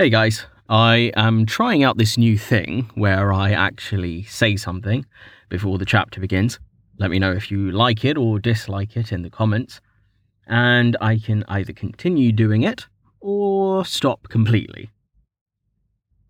Hey 0.00 0.10
guys, 0.10 0.46
I 0.68 1.10
am 1.16 1.44
trying 1.44 1.82
out 1.82 1.98
this 1.98 2.16
new 2.16 2.38
thing 2.38 2.88
where 2.94 3.32
I 3.32 3.50
actually 3.50 4.22
say 4.22 4.54
something 4.54 5.04
before 5.48 5.76
the 5.76 5.84
chapter 5.84 6.20
begins. 6.20 6.60
Let 7.00 7.10
me 7.10 7.18
know 7.18 7.32
if 7.32 7.50
you 7.50 7.72
like 7.72 8.04
it 8.04 8.16
or 8.16 8.38
dislike 8.38 8.96
it 8.96 9.10
in 9.10 9.22
the 9.22 9.28
comments, 9.28 9.80
and 10.46 10.96
I 11.00 11.18
can 11.18 11.44
either 11.48 11.72
continue 11.72 12.30
doing 12.30 12.62
it 12.62 12.86
or 13.18 13.84
stop 13.84 14.28
completely. 14.28 14.90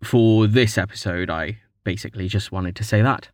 For 0.01 0.47
this 0.47 0.75
episode, 0.75 1.29
I 1.29 1.59
basically 1.83 2.27
just 2.27 2.51
wanted 2.51 2.75
to 2.77 2.83
say 2.83 3.03
that. 3.03 3.29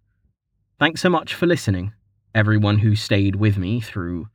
Thanks 0.81 0.99
so 0.99 1.09
much 1.09 1.33
for 1.33 1.45
listening, 1.45 1.93
everyone 2.33 2.79
who 2.79 2.97
stayed 2.97 3.37
with 3.37 3.57
me 3.57 3.79
through 3.79 4.27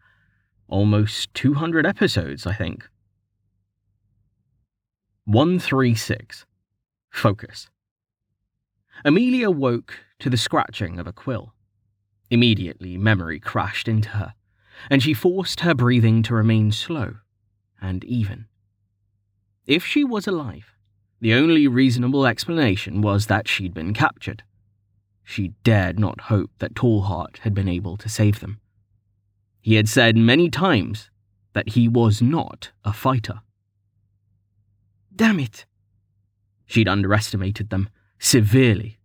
almost 0.67 1.35
200 1.35 1.85
episodes, 1.85 2.47
I 2.47 2.55
think. 2.55 2.89
136. 5.31 6.45
Focus. 7.09 7.69
Amelia 9.05 9.49
woke 9.49 10.01
to 10.19 10.29
the 10.29 10.37
scratching 10.37 10.99
of 10.99 11.07
a 11.07 11.13
quill. 11.13 11.55
Immediately, 12.31 12.99
memory 12.99 13.39
crashed 13.39 13.87
into 13.87 14.09
her, 14.09 14.35
and 14.91 15.01
she 15.01 15.15
forced 15.15 15.61
her 15.61 15.73
breathing 15.73 16.25
to 16.25 16.35
remain 16.35 16.73
slow 16.73 17.19
and 17.81 18.03
even. 18.03 18.47
If 19.69 19.87
she 19.87 20.03
was 20.03 20.27
alive, 20.27 20.75
the 21.21 21.35
only 21.35 21.69
reasonable 21.69 22.27
explanation 22.27 23.01
was 23.01 23.27
that 23.27 23.47
she'd 23.47 23.73
been 23.73 23.95
captured. 23.95 24.43
She 25.23 25.53
dared 25.63 25.97
not 25.97 26.23
hope 26.23 26.51
that 26.59 26.75
Tallheart 26.75 27.39
had 27.43 27.55
been 27.55 27.69
able 27.69 27.97
to 27.99 28.09
save 28.09 28.41
them. 28.41 28.59
He 29.61 29.77
had 29.77 29.89
said 29.89 30.17
many 30.17 30.51
times 30.51 31.09
that 31.53 31.69
he 31.71 31.87
was 31.87 32.21
not 32.21 32.73
a 32.85 32.93
fighter. 32.93 33.43
Damn 35.21 35.39
it. 35.39 35.67
She'd 36.65 36.89
underestimated 36.89 37.69
them 37.69 37.91
severely. 38.19 38.99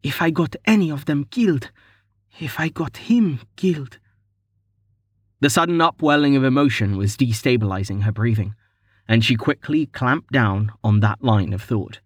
If 0.00 0.22
I 0.22 0.30
got 0.30 0.54
any 0.64 0.92
of 0.92 1.06
them 1.06 1.24
killed, 1.24 1.72
if 2.38 2.60
I 2.60 2.68
got 2.68 2.98
him 3.08 3.40
killed. 3.56 3.98
The 5.40 5.50
sudden 5.50 5.80
upwelling 5.80 6.36
of 6.36 6.44
emotion 6.44 6.96
was 6.96 7.16
destabilizing 7.16 8.02
her 8.02 8.12
breathing, 8.12 8.54
and 9.08 9.24
she 9.24 9.34
quickly 9.34 9.86
clamped 9.86 10.30
down 10.30 10.70
on 10.84 11.00
that 11.00 11.20
line 11.20 11.52
of 11.52 11.62
thought. 11.62 11.98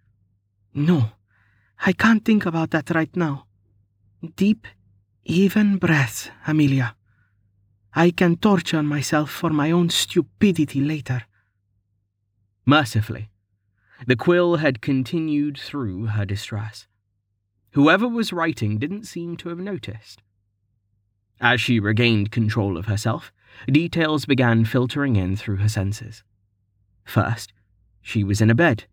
No, 0.72 1.10
I 1.84 1.92
can't 1.92 2.24
think 2.24 2.47
about 2.47 2.70
that 2.70 2.88
right 2.94 3.14
now. 3.14 3.44
Deep, 4.36 4.66
even 5.26 5.76
breaths, 5.76 6.30
Amelia. 6.47 6.97
I 7.94 8.10
can 8.10 8.36
torture 8.36 8.82
myself 8.82 9.30
for 9.30 9.50
my 9.50 9.70
own 9.70 9.91
stupidity 9.91 10.80
later. 10.80 11.24
Mercifully, 12.64 13.28
the 14.06 14.16
quill 14.16 14.56
had 14.56 14.80
continued 14.80 15.58
through 15.58 16.06
her 16.06 16.24
distress. 16.24 16.86
Whoever 17.72 18.08
was 18.08 18.33
writing 18.33 18.78
didn't 18.78 19.05
seem 19.05 19.36
to 19.38 19.48
have 19.48 19.58
noticed. 19.58 20.22
As 21.41 21.60
she 21.60 21.80
regained 21.80 22.30
control 22.30 22.77
of 22.77 22.86
herself, 22.86 23.32
details 23.66 24.27
began 24.27 24.64
filtering 24.64 25.16
in 25.16 25.36
through 25.36 25.56
her 25.56 25.69
senses. 25.69 26.22
First, 27.05 27.52
she 28.00 28.22
was 28.22 28.41
in 28.41 28.50
a 28.50 28.55
bed. 28.55 28.84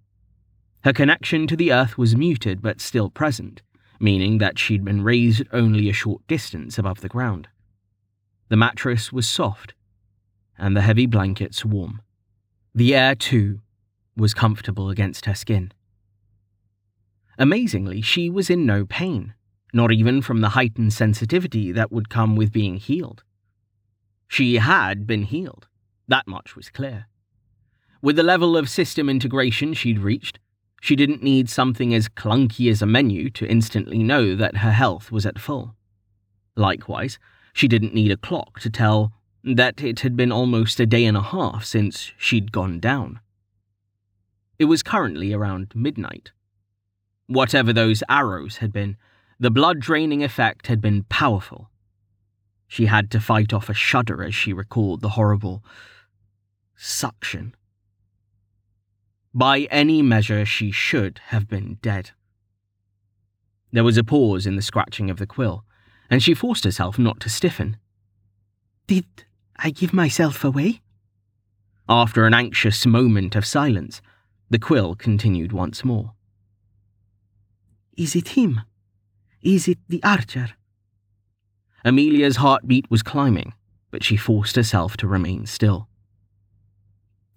Her 0.84 0.94
connection 0.94 1.46
to 1.48 1.56
the 1.56 1.72
earth 1.72 1.98
was 1.98 2.16
muted 2.16 2.62
but 2.62 2.82
still 2.82 3.10
present, 3.10 3.62
meaning 4.00 4.40
that 4.40 4.58
she'd 4.58 4.84
been 4.84 5.04
raised 5.04 5.44
only 5.54 5.90
a 5.90 5.94
short 5.94 6.26
distance 6.28 6.78
above 6.78 7.02
the 7.02 7.10
ground. 7.10 7.48
The 8.50 8.58
mattress 8.58 9.14
was 9.14 9.30
soft, 9.30 9.76
and 10.58 10.76
the 10.76 10.82
heavy 10.82 11.06
blankets 11.06 11.64
warm. 11.64 12.02
The 12.74 12.96
air, 12.96 13.16
too, 13.16 13.62
was 14.22 14.34
comfortable 14.34 14.90
against 14.90 15.26
her 15.26 15.36
skin. 15.36 15.74
Amazingly, 17.38 18.02
she 18.02 18.30
was 18.30 18.50
in 18.50 18.66
no 18.66 18.86
pain, 18.86 19.34
not 19.74 19.92
even 19.92 20.22
from 20.22 20.42
the 20.42 20.50
heightened 20.50 20.94
sensitivity 20.94 21.72
that 21.72 21.92
would 21.92 22.08
come 22.08 22.36
with 22.36 22.52
being 22.52 22.78
healed. 22.78 23.24
She 24.28 24.56
had 24.58 25.08
been 25.08 25.24
healed, 25.24 25.68
that 26.08 26.28
much 26.28 26.56
was 26.56 26.70
clear. 26.70 27.08
With 28.02 28.16
the 28.16 28.24
level 28.24 28.56
of 28.56 28.70
system 28.70 29.10
integration 29.10 29.74
she'd 29.74 30.00
reached, 30.00 30.40
she 30.82 30.96
didn't 30.96 31.24
need 31.24 31.50
something 31.50 31.94
as 31.94 32.08
clunky 32.08 32.70
as 32.70 32.82
a 32.82 32.86
menu 32.86 33.30
to 33.32 33.48
instantly 33.48 34.04
know 34.04 34.36
that 34.36 34.58
her 34.58 34.72
health 34.72 35.12
was 35.12 35.26
at 35.26 35.40
full. 35.40 35.76
Likewise, 36.56 37.18
she 37.54 37.68
didn't 37.68 37.94
need 37.94 38.12
a 38.12 38.18
clock 38.18 38.60
to 38.60 38.70
tell 38.70 39.14
that 39.44 39.82
it 39.82 40.02
had 40.02 40.16
been 40.16 40.32
almost 40.32 40.80
a 40.80 40.86
day 40.86 41.06
and 41.06 41.18
a 41.18 41.22
half 41.22 41.66
since 41.66 42.12
she'd 42.18 42.52
gone 42.52 42.80
down. 42.80 43.20
It 44.62 44.66
was 44.66 44.84
currently 44.84 45.34
around 45.34 45.72
midnight. 45.74 46.34
Whatever 47.26 47.74
those 47.74 48.04
arrows 48.08 48.58
had 48.58 48.72
been, 48.72 48.96
the 49.40 49.50
blood 49.50 49.80
draining 49.80 50.24
effect 50.24 50.68
had 50.68 50.80
been 50.80 51.02
powerful. 51.06 51.72
She 52.68 52.86
had 52.86 53.10
to 53.10 53.20
fight 53.20 53.54
off 53.54 53.70
a 53.70 53.74
shudder 53.74 54.24
as 54.24 54.36
she 54.36 54.54
recalled 54.54 55.02
the 55.02 55.18
horrible 55.18 55.64
suction. 56.76 57.56
By 59.34 59.62
any 59.72 60.04
measure, 60.04 60.46
she 60.46 60.70
should 60.70 61.20
have 61.30 61.48
been 61.48 61.80
dead. 61.82 62.12
There 63.72 63.84
was 63.84 63.98
a 63.98 64.04
pause 64.04 64.46
in 64.46 64.58
the 64.58 64.62
scratching 64.62 65.10
of 65.10 65.18
the 65.18 65.26
quill, 65.26 65.66
and 66.08 66.22
she 66.22 66.36
forced 66.36 66.66
herself 66.66 67.00
not 67.00 67.20
to 67.22 67.30
stiffen. 67.30 67.78
Did 68.86 69.08
I 69.56 69.72
give 69.72 69.92
myself 69.92 70.44
away? 70.44 70.82
After 71.90 72.28
an 72.28 72.36
anxious 72.36 72.86
moment 72.86 73.36
of 73.36 73.44
silence, 73.44 74.04
the 74.52 74.60
quill 74.60 74.96
continued 74.96 75.54
once 75.54 75.86
more. 75.86 76.12
Is 77.96 78.18
it 78.18 78.30
him? 78.30 78.60
Is 79.42 79.70
it 79.70 79.80
the 79.88 80.04
archer? 80.04 80.50
Amelia's 81.86 82.36
heartbeat 82.36 82.92
was 82.92 83.02
climbing, 83.02 83.54
but 83.92 84.04
she 84.04 84.18
forced 84.18 84.58
herself 84.58 84.98
to 84.98 85.08
remain 85.08 85.46
still. 85.46 85.88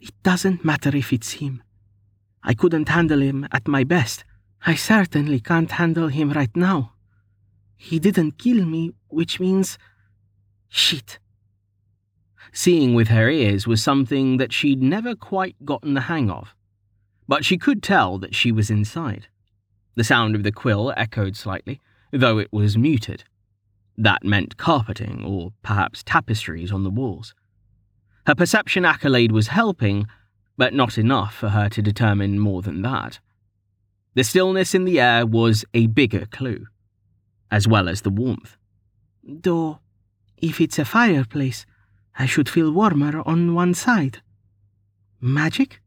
It 0.01 0.13
doesn't 0.25 0.65
matter 0.65 0.95
if 0.95 1.13
it's 1.13 1.35
him. 1.35 1.63
I 2.43 2.53
couldn't 2.53 2.89
handle 2.89 3.21
him 3.21 3.47
at 3.53 3.69
my 3.69 3.85
best. 3.85 4.25
I 4.67 4.75
certainly 4.75 5.39
can't 5.39 5.71
handle 5.71 6.09
him 6.09 6.33
right 6.33 6.55
now. 6.57 6.95
He 7.77 8.01
didn't 8.01 8.39
kill 8.39 8.67
me, 8.67 8.91
which 9.07 9.39
means. 9.39 9.79
Shit. 10.69 11.21
Seeing 12.53 12.93
with 12.93 13.07
her 13.09 13.31
ears 13.31 13.69
was 13.69 13.81
something 13.81 14.39
that 14.39 14.53
she'd 14.53 14.83
never 14.83 15.15
quite 15.15 15.65
gotten 15.65 15.95
the 15.95 16.09
hang 16.13 16.29
of 16.29 16.57
but 17.27 17.45
she 17.45 17.59
could 17.59 17.83
tell 17.83 18.19
that 18.19 18.35
she 18.35 18.53
was 18.53 18.71
inside. 18.71 19.29
The 19.95 20.05
sound 20.05 20.35
of 20.35 20.43
the 20.43 20.53
quill 20.53 20.93
echoed 20.97 21.37
slightly, 21.37 21.81
though 22.11 22.39
it 22.39 22.53
was 22.53 22.77
muted. 22.77 23.25
That 23.97 24.25
meant 24.25 24.57
carpeting, 24.57 25.25
or 25.25 25.53
perhaps 25.63 26.03
tapestries 26.03 26.73
on 26.73 26.83
the 26.83 26.91
walls. 26.91 27.35
Her 28.27 28.35
perception 28.35 28.85
accolade 28.85 29.33
was 29.33 29.49
helping, 29.49 30.07
but 30.57 30.75
not 30.75 30.99
enough 30.99 31.35
for 31.35 31.51
her 31.51 31.69
to 31.69 31.83
determine 31.83 32.39
more 32.39 32.63
than 32.63 32.83
that. 32.83 33.21
The 34.15 34.25
stillness 34.25 34.75
in 34.75 34.85
the 34.85 35.01
air 35.01 35.27
was 35.27 35.65
a 35.75 35.87
bigger 35.89 36.27
clue, 36.27 36.67
as 37.51 37.69
well 37.69 37.89
as 37.89 38.03
the 38.03 38.11
warmth. 38.11 38.57
Though, 39.23 39.81
if 40.37 40.61
it's 40.61 40.79
a 40.79 40.85
fireplace, 40.85 41.67
I 42.17 42.27
should 42.27 42.49
feel 42.49 42.73
warmer 42.73 43.23
on 43.27 43.55
one 43.55 43.75
side. 43.75 44.23
Magic? 45.21 45.81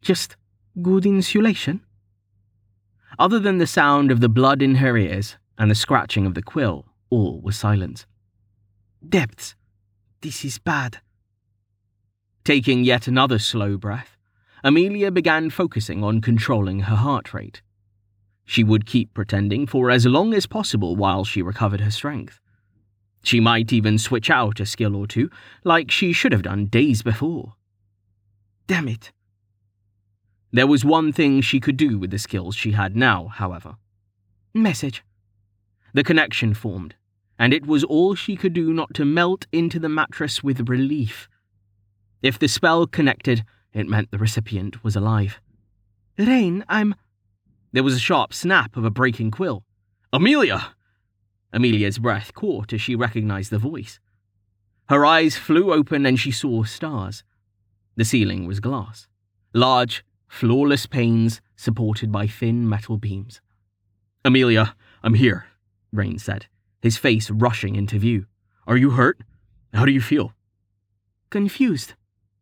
Just 0.00 0.36
good 0.82 1.06
insulation? 1.06 1.80
Other 3.18 3.38
than 3.38 3.58
the 3.58 3.66
sound 3.66 4.10
of 4.10 4.20
the 4.20 4.28
blood 4.28 4.60
in 4.60 4.76
her 4.76 4.96
ears 4.96 5.36
and 5.58 5.70
the 5.70 5.74
scratching 5.74 6.26
of 6.26 6.34
the 6.34 6.42
quill, 6.42 6.86
all 7.08 7.40
was 7.40 7.56
silence. 7.56 8.06
Depths. 9.06 9.54
This 10.20 10.44
is 10.44 10.58
bad. 10.58 10.98
Taking 12.44 12.84
yet 12.84 13.06
another 13.06 13.38
slow 13.38 13.76
breath, 13.76 14.16
Amelia 14.62 15.10
began 15.10 15.50
focusing 15.50 16.02
on 16.02 16.20
controlling 16.20 16.80
her 16.80 16.96
heart 16.96 17.32
rate. 17.32 17.62
She 18.44 18.62
would 18.62 18.86
keep 18.86 19.14
pretending 19.14 19.66
for 19.66 19.90
as 19.90 20.06
long 20.06 20.34
as 20.34 20.46
possible 20.46 20.94
while 20.96 21.24
she 21.24 21.42
recovered 21.42 21.80
her 21.80 21.90
strength. 21.90 22.40
She 23.22 23.40
might 23.40 23.72
even 23.72 23.98
switch 23.98 24.30
out 24.30 24.60
a 24.60 24.66
skill 24.66 24.94
or 24.94 25.06
two, 25.06 25.30
like 25.64 25.90
she 25.90 26.12
should 26.12 26.32
have 26.32 26.42
done 26.42 26.66
days 26.66 27.02
before. 27.02 27.54
Damn 28.66 28.88
it. 28.88 29.10
There 30.56 30.66
was 30.66 30.86
one 30.86 31.12
thing 31.12 31.42
she 31.42 31.60
could 31.60 31.76
do 31.76 31.98
with 31.98 32.10
the 32.10 32.18
skills 32.18 32.56
she 32.56 32.72
had 32.72 32.96
now, 32.96 33.28
however. 33.28 33.76
Message. 34.54 35.04
The 35.92 36.02
connection 36.02 36.54
formed, 36.54 36.94
and 37.38 37.52
it 37.52 37.66
was 37.66 37.84
all 37.84 38.14
she 38.14 38.36
could 38.36 38.54
do 38.54 38.72
not 38.72 38.94
to 38.94 39.04
melt 39.04 39.46
into 39.52 39.78
the 39.78 39.90
mattress 39.90 40.42
with 40.42 40.66
relief. 40.66 41.28
If 42.22 42.38
the 42.38 42.48
spell 42.48 42.86
connected, 42.86 43.44
it 43.74 43.86
meant 43.86 44.10
the 44.10 44.16
recipient 44.16 44.82
was 44.82 44.96
alive. 44.96 45.42
Rain, 46.16 46.64
I'm. 46.70 46.94
There 47.72 47.84
was 47.84 47.96
a 47.96 47.98
sharp 47.98 48.32
snap 48.32 48.78
of 48.78 48.84
a 48.86 48.90
breaking 48.90 49.32
quill. 49.32 49.62
Amelia! 50.10 50.68
Amelia's 51.52 51.98
breath 51.98 52.32
caught 52.32 52.72
as 52.72 52.80
she 52.80 52.96
recognized 52.96 53.50
the 53.50 53.58
voice. 53.58 54.00
Her 54.88 55.04
eyes 55.04 55.36
flew 55.36 55.70
open 55.70 56.06
and 56.06 56.18
she 56.18 56.30
saw 56.30 56.62
stars. 56.62 57.24
The 57.96 58.06
ceiling 58.06 58.46
was 58.46 58.60
glass, 58.60 59.06
large, 59.52 60.02
flawless 60.36 60.84
panes 60.84 61.40
supported 61.56 62.12
by 62.12 62.26
thin 62.26 62.68
metal 62.68 62.98
beams. 62.98 63.40
Amelia, 64.22 64.76
I'm 65.02 65.14
here, 65.14 65.46
Rain 65.92 66.18
said, 66.18 66.46
his 66.82 66.98
face 66.98 67.30
rushing 67.30 67.74
into 67.74 67.98
view. 67.98 68.26
Are 68.66 68.76
you 68.76 68.90
hurt? 68.90 69.22
How 69.72 69.86
do 69.86 69.92
you 69.92 70.00
feel? 70.00 70.34
Confused, 71.30 71.94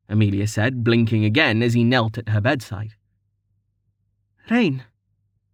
Amelia 0.08 0.48
said, 0.48 0.82
blinking 0.82 1.24
again 1.24 1.62
as 1.62 1.74
he 1.74 1.84
knelt 1.84 2.18
at 2.18 2.30
her 2.30 2.40
bedside. 2.40 2.94
Rain. 4.50 4.82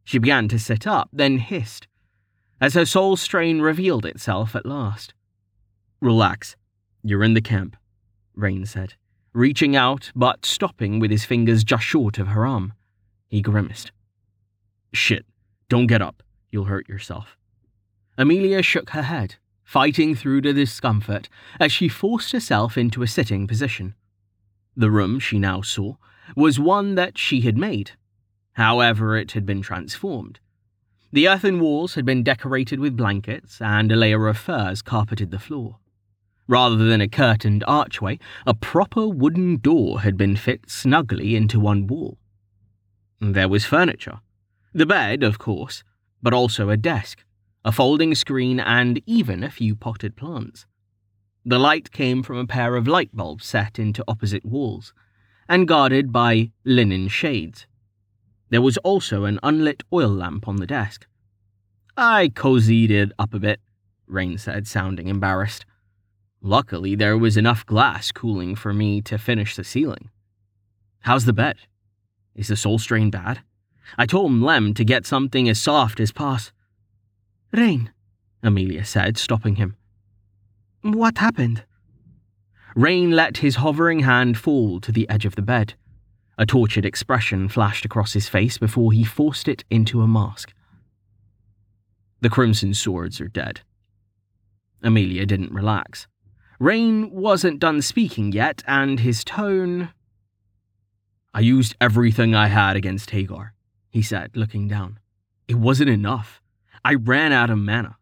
She 0.02 0.18
began 0.18 0.48
to 0.48 0.58
sit 0.58 0.86
up, 0.86 1.10
then 1.12 1.38
hissed, 1.38 1.88
as 2.58 2.72
her 2.72 2.86
soul 2.86 3.16
strain 3.16 3.60
revealed 3.60 4.06
itself 4.06 4.56
at 4.56 4.64
last. 4.64 5.12
Relax. 6.00 6.56
You're 7.02 7.22
in 7.22 7.34
the 7.34 7.42
camp, 7.42 7.76
Rain 8.34 8.64
said, 8.64 8.94
reaching 9.32 9.76
out 9.76 10.10
but 10.14 10.44
stopping 10.44 10.98
with 10.98 11.10
his 11.10 11.24
fingers 11.24 11.64
just 11.64 11.84
short 11.84 12.18
of 12.18 12.28
her 12.28 12.46
arm. 12.46 12.72
He 13.28 13.42
grimaced. 13.42 13.92
Shit, 14.92 15.24
don't 15.68 15.86
get 15.86 16.02
up. 16.02 16.22
You'll 16.50 16.64
hurt 16.64 16.88
yourself. 16.88 17.36
Amelia 18.18 18.62
shook 18.62 18.90
her 18.90 19.02
head, 19.02 19.36
fighting 19.62 20.14
through 20.14 20.42
the 20.42 20.52
discomfort 20.52 21.28
as 21.60 21.70
she 21.70 21.88
forced 21.88 22.32
herself 22.32 22.76
into 22.76 23.02
a 23.02 23.06
sitting 23.06 23.46
position. 23.46 23.94
The 24.76 24.90
room, 24.90 25.20
she 25.20 25.38
now 25.38 25.62
saw, 25.62 25.94
was 26.36 26.58
one 26.58 26.96
that 26.96 27.18
she 27.18 27.42
had 27.42 27.56
made. 27.56 27.92
However, 28.54 29.16
it 29.16 29.32
had 29.32 29.46
been 29.46 29.62
transformed. 29.62 30.40
The 31.12 31.28
earthen 31.28 31.60
walls 31.60 31.94
had 31.94 32.04
been 32.04 32.22
decorated 32.22 32.78
with 32.78 32.96
blankets, 32.96 33.60
and 33.60 33.90
a 33.90 33.96
layer 33.96 34.28
of 34.28 34.38
furs 34.38 34.82
carpeted 34.82 35.30
the 35.30 35.38
floor. 35.38 35.78
Rather 36.50 36.74
than 36.74 37.00
a 37.00 37.06
curtained 37.06 37.62
archway, 37.68 38.18
a 38.44 38.54
proper 38.54 39.06
wooden 39.06 39.56
door 39.58 40.00
had 40.00 40.16
been 40.16 40.34
fit 40.34 40.68
snugly 40.68 41.36
into 41.36 41.60
one 41.60 41.86
wall. 41.86 42.18
There 43.20 43.48
was 43.48 43.64
furniture. 43.64 44.18
The 44.74 44.84
bed, 44.84 45.22
of 45.22 45.38
course, 45.38 45.84
but 46.20 46.34
also 46.34 46.68
a 46.68 46.76
desk, 46.76 47.24
a 47.64 47.70
folding 47.70 48.16
screen, 48.16 48.58
and 48.58 49.00
even 49.06 49.44
a 49.44 49.50
few 49.50 49.76
potted 49.76 50.16
plants. 50.16 50.66
The 51.44 51.60
light 51.60 51.92
came 51.92 52.20
from 52.24 52.38
a 52.38 52.48
pair 52.48 52.74
of 52.74 52.88
light 52.88 53.14
bulbs 53.14 53.46
set 53.46 53.78
into 53.78 54.02
opposite 54.08 54.44
walls, 54.44 54.92
and 55.48 55.68
guarded 55.68 56.10
by 56.10 56.50
linen 56.64 57.06
shades. 57.06 57.68
There 58.48 58.60
was 58.60 58.76
also 58.78 59.22
an 59.22 59.38
unlit 59.44 59.84
oil 59.92 60.10
lamp 60.10 60.48
on 60.48 60.56
the 60.56 60.66
desk. 60.66 61.06
I 61.96 62.28
cozied 62.28 62.90
it 62.90 63.12
up 63.20 63.34
a 63.34 63.38
bit, 63.38 63.60
Rain 64.08 64.36
said, 64.36 64.66
sounding 64.66 65.06
embarrassed. 65.06 65.64
Luckily, 66.42 66.94
there 66.94 67.18
was 67.18 67.36
enough 67.36 67.66
glass 67.66 68.12
cooling 68.12 68.54
for 68.56 68.72
me 68.72 69.02
to 69.02 69.18
finish 69.18 69.56
the 69.56 69.64
ceiling. 69.64 70.10
How's 71.00 71.24
the 71.26 71.32
bed? 71.32 71.56
Is 72.34 72.48
the 72.48 72.56
soul 72.56 72.78
strain 72.78 73.10
bad? 73.10 73.40
I 73.98 74.06
told 74.06 74.32
Lem 74.32 74.72
to 74.74 74.84
get 74.84 75.06
something 75.06 75.48
as 75.48 75.60
soft 75.60 76.00
as 76.00 76.12
poss. 76.12 76.52
Rain, 77.52 77.92
Amelia 78.42 78.84
said, 78.84 79.18
stopping 79.18 79.56
him. 79.56 79.76
What 80.82 81.18
happened? 81.18 81.64
Rain 82.74 83.10
let 83.10 83.38
his 83.38 83.56
hovering 83.56 84.00
hand 84.00 84.38
fall 84.38 84.80
to 84.80 84.92
the 84.92 85.08
edge 85.10 85.26
of 85.26 85.34
the 85.34 85.42
bed. 85.42 85.74
A 86.38 86.46
tortured 86.46 86.86
expression 86.86 87.48
flashed 87.48 87.84
across 87.84 88.14
his 88.14 88.28
face 88.28 88.56
before 88.56 88.92
he 88.92 89.04
forced 89.04 89.48
it 89.48 89.64
into 89.68 90.00
a 90.00 90.08
mask. 90.08 90.54
The 92.20 92.30
Crimson 92.30 92.72
Swords 92.72 93.20
are 93.20 93.28
dead. 93.28 93.60
Amelia 94.82 95.26
didn't 95.26 95.52
relax. 95.52 96.06
Rain 96.60 97.10
wasn't 97.10 97.58
done 97.58 97.80
speaking 97.80 98.32
yet, 98.32 98.62
and 98.66 99.00
his 99.00 99.24
tone. 99.24 99.94
I 101.32 101.40
used 101.40 101.74
everything 101.80 102.34
I 102.34 102.48
had 102.48 102.76
against 102.76 103.12
Hagar, 103.12 103.54
he 103.88 104.02
said, 104.02 104.36
looking 104.36 104.68
down. 104.68 104.98
It 105.48 105.54
wasn't 105.54 105.88
enough. 105.88 106.42
I 106.84 106.96
ran 106.96 107.32
out 107.32 107.48
of 107.48 107.56
mana. 107.56 107.96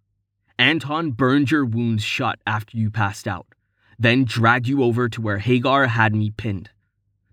Anton 0.59 1.13
burned 1.13 1.53
your 1.53 1.65
wounds 1.65 2.03
shut 2.03 2.41
after 2.49 2.77
you 2.77 2.91
passed 2.91 3.29
out, 3.29 3.47
then 3.97 4.25
dragged 4.25 4.67
you 4.67 4.83
over 4.83 5.09
to 5.09 5.21
where 5.21 5.39
Hagar 5.39 5.87
had 5.87 6.13
me 6.13 6.33
pinned. 6.33 6.71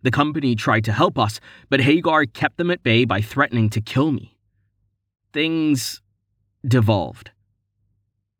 The 0.03 0.11
company 0.11 0.53
tried 0.53 0.83
to 0.83 0.93
help 0.93 1.17
us, 1.17 1.39
but 1.71 1.81
Hagar 1.81 2.27
kept 2.27 2.57
them 2.57 2.69
at 2.69 2.83
bay 2.83 3.03
by 3.03 3.21
threatening 3.21 3.71
to 3.71 3.81
kill 3.81 4.11
me. 4.11 4.37
Things 5.33 6.03
devolved. 6.63 7.31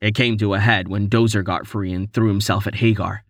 It 0.06 0.14
came 0.14 0.38
to 0.38 0.54
a 0.54 0.60
head 0.60 0.88
when 0.88 1.10
Dozer 1.10 1.44
got 1.44 1.66
free 1.66 1.92
and 1.92 2.14
threw 2.14 2.28
himself 2.28 2.68
at 2.68 2.76
Hagar. 2.76 3.24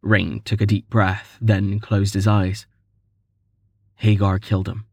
Rain 0.00 0.40
took 0.44 0.60
a 0.60 0.66
deep 0.66 0.88
breath, 0.88 1.36
then 1.40 1.80
closed 1.80 2.14
his 2.14 2.28
eyes. 2.28 2.68
Hagar 3.96 4.38
killed 4.38 4.68
him. 4.68 4.86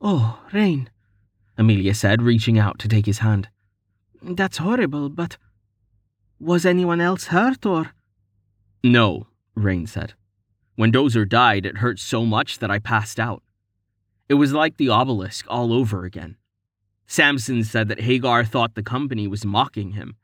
Oh, 0.00 0.40
Rain, 0.50 0.88
Amelia 1.58 1.92
said, 1.92 2.22
reaching 2.22 2.58
out 2.58 2.78
to 2.78 2.88
take 2.88 3.04
his 3.04 3.18
hand. 3.18 3.50
That's 4.22 4.56
horrible, 4.56 5.10
but. 5.10 5.36
Was 6.40 6.64
anyone 6.64 7.02
else 7.02 7.26
hurt, 7.26 7.66
or? 7.66 7.90
No, 8.82 9.26
Rain 9.54 9.86
said. 9.86 10.14
When 10.74 10.90
Dozer 10.90 11.28
died, 11.28 11.66
it 11.66 11.78
hurt 11.84 11.98
so 11.98 12.24
much 12.24 12.60
that 12.60 12.70
I 12.70 12.78
passed 12.78 13.20
out. 13.20 13.42
It 14.26 14.40
was 14.40 14.54
like 14.54 14.78
the 14.78 14.88
obelisk 14.88 15.44
all 15.50 15.70
over 15.70 16.06
again. 16.06 16.38
Samson 17.10 17.64
said 17.64 17.88
that 17.88 18.02
Hagar 18.02 18.44
thought 18.44 18.74
the 18.74 18.82
company 18.82 19.26
was 19.26 19.44
mocking 19.44 19.92
him. 19.92 20.16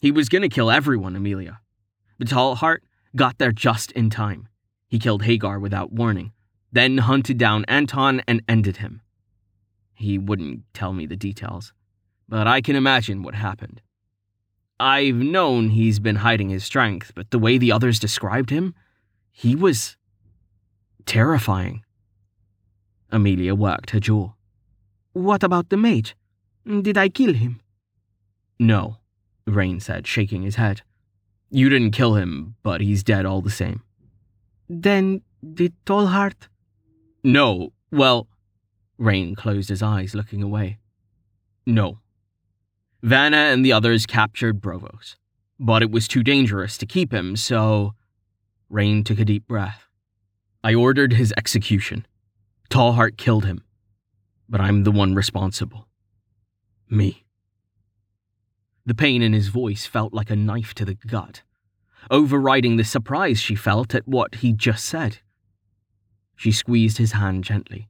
He 0.00 0.12
was 0.12 0.28
going 0.28 0.42
to 0.42 0.50
kill 0.50 0.70
everyone, 0.70 1.16
Amelia. 1.16 1.60
But 2.18 2.28
Tallheart 2.28 2.80
got 3.16 3.38
there 3.38 3.52
just 3.52 3.90
in 3.92 4.10
time. 4.10 4.46
He 4.86 4.98
killed 4.98 5.22
Hagar 5.22 5.58
without 5.58 5.92
warning, 5.92 6.32
then 6.70 6.98
hunted 6.98 7.38
down 7.38 7.64
Anton 7.64 8.20
and 8.28 8.42
ended 8.46 8.76
him. 8.76 9.00
He 9.94 10.18
wouldn't 10.18 10.64
tell 10.74 10.92
me 10.92 11.06
the 11.06 11.16
details, 11.16 11.72
but 12.28 12.46
I 12.46 12.60
can 12.60 12.76
imagine 12.76 13.22
what 13.22 13.34
happened. 13.34 13.80
I've 14.78 15.16
known 15.16 15.70
he's 15.70 16.00
been 16.00 16.16
hiding 16.16 16.50
his 16.50 16.64
strength, 16.64 17.12
but 17.14 17.30
the 17.30 17.38
way 17.38 17.56
the 17.56 17.72
others 17.72 17.98
described 17.98 18.50
him, 18.50 18.74
he 19.30 19.56
was 19.56 19.96
terrifying. 21.06 21.82
Amelia 23.10 23.54
worked 23.54 23.90
her 23.90 24.00
jaw. 24.00 24.32
What 25.12 25.42
about 25.42 25.70
the 25.70 25.76
mage? 25.76 26.14
Did 26.64 26.96
I 26.96 27.08
kill 27.08 27.34
him? 27.34 27.60
No, 28.58 28.98
Rain 29.46 29.80
said, 29.80 30.06
shaking 30.06 30.42
his 30.42 30.56
head. 30.56 30.82
You 31.50 31.68
didn't 31.68 31.90
kill 31.90 32.14
him, 32.14 32.54
but 32.62 32.80
he's 32.80 33.02
dead 33.02 33.26
all 33.26 33.40
the 33.40 33.50
same. 33.50 33.82
Then 34.68 35.22
did 35.54 35.74
Tallheart? 35.84 36.48
No, 37.24 37.72
well. 37.90 38.28
Rain 38.98 39.34
closed 39.34 39.68
his 39.68 39.82
eyes, 39.82 40.14
looking 40.14 40.42
away. 40.42 40.78
No. 41.66 41.98
Vanna 43.02 43.36
and 43.36 43.64
the 43.64 43.72
others 43.72 44.06
captured 44.06 44.60
Brovos, 44.60 45.16
but 45.58 45.82
it 45.82 45.90
was 45.90 46.06
too 46.06 46.22
dangerous 46.22 46.78
to 46.78 46.86
keep 46.86 47.12
him, 47.12 47.34
so. 47.34 47.94
Rain 48.68 49.02
took 49.02 49.18
a 49.18 49.24
deep 49.24 49.48
breath. 49.48 49.88
I 50.62 50.74
ordered 50.74 51.14
his 51.14 51.34
execution. 51.36 52.06
Tallheart 52.68 53.16
killed 53.16 53.46
him 53.46 53.64
but 54.50 54.60
I'm 54.60 54.82
the 54.82 54.90
one 54.90 55.14
responsible. 55.14 55.86
Me. 56.90 57.24
The 58.84 58.96
pain 58.96 59.22
in 59.22 59.32
his 59.32 59.48
voice 59.48 59.86
felt 59.86 60.12
like 60.12 60.28
a 60.28 60.36
knife 60.36 60.74
to 60.74 60.84
the 60.84 60.94
gut, 60.94 61.42
overriding 62.10 62.76
the 62.76 62.84
surprise 62.84 63.38
she 63.38 63.54
felt 63.54 63.94
at 63.94 64.08
what 64.08 64.36
he'd 64.36 64.58
just 64.58 64.84
said. 64.84 65.18
She 66.34 66.50
squeezed 66.50 66.98
his 66.98 67.12
hand 67.12 67.44
gently, 67.44 67.88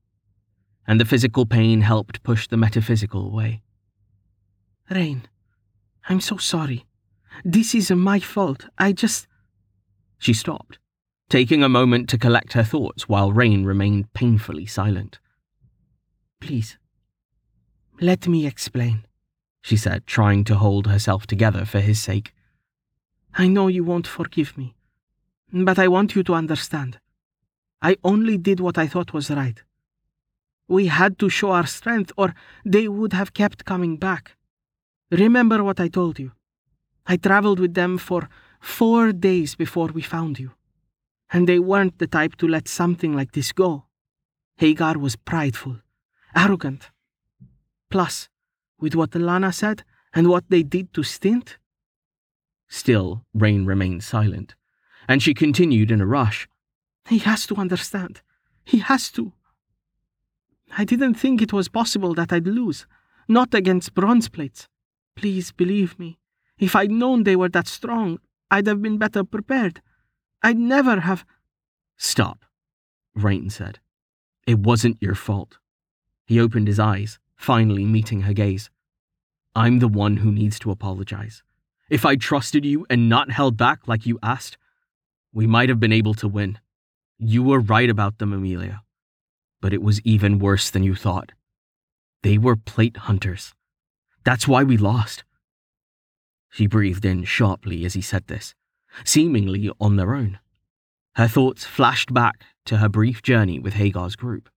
and 0.86 1.00
the 1.00 1.06
physical 1.06 1.46
pain 1.46 1.80
helped 1.80 2.22
push 2.22 2.46
the 2.46 2.58
metaphysical 2.58 3.26
away. 3.26 3.62
Rain, 4.90 5.22
I'm 6.08 6.20
so 6.20 6.36
sorry. 6.36 6.84
This 7.42 7.74
is 7.74 7.90
my 7.90 8.18
fault. 8.18 8.66
I 8.76 8.92
just. 8.92 9.26
She 10.18 10.34
stopped, 10.34 10.78
taking 11.30 11.62
a 11.62 11.68
moment 11.68 12.10
to 12.10 12.18
collect 12.18 12.52
her 12.52 12.64
thoughts 12.64 13.08
while 13.08 13.32
Rain 13.32 13.64
remained 13.64 14.12
painfully 14.12 14.66
silent. 14.66 15.20
Please, 16.40 16.78
let 18.00 18.26
me 18.26 18.46
explain, 18.46 19.04
she 19.60 19.76
said, 19.76 20.06
trying 20.06 20.42
to 20.44 20.56
hold 20.56 20.86
herself 20.86 21.26
together 21.26 21.66
for 21.66 21.80
his 21.80 22.00
sake. 22.00 22.32
I 23.34 23.46
know 23.46 23.68
you 23.68 23.84
won't 23.84 24.06
forgive 24.06 24.56
me, 24.56 24.74
but 25.52 25.78
I 25.78 25.86
want 25.86 26.14
you 26.14 26.22
to 26.24 26.34
understand. 26.34 26.98
I 27.82 27.96
only 28.02 28.38
did 28.38 28.58
what 28.58 28.78
I 28.78 28.86
thought 28.86 29.12
was 29.12 29.30
right. 29.30 29.62
We 30.66 30.86
had 30.86 31.18
to 31.18 31.28
show 31.28 31.50
our 31.52 31.66
strength, 31.66 32.10
or 32.16 32.34
they 32.64 32.88
would 32.88 33.12
have 33.12 33.34
kept 33.34 33.66
coming 33.66 33.98
back. 33.98 34.36
Remember 35.10 35.62
what 35.62 35.78
I 35.78 35.88
told 35.88 36.18
you. 36.18 36.32
I 37.06 37.16
traveled 37.16 37.60
with 37.60 37.74
them 37.74 37.98
for 37.98 38.28
four 38.60 39.12
days 39.12 39.54
before 39.56 39.88
we 39.88 40.00
found 40.00 40.38
you, 40.38 40.52
and 41.30 41.46
they 41.46 41.58
weren't 41.58 41.98
the 41.98 42.06
type 42.06 42.36
to 42.36 42.48
let 42.48 42.66
something 42.66 43.14
like 43.14 43.32
this 43.32 43.52
go. 43.52 43.84
Hagar 44.56 44.96
was 44.96 45.16
prideful 45.16 45.80
arrogant. 46.34 46.90
Plus, 47.90 48.28
with 48.78 48.94
what 48.94 49.14
Lana 49.14 49.52
said 49.52 49.84
and 50.14 50.28
what 50.28 50.44
they 50.48 50.62
did 50.62 50.92
to 50.94 51.02
Stint. 51.02 51.58
Still, 52.68 53.24
Rain 53.34 53.64
remained 53.64 54.04
silent, 54.04 54.54
and 55.08 55.22
she 55.22 55.34
continued 55.34 55.90
in 55.90 56.00
a 56.00 56.06
rush. 56.06 56.48
He 57.08 57.18
has 57.18 57.46
to 57.48 57.56
understand. 57.56 58.22
He 58.64 58.78
has 58.78 59.10
to. 59.12 59.32
I 60.78 60.84
didn't 60.84 61.14
think 61.14 61.42
it 61.42 61.52
was 61.52 61.68
possible 61.68 62.14
that 62.14 62.32
I'd 62.32 62.46
lose. 62.46 62.86
Not 63.28 63.54
against 63.54 63.94
bronze 63.94 64.28
plates. 64.28 64.68
Please 65.16 65.52
believe 65.52 65.98
me. 65.98 66.18
If 66.58 66.76
I'd 66.76 66.90
known 66.90 67.24
they 67.24 67.36
were 67.36 67.48
that 67.48 67.66
strong, 67.66 68.18
I'd 68.50 68.66
have 68.66 68.82
been 68.82 68.98
better 68.98 69.24
prepared. 69.24 69.82
I'd 70.42 70.58
never 70.58 71.00
have. 71.00 71.24
Stop, 71.96 72.44
Rain 73.14 73.50
said. 73.50 73.78
It 74.46 74.58
wasn't 74.60 75.02
your 75.02 75.14
fault. 75.14 75.58
He 76.30 76.38
opened 76.38 76.68
his 76.68 76.78
eyes, 76.78 77.18
finally 77.34 77.84
meeting 77.84 78.20
her 78.20 78.32
gaze. 78.32 78.70
I'm 79.56 79.80
the 79.80 79.88
one 79.88 80.18
who 80.18 80.30
needs 80.30 80.60
to 80.60 80.70
apologize. 80.70 81.42
If 81.90 82.06
I 82.06 82.14
trusted 82.14 82.64
you 82.64 82.86
and 82.88 83.08
not 83.08 83.32
held 83.32 83.56
back 83.56 83.88
like 83.88 84.06
you 84.06 84.16
asked, 84.22 84.56
we 85.32 85.48
might 85.48 85.68
have 85.68 85.80
been 85.80 85.90
able 85.90 86.14
to 86.14 86.28
win. 86.28 86.60
You 87.18 87.42
were 87.42 87.58
right 87.58 87.90
about 87.90 88.18
them, 88.18 88.32
Amelia. 88.32 88.82
But 89.60 89.72
it 89.72 89.82
was 89.82 90.00
even 90.02 90.38
worse 90.38 90.70
than 90.70 90.84
you 90.84 90.94
thought. 90.94 91.32
They 92.22 92.38
were 92.38 92.54
plate 92.54 92.96
hunters. 93.08 93.52
That's 94.24 94.46
why 94.46 94.62
we 94.62 94.76
lost. 94.76 95.24
She 96.48 96.68
breathed 96.68 97.04
in 97.04 97.24
sharply 97.24 97.84
as 97.84 97.94
he 97.94 98.02
said 98.02 98.28
this, 98.28 98.54
seemingly 99.02 99.68
on 99.80 99.96
their 99.96 100.14
own. 100.14 100.38
Her 101.16 101.26
thoughts 101.26 101.64
flashed 101.64 102.14
back 102.14 102.44
to 102.66 102.76
her 102.76 102.88
brief 102.88 103.20
journey 103.20 103.58
with 103.58 103.74
Hagar's 103.74 104.14
group. 104.14 104.48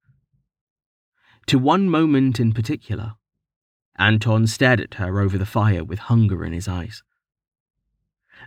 To 1.47 1.59
one 1.59 1.89
moment 1.89 2.39
in 2.39 2.53
particular, 2.53 3.13
Anton 3.97 4.47
stared 4.47 4.81
at 4.81 4.95
her 4.95 5.19
over 5.19 5.37
the 5.37 5.45
fire 5.45 5.83
with 5.83 5.99
hunger 5.99 6.43
in 6.43 6.53
his 6.53 6.67
eyes. 6.67 7.03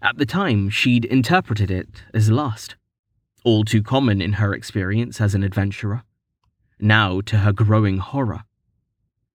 At 0.03 0.19
the 0.19 0.27
time, 0.27 0.69
she'd 0.69 1.05
interpreted 1.05 1.71
it 1.71 2.03
as 2.13 2.31
lust, 2.31 2.77
all 3.45 3.65
too 3.65 3.83
common 3.83 4.21
in 4.21 4.35
her 4.35 4.53
experience 4.53 5.21
as 5.21 5.35
an 5.35 5.43
adventurer. 5.43 6.03
Now, 6.79 7.21
to 7.23 7.39
her 7.39 7.53
growing 7.53 7.99
horror, 7.99 8.45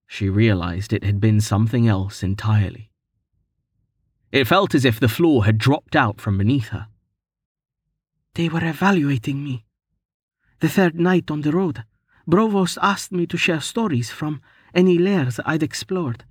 she 0.05 0.29
realized 0.29 0.91
it 0.91 1.03
had 1.03 1.19
been 1.19 1.39
something 1.39 1.87
else 1.87 2.21
entirely. 2.21 2.91
It 4.31 4.47
felt 4.47 4.75
as 4.75 4.85
if 4.85 4.99
the 4.99 5.07
floor 5.07 5.45
had 5.45 5.57
dropped 5.57 5.95
out 5.95 6.19
from 6.19 6.37
beneath 6.37 6.69
her. 6.69 6.87
They 8.35 8.49
were 8.49 8.63
evaluating 8.63 9.43
me. 9.43 9.65
The 10.59 10.69
third 10.69 10.99
night 10.99 11.31
on 11.31 11.41
the 11.41 11.51
road, 11.51 11.83
Brovost 12.27 12.77
asked 12.81 13.11
me 13.11 13.25
to 13.27 13.37
share 13.37 13.61
stories 13.61 14.09
from 14.09 14.41
any 14.73 14.97
lairs 14.97 15.39
I'd 15.45 15.63
explored. 15.63 16.23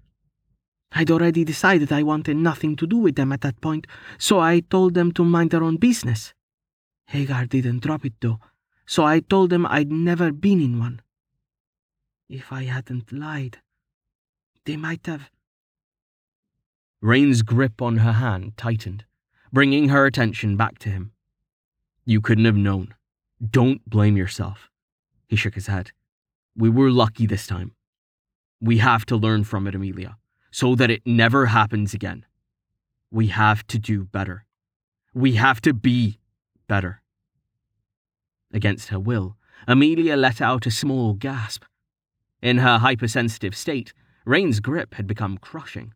I'd 0.93 1.11
already 1.11 1.45
decided 1.45 1.93
I 1.93 2.03
wanted 2.03 2.37
nothing 2.37 2.77
to 2.77 2.87
do 2.87 2.97
with 2.97 3.15
them 3.17 3.33
at 3.33 3.43
that 3.43 3.61
point, 3.61 3.87
so 4.19 4.41
I 4.41 4.61
told 4.61 4.95
them 4.95 5.13
to 5.13 5.25
mind 5.25 5.51
their 5.51 5.63
own 5.63 5.77
business. 5.77 6.35
Hagar 7.07 7.47
didn't 7.47 7.83
drop 7.83 8.05
it 8.05 8.15
though, 8.21 8.41
so 8.87 9.05
I 9.05 9.21
told 9.21 9.51
them 9.51 9.67
I'd 9.67 9.93
never 9.93 10.33
been 10.33 10.61
in 10.61 10.79
one. 10.79 11.01
If 12.29 12.53
I 12.53 12.65
hadn't 12.65 13.13
lied, 13.13 13.59
they 14.65 14.77
might 14.77 15.07
have. 15.07 15.31
Rain's 17.01 17.43
grip 17.43 17.81
on 17.83 17.99
her 17.99 18.13
hand 18.13 18.57
tightened, 18.57 19.05
bringing 19.53 19.89
her 19.89 20.07
attention 20.07 20.57
back 20.57 20.79
to 20.81 20.89
him. 20.89 21.13
You 22.05 22.21
couldn't 22.21 22.45
have 22.45 22.57
known. 22.57 22.95
Don't 23.41 23.89
blame 23.89 24.17
yourself. 24.17 24.70
He 25.31 25.37
shook 25.37 25.55
his 25.55 25.69
head. 25.69 25.93
We 26.55 26.69
were 26.69 26.91
lucky 26.91 27.27
this 27.27 27.47
time. 27.47 27.73
We 28.61 28.79
have 28.79 29.07
to 29.07 29.17
learn 29.17 29.45
from 29.45 29.67
it, 29.67 29.75
Amelia 29.75 30.17
so 30.51 30.75
that 30.75 30.91
it 30.91 31.03
never 31.07 31.47
happens 31.47 31.95
again. 31.95 32.25
We 33.11 33.29
have 33.29 33.67
to 33.69 33.79
do 33.79 34.05
better. 34.05 34.45
We 35.15 35.33
have 35.33 35.61
to 35.63 35.73
be 35.73 36.19
better. 36.69 37.03
Against 38.53 38.89
her 38.89 38.99
will, 38.99 39.37
Amelia 39.67 40.17
let 40.17 40.41
out 40.41 40.67
a 40.67 40.71
small 40.71 41.15
gasp. 41.15 41.65
In 42.43 42.59
her 42.59 42.79
hypersensitive 42.79 43.57
state, 43.57 43.93
Rain's 44.25 44.61
grip 44.61 44.95
had 44.95 45.07
become 45.07 45.39
crushing. 45.39 45.95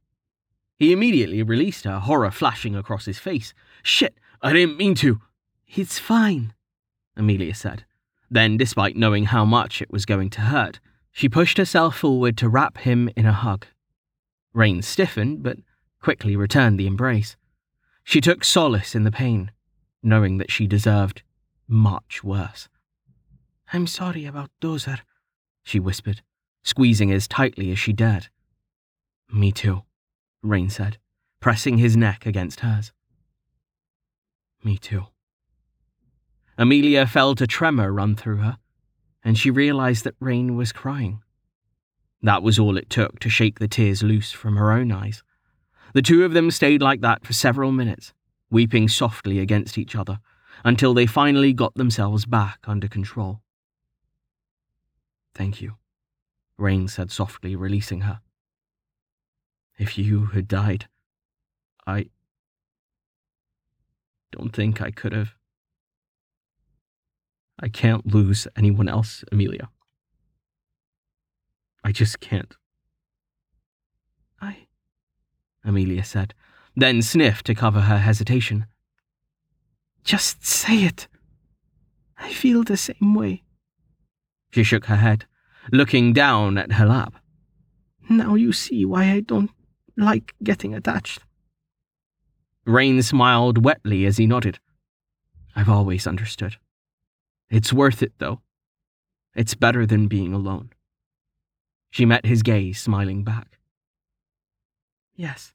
He 0.76 0.92
immediately 0.92 1.42
released 1.42 1.84
her, 1.84 1.98
horror 2.00 2.30
flashing 2.30 2.74
across 2.76 3.06
his 3.06 3.18
face. 3.18 3.54
Shit, 3.82 4.18
I 4.42 4.52
didn't 4.52 4.76
mean 4.76 4.94
to. 4.96 5.20
It's 5.66 5.98
fine, 5.98 6.52
Amelia 7.16 7.54
said. 7.54 7.84
Then, 8.30 8.56
despite 8.56 8.96
knowing 8.96 9.26
how 9.26 9.44
much 9.44 9.82
it 9.82 9.90
was 9.90 10.06
going 10.06 10.30
to 10.30 10.40
hurt, 10.42 10.80
she 11.12 11.28
pushed 11.28 11.58
herself 11.58 11.96
forward 11.96 12.36
to 12.38 12.48
wrap 12.48 12.78
him 12.78 13.08
in 13.16 13.26
a 13.26 13.32
hug. 13.32 13.66
Rain 14.52 14.82
stiffened, 14.82 15.42
but 15.42 15.58
quickly 16.00 16.36
returned 16.36 16.78
the 16.78 16.86
embrace. 16.86 17.36
She 18.02 18.20
took 18.20 18.44
solace 18.44 18.94
in 18.94 19.04
the 19.04 19.12
pain, 19.12 19.52
knowing 20.02 20.38
that 20.38 20.50
she 20.50 20.66
deserved 20.66 21.22
much 21.66 22.22
worse. 22.22 22.68
I'm 23.72 23.86
sorry 23.86 24.26
about 24.26 24.50
Dozer, 24.60 25.00
she 25.62 25.80
whispered, 25.80 26.22
squeezing 26.62 27.10
as 27.10 27.26
tightly 27.26 27.70
as 27.70 27.78
she 27.78 27.92
dared. 27.92 28.28
Me 29.32 29.50
too, 29.50 29.82
Rain 30.42 30.68
said, 30.68 30.98
pressing 31.40 31.78
his 31.78 31.96
neck 31.96 32.26
against 32.26 32.60
hers. 32.60 32.92
Me 34.62 34.76
too. 34.78 35.06
Amelia 36.56 37.06
felt 37.06 37.40
a 37.40 37.46
tremor 37.46 37.92
run 37.92 38.14
through 38.14 38.36
her, 38.36 38.58
and 39.24 39.36
she 39.36 39.50
realized 39.50 40.04
that 40.04 40.14
Rain 40.20 40.56
was 40.56 40.72
crying. 40.72 41.22
That 42.22 42.42
was 42.42 42.58
all 42.58 42.76
it 42.76 42.88
took 42.88 43.18
to 43.20 43.28
shake 43.28 43.58
the 43.58 43.68
tears 43.68 44.02
loose 44.02 44.30
from 44.30 44.56
her 44.56 44.70
own 44.70 44.92
eyes. 44.92 45.22
The 45.94 46.02
two 46.02 46.24
of 46.24 46.32
them 46.32 46.50
stayed 46.50 46.80
like 46.80 47.00
that 47.00 47.26
for 47.26 47.32
several 47.32 47.72
minutes, 47.72 48.12
weeping 48.50 48.88
softly 48.88 49.38
against 49.38 49.76
each 49.76 49.96
other, 49.96 50.20
until 50.64 50.94
they 50.94 51.06
finally 51.06 51.52
got 51.52 51.74
themselves 51.74 52.24
back 52.24 52.60
under 52.64 52.88
control. 52.88 53.40
Thank 55.34 55.60
you, 55.60 55.74
Rain 56.56 56.86
said 56.86 57.10
softly, 57.10 57.56
releasing 57.56 58.02
her. 58.02 58.20
If 59.76 59.98
you 59.98 60.26
had 60.26 60.46
died, 60.46 60.86
I 61.86 62.06
don't 64.30 64.54
think 64.54 64.80
I 64.80 64.92
could 64.92 65.12
have. 65.12 65.34
I 67.60 67.68
can't 67.68 68.06
lose 68.06 68.48
anyone 68.56 68.88
else, 68.88 69.24
Amelia. 69.30 69.68
I 71.84 71.92
just 71.92 72.20
can't. 72.20 72.56
I. 74.40 74.66
Amelia 75.64 76.04
said, 76.04 76.34
then 76.76 77.02
sniffed 77.02 77.46
to 77.46 77.54
cover 77.54 77.82
her 77.82 77.98
hesitation. 77.98 78.66
Just 80.02 80.44
say 80.44 80.84
it. 80.84 81.08
I 82.18 82.32
feel 82.32 82.62
the 82.64 82.76
same 82.76 83.14
way. 83.14 83.42
She 84.50 84.64
shook 84.64 84.86
her 84.86 84.96
head, 84.96 85.26
looking 85.72 86.12
down 86.12 86.58
at 86.58 86.72
her 86.72 86.86
lap. 86.86 87.14
Now 88.08 88.34
you 88.34 88.52
see 88.52 88.84
why 88.84 89.10
I 89.10 89.20
don't 89.20 89.50
like 89.96 90.34
getting 90.42 90.74
attached. 90.74 91.20
Rain 92.66 93.02
smiled 93.02 93.64
wetly 93.64 94.06
as 94.06 94.16
he 94.16 94.26
nodded. 94.26 94.58
I've 95.54 95.68
always 95.68 96.06
understood. 96.06 96.56
It's 97.54 97.72
worth 97.72 98.02
it, 98.02 98.14
though. 98.18 98.40
It's 99.36 99.54
better 99.54 99.86
than 99.86 100.08
being 100.08 100.34
alone. 100.34 100.70
She 101.92 102.04
met 102.04 102.26
his 102.26 102.42
gaze, 102.42 102.80
smiling 102.80 103.22
back. 103.22 103.60
Yes. 105.14 105.52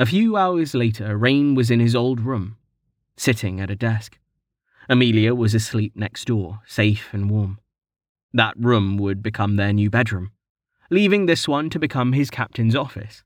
A 0.00 0.06
few 0.06 0.36
hours 0.36 0.74
later, 0.74 1.16
Rain 1.16 1.54
was 1.54 1.70
in 1.70 1.78
his 1.78 1.94
old 1.94 2.18
room, 2.18 2.56
sitting 3.16 3.60
at 3.60 3.70
a 3.70 3.76
desk. 3.76 4.18
Amelia 4.88 5.32
was 5.32 5.54
asleep 5.54 5.92
next 5.94 6.24
door, 6.24 6.58
safe 6.66 7.10
and 7.12 7.30
warm. 7.30 7.60
That 8.32 8.54
room 8.58 8.96
would 8.96 9.22
become 9.22 9.54
their 9.54 9.72
new 9.72 9.90
bedroom, 9.90 10.32
leaving 10.90 11.26
this 11.26 11.46
one 11.46 11.70
to 11.70 11.78
become 11.78 12.14
his 12.14 12.30
captain's 12.30 12.74
office. 12.74 13.22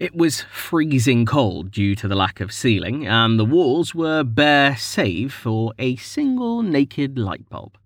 It 0.00 0.16
was 0.16 0.40
freezing 0.40 1.26
cold 1.26 1.70
due 1.70 1.94
to 1.96 2.08
the 2.08 2.14
lack 2.14 2.40
of 2.40 2.54
ceiling, 2.54 3.06
and 3.06 3.38
the 3.38 3.44
walls 3.44 3.94
were 3.94 4.24
bare 4.24 4.74
save 4.74 5.30
for 5.30 5.74
a 5.78 5.96
single 5.96 6.62
naked 6.62 7.18
light 7.18 7.46
bulb. 7.50 7.76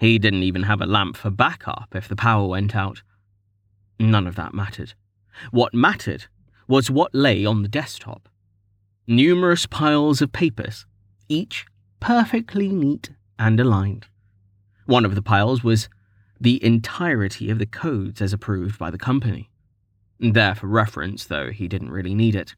He 0.00 0.18
didn't 0.18 0.44
even 0.44 0.62
have 0.62 0.80
a 0.80 0.86
lamp 0.86 1.14
for 1.14 1.28
backup 1.28 1.94
if 1.94 2.08
the 2.08 2.16
power 2.16 2.48
went 2.48 2.74
out. 2.74 3.02
None 4.00 4.26
of 4.26 4.34
that 4.36 4.54
mattered. 4.54 4.94
What 5.50 5.74
mattered 5.74 6.24
was 6.68 6.90
what 6.90 7.14
lay 7.14 7.44
on 7.44 7.60
the 7.60 7.68
desktop. 7.68 8.30
Numerous 9.06 9.66
piles 9.66 10.22
of 10.22 10.32
papers, 10.32 10.86
each 11.28 11.66
perfectly 12.00 12.68
neat 12.68 13.10
and 13.38 13.60
aligned. 13.60 14.06
One 14.86 15.04
of 15.04 15.14
the 15.14 15.20
piles 15.20 15.62
was 15.62 15.90
the 16.40 16.64
entirety 16.64 17.50
of 17.50 17.58
the 17.58 17.66
codes 17.66 18.22
as 18.22 18.32
approved 18.32 18.78
by 18.78 18.90
the 18.90 18.96
company. 18.96 19.50
There 20.18 20.54
for 20.54 20.66
reference, 20.66 21.26
though 21.26 21.50
he 21.50 21.68
didn't 21.68 21.90
really 21.90 22.14
need 22.14 22.34
it. 22.34 22.54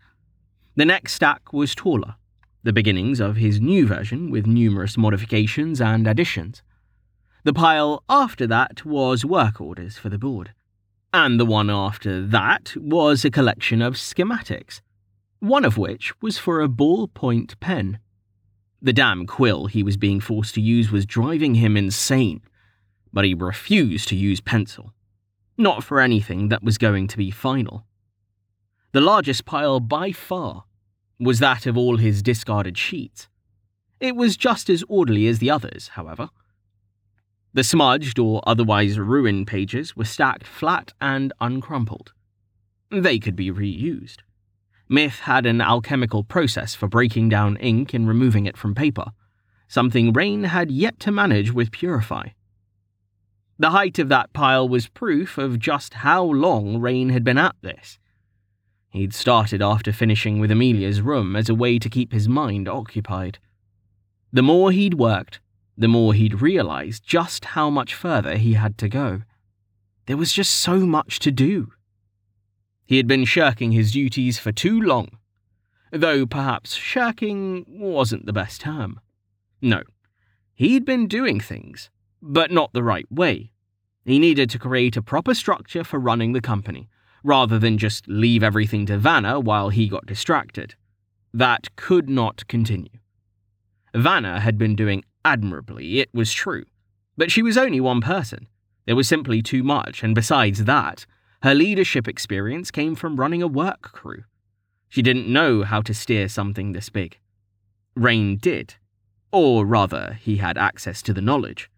The 0.77 0.85
next 0.85 1.15
stack 1.15 1.53
was 1.53 1.75
taller, 1.75 2.15
the 2.63 2.73
beginnings 2.73 3.19
of 3.19 3.37
his 3.37 3.61
new 3.61 3.87
version 3.87 4.31
with 4.31 4.47
numerous 4.47 4.97
modifications 4.97 5.81
and 5.81 6.07
additions. 6.07 6.63
The 7.45 7.53
pile 7.53 8.05
after 8.09 8.47
that 8.47 8.85
was 8.85 9.25
work 9.25 9.61
orders 9.61 9.97
for 9.97 10.09
the 10.09 10.19
board. 10.19 10.53
And 11.13 11.41
the 11.41 11.47
one 11.47 11.71
after 11.71 12.25
that 12.27 12.75
was 12.77 13.25
a 13.25 13.31
collection 13.31 13.81
of 13.81 13.95
schematics, 13.95 14.81
one 15.41 15.65
of 15.65 15.79
which 15.79 16.13
was 16.21 16.39
for 16.39 16.61
a 16.61 16.69
ballpoint 16.69 17.59
pen. 17.59 17.99
The 18.81 18.93
damn 18.93 19.27
quill 19.27 19.67
he 19.67 19.83
was 19.83 19.97
being 19.97 20.21
forced 20.21 20.55
to 20.55 20.61
use 20.61 20.93
was 20.93 21.07
driving 21.07 21.55
him 21.55 21.77
insane, 21.77 22.43
but 23.13 23.25
he 23.25 23.35
refused 23.35 24.09
to 24.09 24.17
use 24.17 24.41
pencil. 24.41 24.93
Not 25.61 25.83
for 25.83 26.01
anything 26.01 26.49
that 26.49 26.63
was 26.63 26.79
going 26.79 27.09
to 27.09 27.17
be 27.17 27.33
final. 27.33 27.85
The 28.93 29.01
largest 29.01 29.45
pile 29.45 29.81
by 29.81 30.13
far 30.13 30.65
was 31.19 31.41
that 31.41 31.67
of 31.67 31.77
all 31.77 31.97
his 31.97 32.23
discarded 32.23 32.79
sheets. 32.79 33.29
It 33.99 34.15
was 34.15 34.37
just 34.37 34.71
as 34.71 34.85
orderly 34.89 35.27
as 35.27 35.41
the 35.41 35.51
others, 35.51 35.89
however. 35.89 36.31
The 37.53 37.65
smudged 37.65 38.21
or 38.21 38.41
otherwise 38.47 39.01
ruined 39.01 39.49
pages 39.49 39.97
were 39.97 40.05
stacked 40.05 40.47
flat 40.47 40.95
and 41.01 41.33
uncrumpled. 41.41 42.13
They 42.91 43.19
could 43.19 43.35
be 43.35 43.51
reused. 43.51 44.19
Myth 44.89 45.21
had 45.21 45.45
an 45.45 45.61
alchemical 45.61 46.23
process 46.23 46.77
for 46.77 46.87
breaking 46.87 47.31
down 47.31 47.57
ink 47.57 47.93
and 47.93 48.07
removing 48.07 48.47
it 48.47 48.57
from 48.57 48.77
paper, 48.77 49.07
something 49.67 50.13
Rain 50.13 50.45
had 50.45 50.71
yet 50.71 51.01
to 51.01 51.11
manage 51.11 51.53
with 51.53 51.73
Purify. 51.73 52.29
The 53.59 53.71
height 53.71 53.99
of 53.99 54.09
that 54.09 54.33
pile 54.33 54.69
was 54.69 54.87
proof 54.87 55.37
of 55.37 55.59
just 55.59 55.95
how 55.95 56.23
long 56.23 56.81
Rain 56.81 57.09
had 57.09 57.25
been 57.25 57.39
at 57.39 57.57
this. 57.61 57.99
He'd 58.91 59.13
started 59.13 59.61
after 59.61 59.93
finishing 59.93 60.39
with 60.39 60.51
Amelia's 60.51 61.01
room 61.01 61.35
as 61.35 61.49
a 61.49 61.55
way 61.55 61.79
to 61.79 61.91
keep 61.91 62.13
his 62.13 62.29
mind 62.29 62.69
occupied. 62.69 63.39
The 64.33 64.43
more 64.43 64.71
he'd 64.71 64.95
worked, 64.95 65.41
the 65.77 65.89
more 65.89 66.15
he'd 66.15 66.41
realized 66.41 67.05
just 67.05 67.47
how 67.47 67.69
much 67.69 67.95
further 67.95 68.37
he 68.37 68.55
had 68.55 68.79
to 68.79 68.89
go. 68.89 69.23
There 70.07 70.17
was 70.17 70.33
just 70.33 70.53
so 70.53 70.81
much 70.81 71.19
to 71.21 71.31
do. 71.31 71.73
He 72.87 72.97
had 72.97 73.07
been 73.07 73.25
shirking 73.25 73.73
his 73.73 73.93
duties 73.93 74.39
for 74.39 74.53
too 74.53 74.81
long, 74.81 75.19
though 75.93 76.27
perhaps 76.27 76.75
shirking 76.75 77.65
wasn't 77.69 78.25
the 78.25 78.33
best 78.33 78.63
term. 78.63 79.01
No, 79.61 79.83
he'd 80.55 80.85
been 80.85 81.09
doing 81.09 81.41
things, 81.41 81.91
but 82.21 82.51
not 82.51 82.73
the 82.73 82.83
right 82.83 83.11
way. 83.11 83.53
He 84.05 84.19
needed 84.19 84.51
to 84.51 84.59
create 84.59 84.97
a 84.97 85.03
proper 85.03 85.35
structure 85.35 85.85
for 85.85 85.99
running 85.99 86.33
the 86.33 86.41
company, 86.41 86.89
rather 87.23 87.59
than 87.59 87.79
just 87.79 88.09
leave 88.09 88.43
everything 88.43 88.87
to 88.87 88.99
Vanna 88.99 89.39
while 89.39 89.69
he 89.69 89.89
got 89.89 90.07
distracted. 90.07 90.75
That 91.35 91.75
could 91.77 92.09
not 92.09 92.47
continue. 92.49 92.99
Vanna 93.95 94.41
had 94.41 94.59
been 94.59 94.77
doing 94.77 95.05
admirably, 95.25 96.01
it 96.01 96.09
was 96.15 96.33
true, 96.33 96.65
but 97.17 97.31
she 97.31 97.43
was 97.43 97.59
only 97.59 97.81
one 97.81 98.01
person. 98.01 98.49
There 98.87 98.97
was 98.97 99.09
simply 99.09 99.43
too 99.43 99.63
much, 99.63 100.03
and 100.03 100.15
besides 100.15 100.65
that, 100.65 101.05
her 101.43 101.55
leadership 101.55 102.09
experience 102.09 102.71
came 102.71 102.95
from 102.95 103.21
running 103.21 103.43
a 103.43 103.47
work 103.47 103.83
crew. 103.93 104.25
She 104.89 105.03
didn't 105.03 105.31
know 105.31 105.63
how 105.65 105.83
to 105.83 105.93
steer 105.93 106.29
something 106.29 106.73
this 106.73 106.89
big. 106.89 107.19
Rain 107.95 108.39
did, 108.39 108.77
or 109.31 109.67
rather, 109.67 110.19
he 110.21 110.37
had 110.39 110.57
access 110.57 111.03
to 111.03 111.13
the 111.13 111.21
knowledge. 111.21 111.71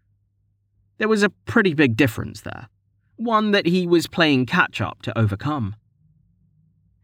There 1.01 1.07
was 1.07 1.23
a 1.23 1.31
pretty 1.31 1.73
big 1.73 1.97
difference 1.97 2.41
there, 2.41 2.69
one 3.15 3.49
that 3.53 3.65
he 3.65 3.87
was 3.87 4.05
playing 4.05 4.45
catch 4.45 4.79
up 4.79 5.01
to 5.01 5.17
overcome. 5.17 5.75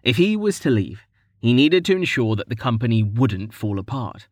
If 0.04 0.18
he 0.18 0.38
was 0.38 0.60
to 0.60 0.70
leave, 0.70 1.02
he 1.40 1.52
needed 1.52 1.84
to 1.86 1.96
ensure 1.96 2.36
that 2.36 2.48
the 2.48 2.56
company 2.56 3.02
wouldn't 3.02 3.56
fall 3.56 3.80
apart. 3.80 4.28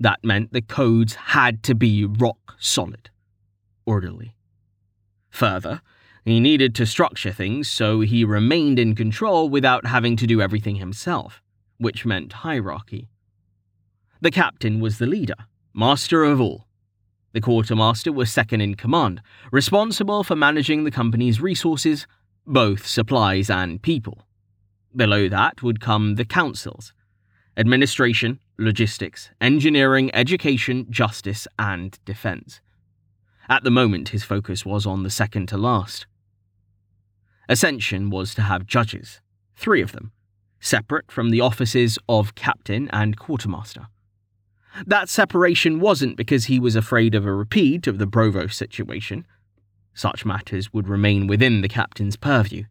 That 0.00 0.24
meant 0.24 0.52
the 0.52 0.60
codes 0.60 1.14
had 1.14 1.62
to 1.62 1.74
be 1.76 2.04
rock 2.04 2.56
solid, 2.58 3.10
orderly. 3.84 4.34
Further, 5.30 5.82
he 6.24 6.40
needed 6.40 6.74
to 6.74 6.84
structure 6.84 7.32
things 7.32 7.70
so 7.70 8.00
he 8.00 8.24
remained 8.24 8.80
in 8.80 8.96
control 8.96 9.48
without 9.48 9.86
having 9.86 10.16
to 10.16 10.26
do 10.26 10.42
everything 10.42 10.76
himself, 10.76 11.40
which 11.78 12.04
meant 12.04 12.42
hierarchy. 12.42 13.08
The 14.20 14.32
captain 14.32 14.80
was 14.80 14.98
the 14.98 15.06
leader, 15.06 15.46
master 15.72 16.24
of 16.24 16.40
all. 16.40 16.65
The 17.36 17.42
quartermaster 17.42 18.12
was 18.12 18.32
second 18.32 18.62
in 18.62 18.76
command, 18.76 19.20
responsible 19.52 20.24
for 20.24 20.34
managing 20.34 20.84
the 20.84 20.90
company's 20.90 21.38
resources, 21.38 22.06
both 22.46 22.86
supplies 22.86 23.50
and 23.50 23.82
people. 23.82 24.22
Below 24.96 25.28
that 25.28 25.62
would 25.62 25.78
come 25.78 26.14
the 26.14 26.24
councils 26.24 26.94
administration, 27.54 28.40
logistics, 28.56 29.28
engineering, 29.38 30.10
education, 30.14 30.86
justice, 30.88 31.46
and 31.58 31.98
defense. 32.06 32.62
At 33.50 33.64
the 33.64 33.70
moment, 33.70 34.08
his 34.08 34.24
focus 34.24 34.64
was 34.64 34.86
on 34.86 35.02
the 35.02 35.10
second 35.10 35.46
to 35.48 35.58
last. 35.58 36.06
Ascension 37.50 38.08
was 38.08 38.34
to 38.36 38.40
have 38.40 38.66
judges, 38.66 39.20
three 39.54 39.82
of 39.82 39.92
them, 39.92 40.10
separate 40.58 41.12
from 41.12 41.28
the 41.28 41.42
offices 41.42 41.98
of 42.08 42.34
captain 42.34 42.88
and 42.94 43.18
quartermaster. 43.18 43.88
That 44.84 45.08
separation 45.08 45.80
wasn't 45.80 46.16
because 46.16 46.46
he 46.46 46.58
was 46.58 46.76
afraid 46.76 47.14
of 47.14 47.24
a 47.24 47.32
repeat 47.32 47.86
of 47.86 47.98
the 47.98 48.06
Brovo 48.06 48.52
situation. 48.52 49.26
Such 49.94 50.26
matters 50.26 50.72
would 50.72 50.88
remain 50.88 51.26
within 51.26 51.62
the 51.62 51.68
captain's 51.68 52.16
purview. 52.16 52.64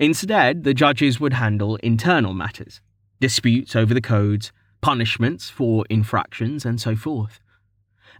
Instead, 0.00 0.64
the 0.64 0.74
judges 0.74 1.20
would 1.20 1.34
handle 1.34 1.76
internal 1.76 2.32
matters, 2.32 2.80
disputes 3.20 3.74
over 3.76 3.92
the 3.92 4.00
codes, 4.00 4.52
punishments 4.80 5.50
for 5.50 5.84
infractions, 5.90 6.64
and 6.64 6.80
so 6.80 6.94
forth. 6.94 7.40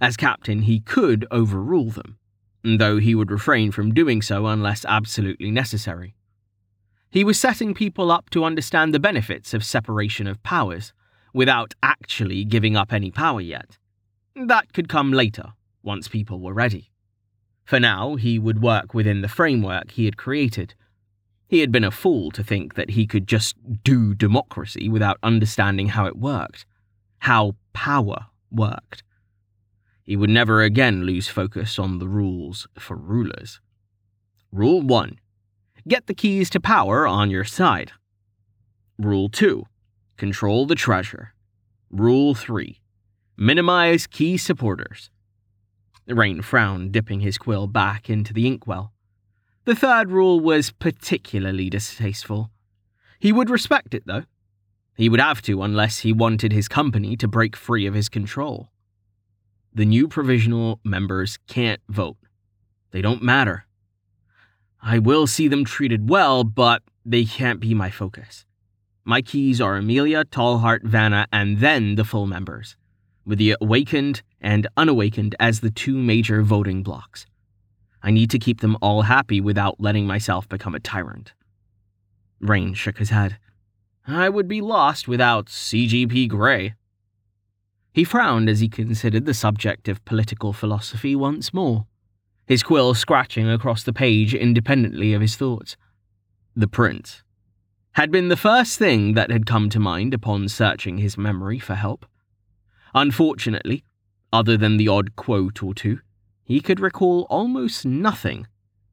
As 0.00 0.16
captain, 0.16 0.62
he 0.62 0.80
could 0.80 1.26
overrule 1.30 1.90
them, 1.90 2.18
though 2.62 2.98
he 2.98 3.14
would 3.14 3.30
refrain 3.30 3.70
from 3.72 3.94
doing 3.94 4.22
so 4.22 4.46
unless 4.46 4.84
absolutely 4.84 5.50
necessary. 5.50 6.14
He 7.10 7.24
was 7.24 7.40
setting 7.40 7.74
people 7.74 8.10
up 8.10 8.28
to 8.30 8.44
understand 8.44 8.92
the 8.92 9.00
benefits 9.00 9.54
of 9.54 9.64
separation 9.64 10.26
of 10.26 10.42
powers, 10.42 10.92
without 11.38 11.72
actually 11.85 12.44
giving 12.44 12.74
up 12.74 12.92
any 12.92 13.12
power 13.12 13.40
yet. 13.40 13.79
That 14.35 14.72
could 14.72 14.88
come 14.88 15.12
later, 15.12 15.53
once 15.85 16.09
people 16.09 16.40
were 16.40 16.53
ready. 16.53 16.90
For 17.64 17.79
now, 17.79 18.16
he 18.16 18.40
would 18.40 18.61
work 18.61 18.92
within 18.92 19.20
the 19.20 19.29
framework 19.29 19.92
he 19.92 20.07
had 20.07 20.16
created. 20.16 20.74
He 21.46 21.61
had 21.61 21.70
been 21.70 21.85
a 21.85 21.92
fool 21.92 22.33
to 22.33 22.42
think 22.42 22.74
that 22.74 22.90
he 22.90 23.07
could 23.07 23.29
just 23.29 23.55
do 23.85 24.16
democracy 24.16 24.88
without 24.88 25.18
understanding 25.22 25.90
how 25.90 26.07
it 26.07 26.16
worked, 26.16 26.66
how 27.20 27.55
power 27.72 28.27
worked. 28.51 29.05
He 30.03 30.16
would 30.16 30.31
never 30.31 30.62
again 30.62 31.05
lose 31.05 31.29
focus 31.29 31.79
on 31.79 32.01
the 32.01 32.09
rules 32.09 32.66
for 32.77 32.96
rulers. 32.96 33.61
Rule 34.51 34.83
1 34.83 35.20
Get 35.87 36.09
the 36.09 36.14
keys 36.14 36.51
to 36.51 36.59
power 36.59 37.07
on 37.07 37.31
your 37.31 37.44
side. 37.44 37.92
Rule 38.98 39.29
2 39.29 39.66
Control 40.18 40.66
the 40.66 40.74
treasure. 40.74 41.33
Rule 41.90 42.35
3 42.35 42.78
Minimize 43.38 44.07
key 44.07 44.37
supporters. 44.37 45.11
Rain 46.07 46.42
frowned, 46.42 46.92
dipping 46.92 47.20
his 47.20 47.38
quill 47.38 47.66
back 47.66 48.11
into 48.11 48.35
the 48.35 48.46
inkwell. 48.46 48.92
The 49.64 49.74
third 49.74 50.11
rule 50.11 50.40
was 50.40 50.70
particularly 50.70 51.70
distasteful. 51.70 52.50
He 53.18 53.33
would 53.33 53.48
respect 53.48 53.94
it, 53.94 54.02
though. 54.07 54.24
He 54.94 55.09
would 55.09 55.20
have 55.20 55.40
to 55.42 55.62
unless 55.62 56.00
he 56.00 56.12
wanted 56.12 56.52
his 56.52 56.68
company 56.68 57.16
to 57.16 57.26
break 57.26 57.57
free 57.57 57.87
of 57.87 57.94
his 57.94 58.11
control 58.11 58.68
the 59.78 59.85
new 59.85 60.09
provisional 60.09 60.81
members 60.83 61.38
can't 61.46 61.81
vote. 61.88 62.16
They 62.90 63.00
don't 63.00 63.22
matter. 63.22 63.64
I 64.83 64.98
will 64.98 65.28
see 65.28 65.46
them 65.46 65.64
treated 65.64 66.11
well, 66.11 66.42
but 66.42 66.83
they 67.04 67.24
can't 67.24 67.61
be 67.61 67.74
my 67.74 67.88
focus. 67.88 68.44
My 69.08 69.22
keys 69.22 69.58
are 69.58 69.74
Amelia, 69.74 70.26
Tallheart, 70.26 70.82
Vanna, 70.82 71.26
and 71.32 71.60
then 71.60 71.94
the 71.94 72.04
full 72.04 72.26
members, 72.26 72.76
with 73.24 73.38
the 73.38 73.56
awakened 73.58 74.20
and 74.38 74.66
unawakened 74.76 75.34
as 75.40 75.60
the 75.60 75.70
two 75.70 75.96
major 75.96 76.42
voting 76.42 76.82
blocks. 76.82 77.24
I 78.02 78.10
need 78.10 78.28
to 78.32 78.38
keep 78.38 78.60
them 78.60 78.76
all 78.82 79.00
happy 79.00 79.40
without 79.40 79.80
letting 79.80 80.06
myself 80.06 80.46
become 80.46 80.74
a 80.74 80.78
tyrant. 80.78 81.32
Rain 82.38 82.74
shook 82.74 82.98
his 82.98 83.08
head. 83.08 83.38
I 84.06 84.28
would 84.28 84.46
be 84.46 84.60
lost 84.60 85.08
without 85.08 85.46
CGP 85.46 86.28
Grey. 86.28 86.74
He 87.94 88.04
frowned 88.04 88.50
as 88.50 88.60
he 88.60 88.68
considered 88.68 89.24
the 89.24 89.32
subject 89.32 89.88
of 89.88 90.04
political 90.04 90.52
philosophy 90.52 91.16
once 91.16 91.54
more, 91.54 91.86
his 92.46 92.62
quill 92.62 92.92
scratching 92.92 93.48
across 93.48 93.84
the 93.84 93.94
page 93.94 94.34
independently 94.34 95.14
of 95.14 95.22
his 95.22 95.34
thoughts. 95.34 95.78
The 96.54 96.68
prince 96.68 97.22
had 97.98 98.12
been 98.12 98.28
the 98.28 98.37
first 98.37 98.78
thing 98.78 99.14
that 99.14 99.28
had 99.28 99.44
come 99.44 99.68
to 99.68 99.80
mind 99.80 100.14
upon 100.14 100.48
searching 100.48 100.98
his 100.98 101.18
memory 101.18 101.58
for 101.58 101.74
help. 101.74 102.06
Unfortunately, 102.94 103.82
other 104.32 104.56
than 104.56 104.76
the 104.76 104.87
odd 104.87 105.16
quote 105.16 105.64
or 105.64 105.74
two, 105.74 105.98
he 106.44 106.61
could 106.61 106.78
recall 106.78 107.26
almost 107.28 107.84
nothing 107.84 108.46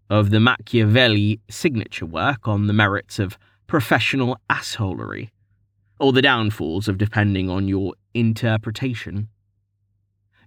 of 0.09 0.31
the 0.31 0.39
Machiavelli 0.39 1.39
signature 1.51 2.07
work 2.07 2.47
on 2.47 2.65
the 2.65 2.73
merits 2.73 3.19
of 3.19 3.37
professional 3.67 4.39
assholery, 4.49 5.29
or 5.99 6.11
the 6.11 6.23
downfalls 6.23 6.87
of 6.87 6.97
depending 6.97 7.47
on 7.47 7.67
your 7.67 7.93
interpretation. 8.15 9.29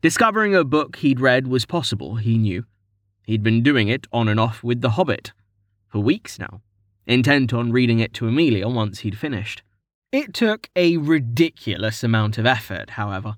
Discovering 0.02 0.56
a 0.56 0.64
book 0.64 0.96
he'd 0.96 1.20
read 1.20 1.46
was 1.46 1.64
possible, 1.64 2.16
he 2.16 2.36
knew. 2.36 2.64
He'd 3.24 3.44
been 3.44 3.62
doing 3.62 3.86
it 3.86 4.08
on 4.12 4.26
and 4.26 4.40
off 4.40 4.64
with 4.64 4.80
The 4.80 4.90
Hobbit 4.90 5.30
for 5.86 6.00
weeks 6.00 6.40
now, 6.40 6.60
intent 7.08 7.52
on 7.52 7.72
reading 7.72 7.98
it 7.98 8.12
to 8.14 8.28
Amelia 8.28 8.68
once 8.68 9.00
he'd 9.00 9.18
finished. 9.18 9.62
It 10.12 10.34
took 10.34 10.68
a 10.76 10.98
ridiculous 10.98 12.04
amount 12.04 12.38
of 12.38 12.46
effort, 12.46 12.90
however, 12.90 13.36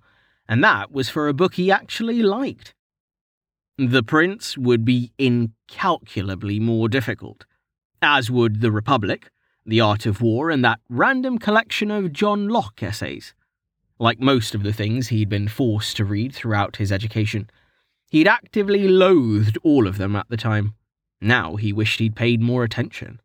and 0.49 0.63
that 0.63 0.91
was 0.91 1.09
for 1.09 1.29
a 1.29 1.35
book 1.35 1.55
he 1.55 1.71
actually 1.71 2.23
liked. 2.23 2.75
The 3.79 4.03
Prince 4.03 4.59
would 4.59 4.85
be 4.85 5.13
incalculably 5.19 6.61
more 6.61 6.89
difficult, 6.89 7.47
as 8.03 8.31
would 8.31 8.61
The 8.61 8.73
Republic, 8.73 9.31
The 9.65 9.81
Art 9.81 10.05
of 10.05 10.21
War, 10.21 10.51
and 10.51 10.65
that 10.65 10.81
random 10.89 11.39
collection 11.39 11.91
of 11.91 12.13
John 12.13 12.49
Locke 12.49 12.83
essays. 12.83 13.35
Like 13.99 14.21
most 14.21 14.55
of 14.55 14.63
the 14.63 14.73
things 14.73 15.09
he'd 15.09 15.29
been 15.29 15.49
forced 15.49 15.97
to 15.99 16.05
read 16.05 16.35
throughout 16.35 16.77
his 16.77 16.91
education, 16.91 17.49
he'd 18.11 18.27
actively 18.27 18.89
loathed 18.89 19.59
all 19.63 19.87
of 19.87 19.97
them 19.97 20.17
at 20.17 20.29
the 20.29 20.37
time. 20.37 20.75
Now 21.21 21.57
he 21.57 21.73
wished 21.73 22.01
he'd 22.01 22.17
paid 22.17 22.41
more 22.41 22.65
attention. 22.65 23.21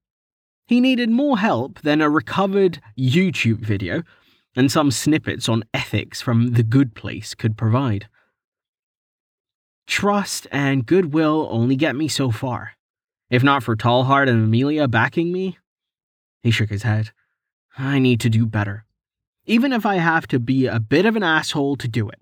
He 0.68 0.82
needed 0.82 1.10
more 1.10 1.38
help 1.38 1.82
than 1.82 2.02
a 2.02 2.10
recovered 2.10 2.82
YouTube 2.98 3.60
video 3.60 4.04
and 4.56 4.72
some 4.72 4.90
snippets 4.90 5.48
on 5.48 5.64
ethics 5.74 6.22
from 6.22 6.54
The 6.54 6.64
Good 6.64 6.96
Place 6.96 7.36
could 7.36 7.58
provide. 7.58 8.08
Trust 9.86 10.48
and 10.52 10.86
goodwill 10.86 11.48
only 11.52 11.76
get 11.76 11.96
me 11.96 12.08
so 12.08 12.32
far. 12.32 12.72
If 13.30 13.44
not 13.44 13.64
for 13.64 13.76
Tallheart 13.76 14.28
and 14.28 14.46
Amelia 14.46 14.88
backing 14.88 15.32
me, 15.32 15.58
he 16.42 16.52
shook 16.52 16.70
his 16.70 16.84
head. 16.84 17.12
I 17.78 18.00
need 18.00 18.20
to 18.22 18.30
do 18.30 18.46
better. 18.46 18.86
Even 19.46 19.72
if 19.72 19.86
I 19.86 19.96
have 19.96 20.26
to 20.28 20.40
be 20.40 20.66
a 20.66 20.80
bit 20.80 21.06
of 21.06 21.16
an 21.16 21.24
asshole 21.24 21.76
to 21.78 21.88
do 21.88 22.10
it. 22.10 22.22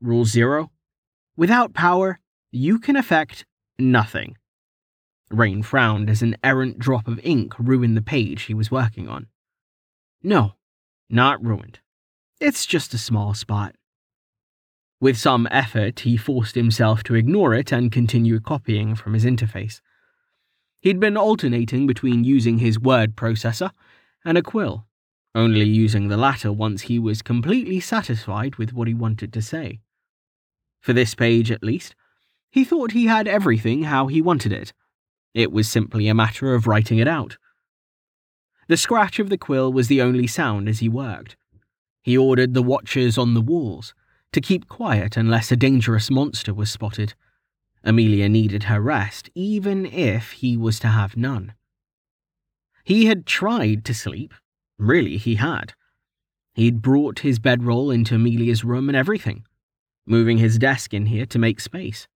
Rule 0.00 0.24
zero 0.24 0.70
without 1.36 1.74
power, 1.74 2.20
you 2.52 2.78
can 2.78 2.96
affect 2.96 3.44
nothing. 3.78 4.36
Rain 5.30 5.62
frowned 5.62 6.10
as 6.10 6.22
an 6.22 6.36
errant 6.42 6.78
drop 6.78 7.06
of 7.06 7.20
ink 7.22 7.58
ruined 7.58 7.96
the 7.96 8.02
page 8.02 8.42
he 8.42 8.54
was 8.54 8.70
working 8.70 9.08
on. 9.08 9.28
No, 10.22 10.54
not 11.08 11.44
ruined. 11.44 11.78
It's 12.40 12.66
just 12.66 12.94
a 12.94 12.98
small 12.98 13.34
spot. 13.34 13.74
With 15.00 15.16
some 15.16 15.48
effort, 15.50 16.00
he 16.00 16.16
forced 16.16 16.54
himself 16.54 17.02
to 17.04 17.14
ignore 17.14 17.54
it 17.54 17.72
and 17.72 17.92
continue 17.92 18.38
copying 18.40 18.94
from 18.94 19.14
his 19.14 19.24
interface. 19.24 19.80
He'd 20.80 21.00
been 21.00 21.16
alternating 21.16 21.86
between 21.86 22.24
using 22.24 22.58
his 22.58 22.78
word 22.78 23.16
processor 23.16 23.70
and 24.24 24.36
a 24.36 24.42
quill, 24.42 24.86
only 25.34 25.64
using 25.64 26.08
the 26.08 26.16
latter 26.16 26.52
once 26.52 26.82
he 26.82 26.98
was 26.98 27.22
completely 27.22 27.80
satisfied 27.80 28.56
with 28.56 28.72
what 28.72 28.88
he 28.88 28.94
wanted 28.94 29.32
to 29.32 29.42
say. 29.42 29.80
For 30.80 30.92
this 30.92 31.14
page, 31.14 31.50
at 31.50 31.62
least, 31.62 31.94
he 32.50 32.64
thought 32.64 32.92
he 32.92 33.06
had 33.06 33.28
everything 33.28 33.84
how 33.84 34.06
he 34.06 34.20
wanted 34.20 34.52
it. 34.52 34.72
It 35.34 35.52
was 35.52 35.68
simply 35.68 36.08
a 36.08 36.14
matter 36.14 36.54
of 36.54 36.66
writing 36.66 36.98
it 36.98 37.08
out. 37.08 37.36
The 38.68 38.76
scratch 38.76 39.18
of 39.18 39.30
the 39.30 39.38
quill 39.38 39.72
was 39.72 39.88
the 39.88 40.02
only 40.02 40.26
sound 40.26 40.68
as 40.68 40.78
he 40.78 40.88
worked. 40.88 41.36
He 42.02 42.16
ordered 42.16 42.54
the 42.54 42.62
watchers 42.62 43.18
on 43.18 43.34
the 43.34 43.40
walls 43.40 43.94
to 44.32 44.40
keep 44.40 44.68
quiet 44.68 45.16
unless 45.16 45.50
a 45.50 45.56
dangerous 45.56 46.10
monster 46.10 46.54
was 46.54 46.70
spotted. 46.70 47.14
Amelia 47.82 48.28
needed 48.28 48.64
her 48.64 48.80
rest, 48.80 49.30
even 49.34 49.86
if 49.86 50.32
he 50.32 50.56
was 50.56 50.78
to 50.80 50.88
have 50.88 51.16
none. 51.16 51.54
He 52.84 53.06
had 53.06 53.26
tried 53.26 53.84
to 53.86 53.94
sleep. 53.94 54.34
Really, 54.78 55.16
he 55.16 55.36
had. 55.36 55.74
He'd 56.54 56.82
brought 56.82 57.20
his 57.20 57.38
bedroll 57.38 57.90
into 57.90 58.16
Amelia's 58.16 58.64
room 58.64 58.88
and 58.88 58.96
everything, 58.96 59.46
moving 60.06 60.38
his 60.38 60.58
desk 60.58 60.92
in 60.92 61.06
here 61.06 61.26
to 61.26 61.38
make 61.38 61.60
space. 61.60 62.06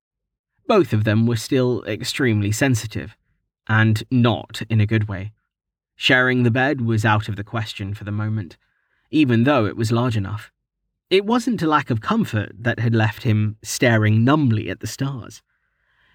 Both 0.66 0.92
of 0.92 1.04
them 1.04 1.26
were 1.26 1.36
still 1.36 1.84
extremely 1.84 2.50
sensitive, 2.52 3.16
and 3.68 4.02
not 4.10 4.62
in 4.70 4.80
a 4.80 4.86
good 4.86 5.08
way. 5.08 5.32
Sharing 5.96 6.42
the 6.42 6.50
bed 6.50 6.80
was 6.80 7.04
out 7.04 7.28
of 7.28 7.36
the 7.36 7.44
question 7.44 7.94
for 7.94 8.04
the 8.04 8.10
moment, 8.10 8.56
even 9.10 9.44
though 9.44 9.66
it 9.66 9.76
was 9.76 9.92
large 9.92 10.16
enough. 10.16 10.50
It 11.10 11.26
wasn't 11.26 11.62
a 11.62 11.68
lack 11.68 11.90
of 11.90 12.00
comfort 12.00 12.52
that 12.58 12.80
had 12.80 12.94
left 12.94 13.22
him 13.22 13.56
staring 13.62 14.24
numbly 14.24 14.70
at 14.70 14.80
the 14.80 14.86
stars. 14.86 15.42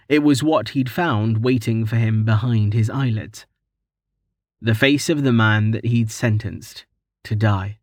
It 0.10 0.24
was 0.24 0.44
what 0.44 0.70
he'd 0.70 0.90
found 0.90 1.44
waiting 1.44 1.86
for 1.86 1.96
him 1.96 2.26
behind 2.26 2.74
his 2.74 2.90
eyelids. 2.90 3.46
The 4.62 4.76
face 4.76 5.08
of 5.10 5.24
the 5.24 5.32
man 5.32 5.72
that 5.72 5.86
he'd 5.86 6.12
sentenced 6.12 6.86
to 7.24 7.36
die. 7.36 7.78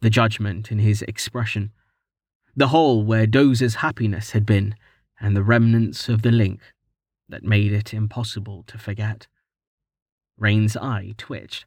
The 0.00 0.10
judgment 0.10 0.70
in 0.70 0.78
his 0.78 1.02
expression. 1.02 1.72
The 2.56 2.68
hole 2.68 3.02
where 3.02 3.26
Dozer's 3.26 3.76
happiness 3.76 4.30
had 4.30 4.46
been, 4.46 4.76
and 5.20 5.36
the 5.36 5.42
remnants 5.42 6.08
of 6.08 6.22
the 6.22 6.30
link 6.30 6.60
that 7.28 7.42
made 7.42 7.72
it 7.72 7.94
impossible 7.94 8.64
to 8.66 8.78
forget. 8.78 9.26
Rain's 10.38 10.76
eye 10.76 11.14
twitched. 11.16 11.66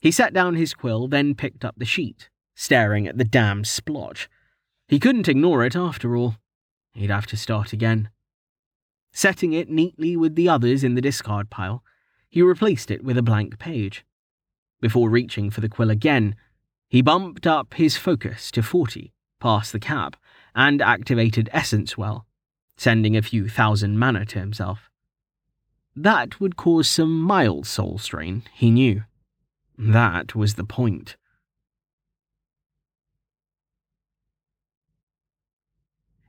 He 0.00 0.10
set 0.10 0.32
down 0.32 0.54
his 0.54 0.74
quill, 0.74 1.08
then 1.08 1.34
picked 1.34 1.64
up 1.64 1.74
the 1.76 1.84
sheet 1.84 2.30
staring 2.60 3.06
at 3.06 3.16
the 3.16 3.24
damned 3.24 3.66
splotch. 3.66 4.28
He 4.86 4.98
couldn't 4.98 5.28
ignore 5.28 5.64
it 5.64 5.74
after 5.74 6.14
all. 6.14 6.36
He'd 6.92 7.08
have 7.08 7.26
to 7.28 7.36
start 7.36 7.72
again. 7.72 8.10
Setting 9.12 9.54
it 9.54 9.70
neatly 9.70 10.14
with 10.14 10.34
the 10.34 10.50
others 10.50 10.84
in 10.84 10.94
the 10.94 11.00
discard 11.00 11.48
pile, 11.48 11.82
he 12.28 12.42
replaced 12.42 12.90
it 12.90 13.02
with 13.02 13.16
a 13.16 13.22
blank 13.22 13.58
page. 13.58 14.04
Before 14.78 15.08
reaching 15.08 15.50
for 15.50 15.62
the 15.62 15.70
quill 15.70 15.88
again, 15.88 16.36
he 16.86 17.00
bumped 17.00 17.46
up 17.46 17.72
his 17.72 17.96
focus 17.96 18.50
to 18.50 18.62
40 18.62 19.14
past 19.40 19.72
the 19.72 19.80
cap 19.80 20.16
and 20.54 20.82
activated 20.82 21.48
Essence 21.54 21.96
Well, 21.96 22.26
sending 22.80 23.14
a 23.14 23.20
few 23.20 23.46
thousand 23.46 23.98
mana 23.98 24.24
to 24.24 24.38
himself. 24.38 24.88
That 25.94 26.40
would 26.40 26.56
cause 26.56 26.88
some 26.88 27.20
mild 27.20 27.66
soul 27.66 27.98
strain, 27.98 28.42
he 28.54 28.70
knew. 28.70 29.02
That 29.76 30.34
was 30.34 30.54
the 30.54 30.64
point. 30.64 31.16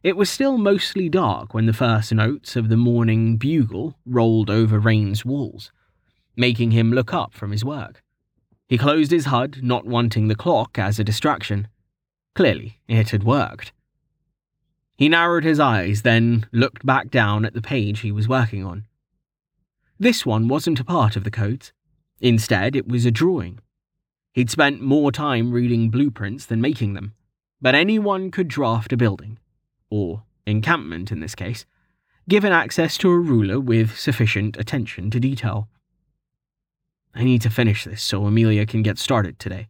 It 0.03 0.17
was 0.17 0.29
still 0.29 0.57
mostly 0.57 1.07
dark 1.07 1.53
when 1.53 1.67
the 1.67 1.73
first 1.73 2.13
notes 2.13 2.57
of 2.57 2.67
the 2.67 2.75
morning 2.75 3.37
bugle 3.37 3.95
rolled 4.05 4.49
over 4.49 4.77
Rain's 4.77 5.23
walls, 5.23 5.71
making 6.35 6.71
him 6.71 6.91
look 6.91 7.13
up 7.13 7.33
from 7.33 7.51
his 7.51 7.63
work. 7.63 8.03
He 8.67 8.77
closed 8.77 9.11
his 9.11 9.27
HUD, 9.27 9.59
not 9.63 9.85
wanting 9.85 10.27
the 10.27 10.35
clock 10.35 10.77
as 10.77 10.99
a 10.99 11.05
distraction. 11.05 11.69
Clearly, 12.35 12.81
it 12.89 13.11
had 13.11 13.23
worked. 13.23 13.71
He 15.01 15.09
narrowed 15.09 15.43
his 15.43 15.59
eyes, 15.59 16.03
then 16.03 16.45
looked 16.51 16.85
back 16.85 17.09
down 17.09 17.43
at 17.43 17.55
the 17.55 17.61
page 17.61 18.01
he 18.01 18.11
was 18.11 18.27
working 18.27 18.63
on. 18.63 18.85
This 19.99 20.27
one 20.27 20.47
wasn't 20.47 20.79
a 20.79 20.83
part 20.83 21.15
of 21.15 21.23
the 21.23 21.31
codes. 21.31 21.73
Instead, 22.19 22.75
it 22.75 22.87
was 22.87 23.03
a 23.03 23.09
drawing. 23.09 23.57
He'd 24.31 24.51
spent 24.51 24.79
more 24.79 25.11
time 25.11 25.53
reading 25.53 25.89
blueprints 25.89 26.45
than 26.45 26.61
making 26.61 26.93
them, 26.93 27.15
but 27.59 27.73
anyone 27.73 28.29
could 28.29 28.47
draft 28.47 28.93
a 28.93 28.95
building 28.95 29.39
or 29.89 30.21
encampment 30.45 31.11
in 31.11 31.19
this 31.19 31.33
case, 31.33 31.65
given 32.29 32.53
access 32.53 32.95
to 32.99 33.09
a 33.09 33.17
ruler 33.17 33.59
with 33.59 33.97
sufficient 33.97 34.55
attention 34.55 35.09
to 35.09 35.19
detail. 35.19 35.67
I 37.15 37.23
need 37.23 37.41
to 37.41 37.49
finish 37.49 37.85
this 37.85 38.03
so 38.03 38.27
Amelia 38.27 38.67
can 38.67 38.83
get 38.83 38.99
started 38.99 39.39
today. 39.39 39.67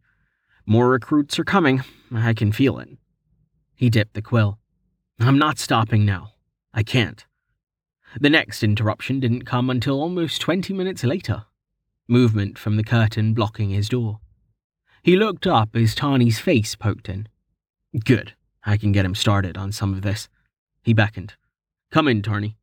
More 0.66 0.90
recruits 0.90 1.40
are 1.40 1.46
coming. 1.46 1.86
I 2.14 2.34
can 2.34 2.52
feel 2.52 2.80
it. 2.80 2.90
He 3.74 3.90
dipped 3.90 4.14
the 4.14 4.22
quill. 4.22 4.58
I'm 5.24 5.38
not 5.38 5.60
stopping 5.60 6.04
now. 6.04 6.34
I 6.74 6.82
can't. 6.82 7.24
The 8.20 8.30
next 8.30 8.64
interruption 8.64 9.20
didn't 9.20 9.46
come 9.46 9.70
until 9.70 10.02
almost 10.02 10.42
20 10.42 10.74
minutes 10.74 11.04
later. 11.04 11.46
Movement 12.08 12.58
from 12.58 12.76
the 12.76 12.84
curtain 12.84 13.36
blocking 13.36 13.70
his 13.70 13.88
door. 13.88 14.20
He 15.04 15.16
looked 15.16 15.46
up 15.46 15.76
as 15.76 15.94
Tawny's 15.94 16.40
face 16.40 16.76
poked 16.76 17.08
in. 17.08 17.28
Good. 18.04 18.34
I 18.66 18.78
can 18.78 18.92
get 18.92 19.06
him 19.06 19.14
started 19.14 19.58
on 19.58 19.72
some 19.72 19.94
of 19.94 20.02
this. 20.02 20.28
He 20.82 20.92
beckoned. 20.92 21.36
Come 21.92 22.08
in, 22.08 22.24
Tawny. 22.24 22.58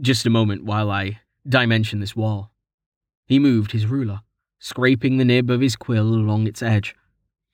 Just 0.00 0.26
a 0.26 0.30
moment 0.30 0.64
while 0.64 0.90
I 0.90 1.20
dimension 1.48 2.00
this 2.00 2.16
wall. 2.16 2.50
He 3.26 3.38
moved 3.38 3.70
his 3.70 3.86
ruler, 3.86 4.22
scraping 4.58 5.18
the 5.18 5.24
nib 5.24 5.50
of 5.50 5.60
his 5.60 5.76
quill 5.76 6.08
along 6.08 6.48
its 6.48 6.62
edge. 6.62 6.96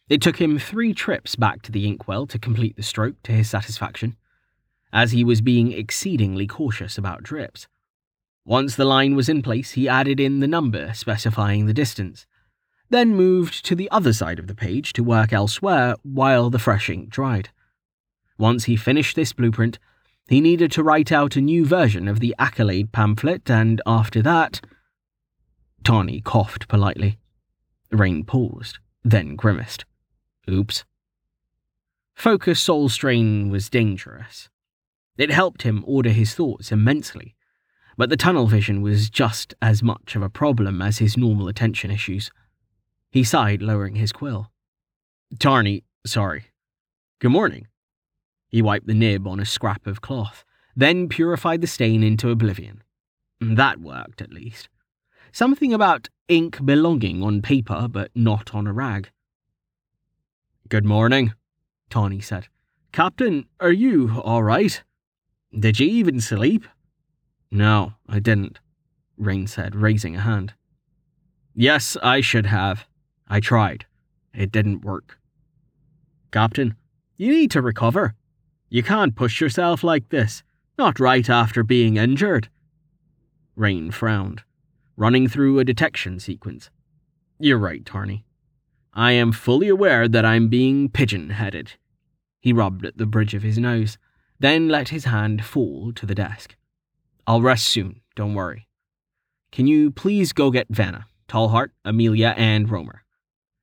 It 0.09 0.23
took 0.23 0.41
him 0.41 0.59
three 0.59 0.95
trips 0.95 1.37
back 1.37 1.61
to 1.63 1.73
the 1.73 1.87
inkwell 1.87 2.27
to 2.29 2.39
complete 2.39 2.77
the 2.77 2.83
stroke 2.83 3.23
to 3.25 3.33
his 3.33 3.51
satisfaction, 3.51 4.17
as 4.93 5.13
he 5.13 5.25
was 5.25 5.41
being 5.41 5.73
exceedingly 5.73 6.47
cautious 6.47 6.99
about 6.99 7.23
drips. 7.23 7.67
Once 8.45 8.77
the 8.77 8.85
line 8.85 9.15
was 9.15 9.29
in 9.29 9.43
place, 9.43 9.73
he 9.73 9.89
added 9.89 10.19
in 10.19 10.41
the 10.41 10.49
number 10.49 10.93
specifying 10.95 11.67
the 11.67 11.75
distance, 11.75 12.27
then 12.91 13.15
moved 13.15 13.65
to 13.65 13.75
the 13.75 13.91
other 13.91 14.13
side 14.13 14.39
of 14.39 14.47
the 14.47 14.55
page 14.55 14.93
to 14.95 15.05
work 15.05 15.33
elsewhere 15.33 15.95
while 16.03 16.49
the 16.49 16.59
fresh 16.59 16.89
ink 16.89 17.11
dried. 17.11 17.51
Once 18.39 18.65
he 18.65 18.77
finished 18.77 19.17
this 19.17 19.33
blueprint, 19.33 19.79
he 20.29 20.41
needed 20.41 20.71
to 20.73 20.83
write 20.83 21.11
out 21.11 21.37
a 21.37 21.41
new 21.41 21.65
version 21.65 22.07
of 22.07 22.21
the 22.21 22.35
accolade 22.39 22.93
pamphlet, 22.93 23.51
and 23.51 23.81
after 23.87 24.23
that. 24.23 24.61
Tawny 25.85 26.21
coughed 26.21 26.69
politely. 26.69 27.19
Rain 27.91 28.25
paused, 28.25 28.79
then 29.05 29.37
grimaced. 29.37 29.85
Oops. 30.49 30.85
Focus 32.15 32.61
soul 32.61 32.89
strain 32.89 33.49
was 33.49 33.71
dangerous. 33.71 34.49
It 35.19 35.31
helped 35.31 35.63
him 35.63 35.83
order 35.87 36.11
his 36.11 36.33
thoughts 36.35 36.71
immensely, 36.71 37.35
but 37.97 38.09
the 38.09 38.17
tunnel 38.17 38.47
vision 38.47 38.81
was 38.81 39.11
just 39.11 39.53
as 39.61 39.83
much 39.83 40.15
of 40.15 40.23
a 40.23 40.31
problem 40.31 40.81
as 40.81 40.99
his 40.99 41.17
normal 41.17 41.49
attention 41.49 41.91
issues. 41.91 42.31
He 43.11 43.25
sighed, 43.25 43.61
lowering 43.61 43.97
his 43.97 44.13
quill. 44.13 44.53
Tawny, 45.41 45.83
sorry. 46.07 46.47
Good 47.19 47.33
morning. 47.33 47.67
He 48.49 48.63
wiped 48.63 48.87
the 48.87 48.95
nib 48.95 49.27
on 49.27 49.41
a 49.41 49.45
scrap 49.45 49.89
of 49.89 50.01
cloth, 50.01 50.45
then 50.77 51.09
purified 51.09 51.61
the 51.61 51.67
stain 51.67 52.05
into 52.05 52.31
oblivion. 52.31 52.85
That 53.41 53.81
worked, 53.81 54.23
at 54.23 54.33
least. 54.33 54.69
Something 55.33 55.75
about 55.75 56.09
ink 56.29 56.65
belonging 56.65 57.25
on 57.25 57.43
paper 57.43 57.89
but 57.91 58.13
not 58.15 58.55
on 58.55 58.69
a 58.69 58.73
rag. 58.73 59.11
Good 60.69 60.85
morning, 60.85 61.35
Tawny 61.91 62.21
said. 62.21 62.47
Captain, 62.93 63.47
are 63.59 63.73
you 63.73 64.21
all 64.23 64.43
right? 64.43 64.83
Did 65.57 65.81
you 65.81 65.87
even 65.89 66.21
sleep? 66.21 66.67
No, 67.51 67.95
I 68.09 68.19
didn't, 68.19 68.61
Rain 69.17 69.47
said, 69.47 69.75
raising 69.75 70.17
a 70.17 70.21
hand. 70.21 70.55
Yes, 71.55 71.97
I 72.03 72.21
should 72.21 72.47
have. 72.47 72.87
I 73.27 73.41
tried. 73.41 73.87
It 74.35 74.53
didn't 74.53 74.85
work. 74.85 75.19
Captain, 76.31 76.77
you 77.17 77.33
need 77.33 77.51
to 77.53 77.63
recover. 77.63 78.15
You 78.69 78.83
can't 78.83 79.17
push 79.17 79.41
yourself 79.41 79.83
like 79.83 80.11
this, 80.11 80.43
not 80.77 81.01
right 81.01 81.29
after 81.29 81.63
being 81.63 81.97
injured. 81.97 82.49
Rain 83.57 83.91
frowned, 83.91 84.43
running 84.97 85.27
through 85.29 85.59
a 85.59 85.65
detection 85.65 86.21
sequence. 86.21 86.71
You're 87.39 87.59
right, 87.59 87.85
Tawny. 87.85 88.25
I 88.93 89.13
am 89.13 89.33
fully 89.33 89.69
aware 89.69 90.07
that 90.09 90.25
I'm 90.25 90.49
being 90.49 90.91
pigeon 90.91 91.31
headed. 91.31 91.73
He 92.41 92.53
rubbed 92.53 92.85
at 92.85 92.99
the 92.99 93.07
bridge 93.07 93.35
of 93.35 93.43
his 93.43 93.59
nose, 93.59 93.97
then 94.41 94.69
let 94.69 94.91
his 94.91 95.05
hand 95.05 95.45
fall 95.45 95.93
to 95.93 96.07
the 96.07 96.15
desk. 96.15 96.57
I'll 97.27 97.43
rest 97.43 97.67
soon, 97.67 98.01
don't 98.15 98.35
worry. 98.35 98.69
Can 99.51 99.67
you 99.67 99.91
please 99.91 100.33
go 100.33 100.51
get 100.51 100.67
Vanna, 100.69 101.07
Tallheart, 101.29 101.71
Amelia, 101.85 102.35
and 102.37 102.71
Romer? 102.71 103.03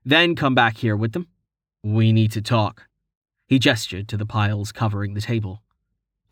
Then 0.03 0.35
come 0.35 0.55
back 0.55 0.77
here 0.77 0.95
with 0.95 1.13
them. 1.13 1.27
We 1.83 2.11
need 2.11 2.31
to 2.33 2.41
talk. 2.41 2.87
He 3.47 3.59
gestured 3.59 4.07
to 4.09 4.17
the 4.17 4.25
piles 4.25 4.71
covering 4.71 5.13
the 5.13 5.21
table. 5.21 5.61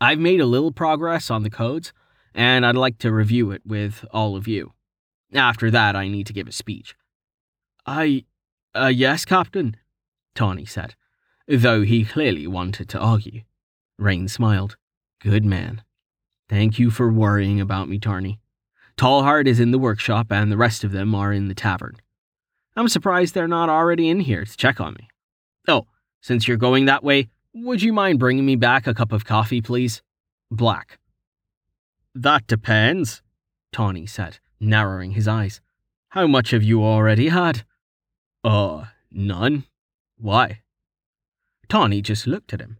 I've 0.00 0.18
made 0.18 0.40
a 0.40 0.46
little 0.46 0.72
progress 0.72 1.30
on 1.30 1.42
the 1.42 1.50
codes, 1.50 1.92
and 2.34 2.66
I'd 2.66 2.76
like 2.76 2.98
to 2.98 3.12
review 3.12 3.50
it 3.52 3.62
with 3.64 4.04
all 4.12 4.36
of 4.36 4.48
you. 4.48 4.72
After 5.32 5.70
that, 5.70 5.96
I 5.96 6.08
need 6.08 6.26
to 6.26 6.32
give 6.32 6.48
a 6.48 6.52
speech. 6.52 6.94
I. 7.86 8.24
Uh, 8.74 8.88
yes, 8.88 9.24
Captain, 9.24 9.76
Tawny 10.34 10.64
said, 10.64 10.96
though 11.46 11.82
he 11.82 12.04
clearly 12.04 12.46
wanted 12.46 12.88
to 12.88 12.98
argue. 12.98 13.42
Rain 13.98 14.28
smiled. 14.28 14.76
Good 15.20 15.44
man. 15.44 15.82
Thank 16.48 16.78
you 16.78 16.90
for 16.90 17.10
worrying 17.10 17.60
about 17.60 17.88
me, 17.88 17.98
Tawny. 17.98 18.40
Tallheart 18.96 19.46
is 19.46 19.60
in 19.60 19.70
the 19.70 19.78
workshop, 19.78 20.30
and 20.30 20.52
the 20.52 20.56
rest 20.56 20.84
of 20.84 20.92
them 20.92 21.14
are 21.14 21.32
in 21.32 21.48
the 21.48 21.54
tavern. 21.54 21.96
I'm 22.76 22.88
surprised 22.88 23.34
they're 23.34 23.48
not 23.48 23.68
already 23.68 24.08
in 24.08 24.20
here 24.20 24.44
to 24.44 24.56
check 24.56 24.80
on 24.80 24.94
me. 24.94 25.08
Oh, 25.68 25.86
since 26.20 26.46
you're 26.46 26.56
going 26.56 26.84
that 26.86 27.04
way, 27.04 27.28
would 27.54 27.82
you 27.82 27.92
mind 27.92 28.18
bringing 28.18 28.44
me 28.44 28.56
back 28.56 28.86
a 28.86 28.94
cup 28.94 29.12
of 29.12 29.24
coffee, 29.24 29.60
please? 29.60 30.02
Black. 30.50 30.98
That 32.14 32.46
depends, 32.46 33.22
Tawny 33.72 34.06
said, 34.06 34.38
narrowing 34.60 35.12
his 35.12 35.26
eyes. 35.26 35.60
How 36.10 36.26
much 36.26 36.50
have 36.50 36.62
you 36.62 36.82
already 36.84 37.28
had? 37.28 37.64
Uh, 38.42 38.84
none. 39.10 39.64
Why? 40.16 40.62
Tawny 41.68 42.02
just 42.02 42.26
looked 42.26 42.52
at 42.52 42.60
him. 42.60 42.78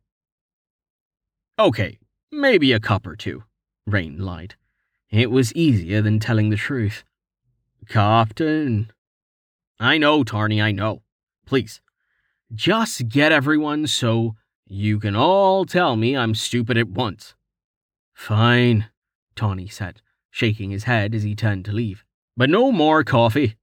Okay, 1.57 1.99
maybe 2.33 2.73
a 2.73 2.81
cup 2.81 3.07
or 3.07 3.15
two, 3.15 3.45
Rain 3.87 4.19
lied. 4.19 4.57
It 5.09 5.31
was 5.31 5.53
easier 5.55 6.03
than 6.03 6.19
telling 6.19 6.51
the 6.51 6.57
truth. 6.57 7.05
Captain. 7.89 8.91
I 9.79 9.97
know, 9.97 10.25
Tawny, 10.25 10.61
I 10.61 10.73
know. 10.73 11.03
Please, 11.47 11.81
just 12.53 13.09
get 13.09 13.31
everyone 13.31 13.87
so 13.87 14.35
you 14.67 14.99
can 14.99 15.15
all 15.15 15.65
tell 15.65 15.95
me 15.95 16.17
I'm 16.17 16.35
stupid 16.35 16.77
at 16.77 16.89
once. 16.89 17.35
Fine, 18.15 18.87
Tawny 19.37 19.69
said, 19.69 20.01
shaking 20.31 20.71
his 20.71 20.85
head 20.85 21.15
as 21.15 21.23
he 21.23 21.37
turned 21.37 21.65
to 21.67 21.73
leave. 21.73 22.05
But 22.37 22.51
no 22.51 22.73
more 22.73 23.05
coffee. 23.05 23.55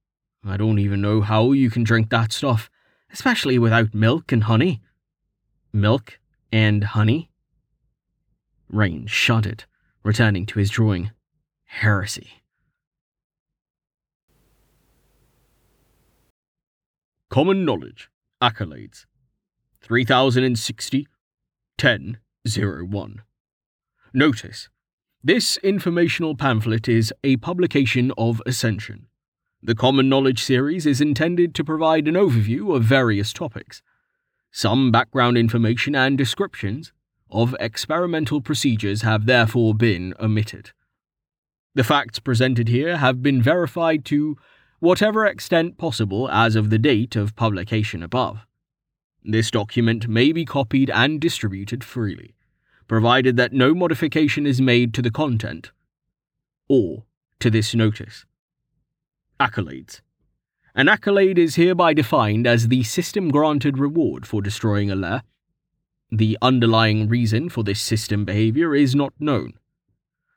I 0.42 0.56
don't 0.56 0.78
even 0.78 1.02
know 1.02 1.20
how 1.20 1.52
you 1.52 1.68
can 1.68 1.84
drink 1.84 2.08
that 2.08 2.32
stuff, 2.32 2.70
especially 3.12 3.58
without 3.58 3.92
milk 3.92 4.32
and 4.32 4.44
honey. 4.44 4.80
Milk 5.74 6.18
and 6.50 6.84
honey? 6.84 7.31
Rain 8.72 9.06
shuddered, 9.06 9.64
returning 10.02 10.46
to 10.46 10.58
his 10.58 10.70
drawing. 10.70 11.10
Heresy. 11.64 12.42
Common 17.28 17.66
knowledge. 17.66 18.08
Accolades. 18.42 19.04
3060 19.82 21.06
1001. 21.78 23.22
Notice. 24.14 24.68
This 25.22 25.56
informational 25.58 26.34
pamphlet 26.34 26.88
is 26.88 27.12
a 27.22 27.36
publication 27.36 28.10
of 28.16 28.40
Ascension. 28.46 29.06
The 29.62 29.74
Common 29.74 30.08
Knowledge 30.08 30.42
series 30.42 30.86
is 30.86 31.00
intended 31.00 31.54
to 31.54 31.64
provide 31.64 32.08
an 32.08 32.14
overview 32.14 32.74
of 32.74 32.84
various 32.84 33.32
topics, 33.32 33.82
some 34.50 34.90
background 34.90 35.36
information 35.36 35.94
and 35.94 36.18
descriptions 36.18 36.92
of 37.32 37.56
experimental 37.58 38.40
procedures 38.40 39.02
have 39.02 39.26
therefore 39.26 39.74
been 39.74 40.14
omitted. 40.20 40.70
The 41.74 41.84
facts 41.84 42.18
presented 42.18 42.68
here 42.68 42.98
have 42.98 43.22
been 43.22 43.42
verified 43.42 44.04
to 44.06 44.36
whatever 44.78 45.24
extent 45.24 45.78
possible 45.78 46.28
as 46.30 46.54
of 46.54 46.70
the 46.70 46.78
date 46.78 47.16
of 47.16 47.34
publication 47.34 48.02
above. 48.02 48.46
This 49.24 49.50
document 49.50 50.08
may 50.08 50.32
be 50.32 50.44
copied 50.44 50.90
and 50.90 51.20
distributed 51.20 51.82
freely, 51.82 52.34
provided 52.88 53.36
that 53.36 53.52
no 53.52 53.74
modification 53.74 54.46
is 54.46 54.60
made 54.60 54.92
to 54.94 55.02
the 55.02 55.10
content 55.10 55.70
or 56.68 57.04
to 57.38 57.48
this 57.48 57.74
notice. 57.74 58.26
Accolades 59.38 60.00
An 60.74 60.88
accolade 60.88 61.38
is 61.38 61.54
hereby 61.54 61.94
defined 61.94 62.46
as 62.46 62.68
the 62.68 62.82
system 62.82 63.30
granted 63.30 63.78
reward 63.78 64.26
for 64.26 64.42
destroying 64.42 64.90
a 64.90 64.94
lair. 64.94 65.22
The 66.14 66.36
underlying 66.42 67.08
reason 67.08 67.48
for 67.48 67.64
this 67.64 67.80
system 67.80 68.26
behavior 68.26 68.74
is 68.74 68.94
not 68.94 69.14
known 69.18 69.54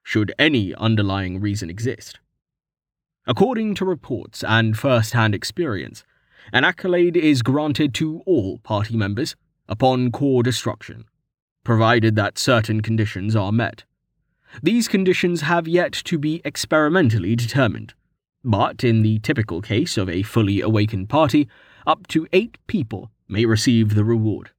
should 0.04 0.34
any 0.40 0.74
underlying 0.76 1.42
reason 1.42 1.70
exist. 1.70 2.18
According 3.28 3.76
to 3.76 3.86
reports 3.86 4.42
and 4.42 4.78
first 4.78 5.12
hand 5.12 5.36
experience, 5.36 6.06
an 6.54 6.64
accolade 6.64 7.18
is 7.18 7.42
granted 7.42 7.94
to 7.96 8.22
all 8.26 8.60
party 8.60 8.96
members 8.96 9.36
upon 9.68 10.14
core 10.14 10.44
destruction, 10.44 11.04
provided 11.66 12.16
that 12.16 12.40
certain 12.40 12.80
conditions 12.80 13.36
are 13.36 13.52
met. 13.52 13.84
These 14.64 14.88
conditions 14.88 15.42
have 15.42 15.68
yet 15.68 15.92
to 16.06 16.18
be 16.18 16.42
experimentally 16.46 17.36
determined, 17.36 17.94
but 18.46 18.82
in 18.86 19.02
the 19.02 19.20
typical 19.20 19.62
case 19.62 19.98
of 19.98 20.08
a 20.08 20.24
fully 20.24 20.62
awakened 20.62 21.10
party, 21.10 21.50
up 21.86 22.08
to 22.08 22.28
eight 22.32 22.58
people 22.66 23.12
may 23.28 23.46
receive 23.46 23.94
the 23.94 24.06
reward. 24.06 24.52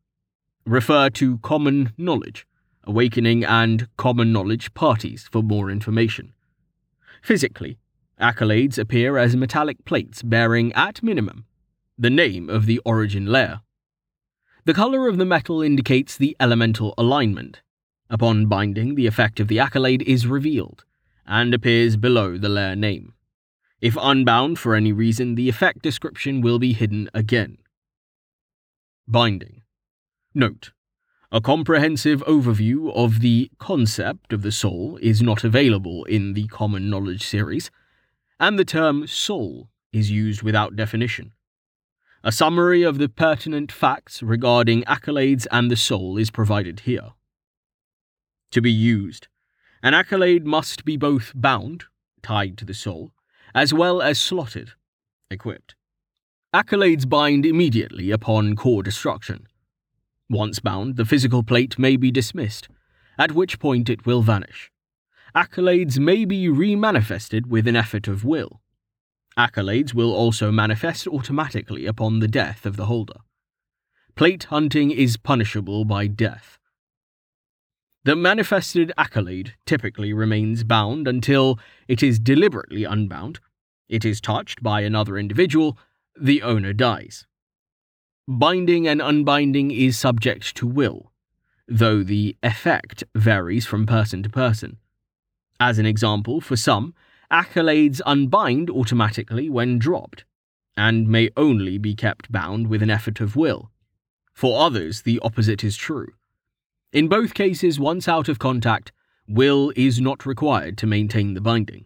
Refer 0.67 1.11
to 1.11 1.39
Common 1.39 1.93
Knowledge 1.97 2.45
Awakening, 2.83 3.45
and 3.45 3.89
Common 3.97 4.33
Knowledge 4.33 4.75
parties 4.75 5.29
for 5.31 5.41
more 5.41 5.71
information. 5.71 6.33
Physically, 7.23 7.79
accolades 8.21 8.77
appear 8.77 9.17
as 9.17 9.37
metallic 9.37 9.85
plates 9.85 10.23
bearing, 10.25 10.73
at 10.73 11.05
minimum, 11.05 11.47
the 11.97 12.11
name 12.11 12.51
of 12.51 12.67
the 12.67 12.81
origin 12.85 13.27
lair. 13.27 13.61
The 14.65 14.75
color 14.75 15.07
of 15.07 15.19
the 15.19 15.25
metal 15.25 15.63
indicates 15.63 16.17
the 16.17 16.37
elemental 16.41 16.95
alignment. 16.99 17.61
Upon 18.11 18.47
binding, 18.47 18.97
the 18.97 19.07
effect 19.07 19.39
of 19.39 19.47
the 19.47 19.61
accolade 19.61 20.03
is 20.03 20.27
revealed 20.27 20.85
and 21.27 21.55
appears 21.55 21.97
below 21.97 22.37
the 22.37 22.49
lair 22.49 22.75
name. 22.75 23.15
If 23.81 23.97
unbound 24.01 24.59
for 24.59 24.75
any 24.75 24.93
reason, 24.93 25.37
the 25.37 25.49
effect 25.49 25.83
description 25.83 26.41
will 26.41 26.59
be 26.59 26.73
hidden 26.73 27.09
again. 27.15 27.59
Binding. 29.07 29.63
Note 30.39 30.73
a 31.33 31.41
comprehensive 31.41 32.23
overview 32.27 32.95
of 32.95 33.21
the 33.21 33.51
concept 33.59 34.35
of 34.35 34.43
the 34.43 34.53
soul 34.53 34.99
is 35.01 35.23
not 35.23 35.45
available 35.45 36.05
in 36.05 36.35
the 36.35 36.47
Common 36.49 36.91
Knowledge 36.91 37.27
series, 37.27 37.71
and 38.39 38.59
the 38.59 38.65
term 38.65 39.07
soul 39.07 39.71
is 39.95 40.11
used 40.11 40.43
without 40.43 40.77
definition. 40.77 41.33
A 42.23 42.33
summary 42.33 42.83
of 42.83 42.99
the 42.99 43.09
pertinent 43.09 43.73
facts 43.73 44.23
regarding 44.23 44.83
accolades 44.83 45.47
and 45.51 45.71
the 45.71 45.77
soul 45.77 46.19
is 46.19 46.31
provided 46.31 46.81
here. 46.81 47.13
To 48.51 48.61
be 48.61 48.71
used, 48.71 49.29
an 49.83 49.95
accolade 49.95 50.47
must 50.47 50.85
be 50.85 50.99
both 50.99 51.33
bound, 51.35 51.85
tied 52.23 52.59
to 52.59 52.67
the 52.67 52.75
soul, 52.75 53.15
as 53.55 53.73
well 53.73 54.03
as 54.03 54.21
slotted, 54.21 54.73
equipped. 55.31 55.77
Accolades 56.55 57.09
bind 57.09 57.47
immediately 57.47 58.11
upon 58.11 58.55
core 58.55 58.83
destruction 58.83 59.47
once 60.29 60.59
bound, 60.59 60.97
the 60.97 61.05
physical 61.05 61.43
plate 61.43 61.79
may 61.79 61.97
be 61.97 62.11
dismissed, 62.11 62.69
at 63.19 63.33
which 63.33 63.59
point 63.59 63.89
it 63.89 64.07
will 64.07 64.23
vanish. 64.23 64.71
Accolades 65.35 65.99
may 65.99 66.25
be 66.25 66.49
remanifested 66.49 67.47
with 67.47 67.67
an 67.67 67.77
effort 67.77 68.09
of 68.09 68.25
will. 68.25 68.61
Accolades 69.39 69.93
will 69.93 70.15
also 70.15 70.51
manifest 70.51 71.07
automatically 71.07 71.87
upon 71.87 72.21
the 72.21 72.29
death 72.29 72.65
of 72.65 72.77
the 72.77 72.87
holder. 72.87 73.21
Plate 74.15 74.45
hunting 74.45 74.91
is 74.91 75.19
punishable 75.19 75.85
by 75.85 76.07
death. 76.07 76.59
The 78.05 78.17
manifested 78.17 78.93
accolade 78.97 79.55
typically 79.67 80.13
remains 80.13 80.65
bound 80.65 81.07
until 81.07 81.59
it 81.87 82.03
is 82.03 82.19
deliberately 82.19 82.85
unbound, 82.85 83.41
it 83.89 84.05
is 84.05 84.21
touched 84.21 84.63
by 84.63 84.81
another 84.81 85.19
individual, 85.19 85.77
the 86.19 86.41
owner 86.43 86.73
dies. 86.73 87.27
Binding 88.29 88.89
and 88.89 89.01
unbinding 89.01 89.71
is 89.71 89.97
subject 89.97 90.57
to 90.57 90.67
will, 90.67 91.13
though 91.69 92.03
the 92.03 92.37
effect 92.43 93.05
varies 93.15 93.65
from 93.67 93.87
person 93.87 94.25
to 94.25 94.29
person. 94.29 94.79
As 95.61 95.79
an 95.79 95.87
example, 95.87 96.41
for 96.41 96.57
some, 96.57 96.93
accolades 97.31 98.01
unbind 98.05 98.69
automatically 98.69 99.49
when 99.49 99.79
dropped, 99.79 100.25
and 100.77 101.09
may 101.09 101.31
only 101.37 101.79
be 101.79 101.95
kept 101.95 102.33
bound 102.33 102.67
with 102.67 102.83
an 102.83 102.91
effort 102.91 103.21
of 103.21 103.37
will. 103.37 103.71
For 104.35 104.61
others, 104.61 105.03
the 105.03 105.21
opposite 105.23 105.63
is 105.63 105.77
true. 105.77 106.09
In 106.93 107.07
both 107.07 107.33
cases, 107.33 107.79
once 107.79 108.09
out 108.09 108.29
of 108.29 108.41
contact, 108.41 108.91
will 109.29 109.73
is 109.77 110.01
not 110.01 110.27
required 110.27 110.77
to 110.79 110.87
maintain 110.89 111.35
the 111.35 111.41
binding. 111.41 111.85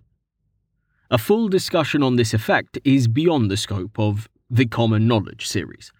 A 1.10 1.18
full 1.18 1.50
discussion 1.50 2.02
on 2.02 2.16
this 2.16 2.32
effect 2.32 2.78
is 2.82 3.08
beyond 3.08 3.50
the 3.50 3.58
scope 3.58 3.98
of 3.98 4.26
the 4.48 4.64
Common 4.64 5.06
Knowledge 5.06 5.46
series. 5.46 5.92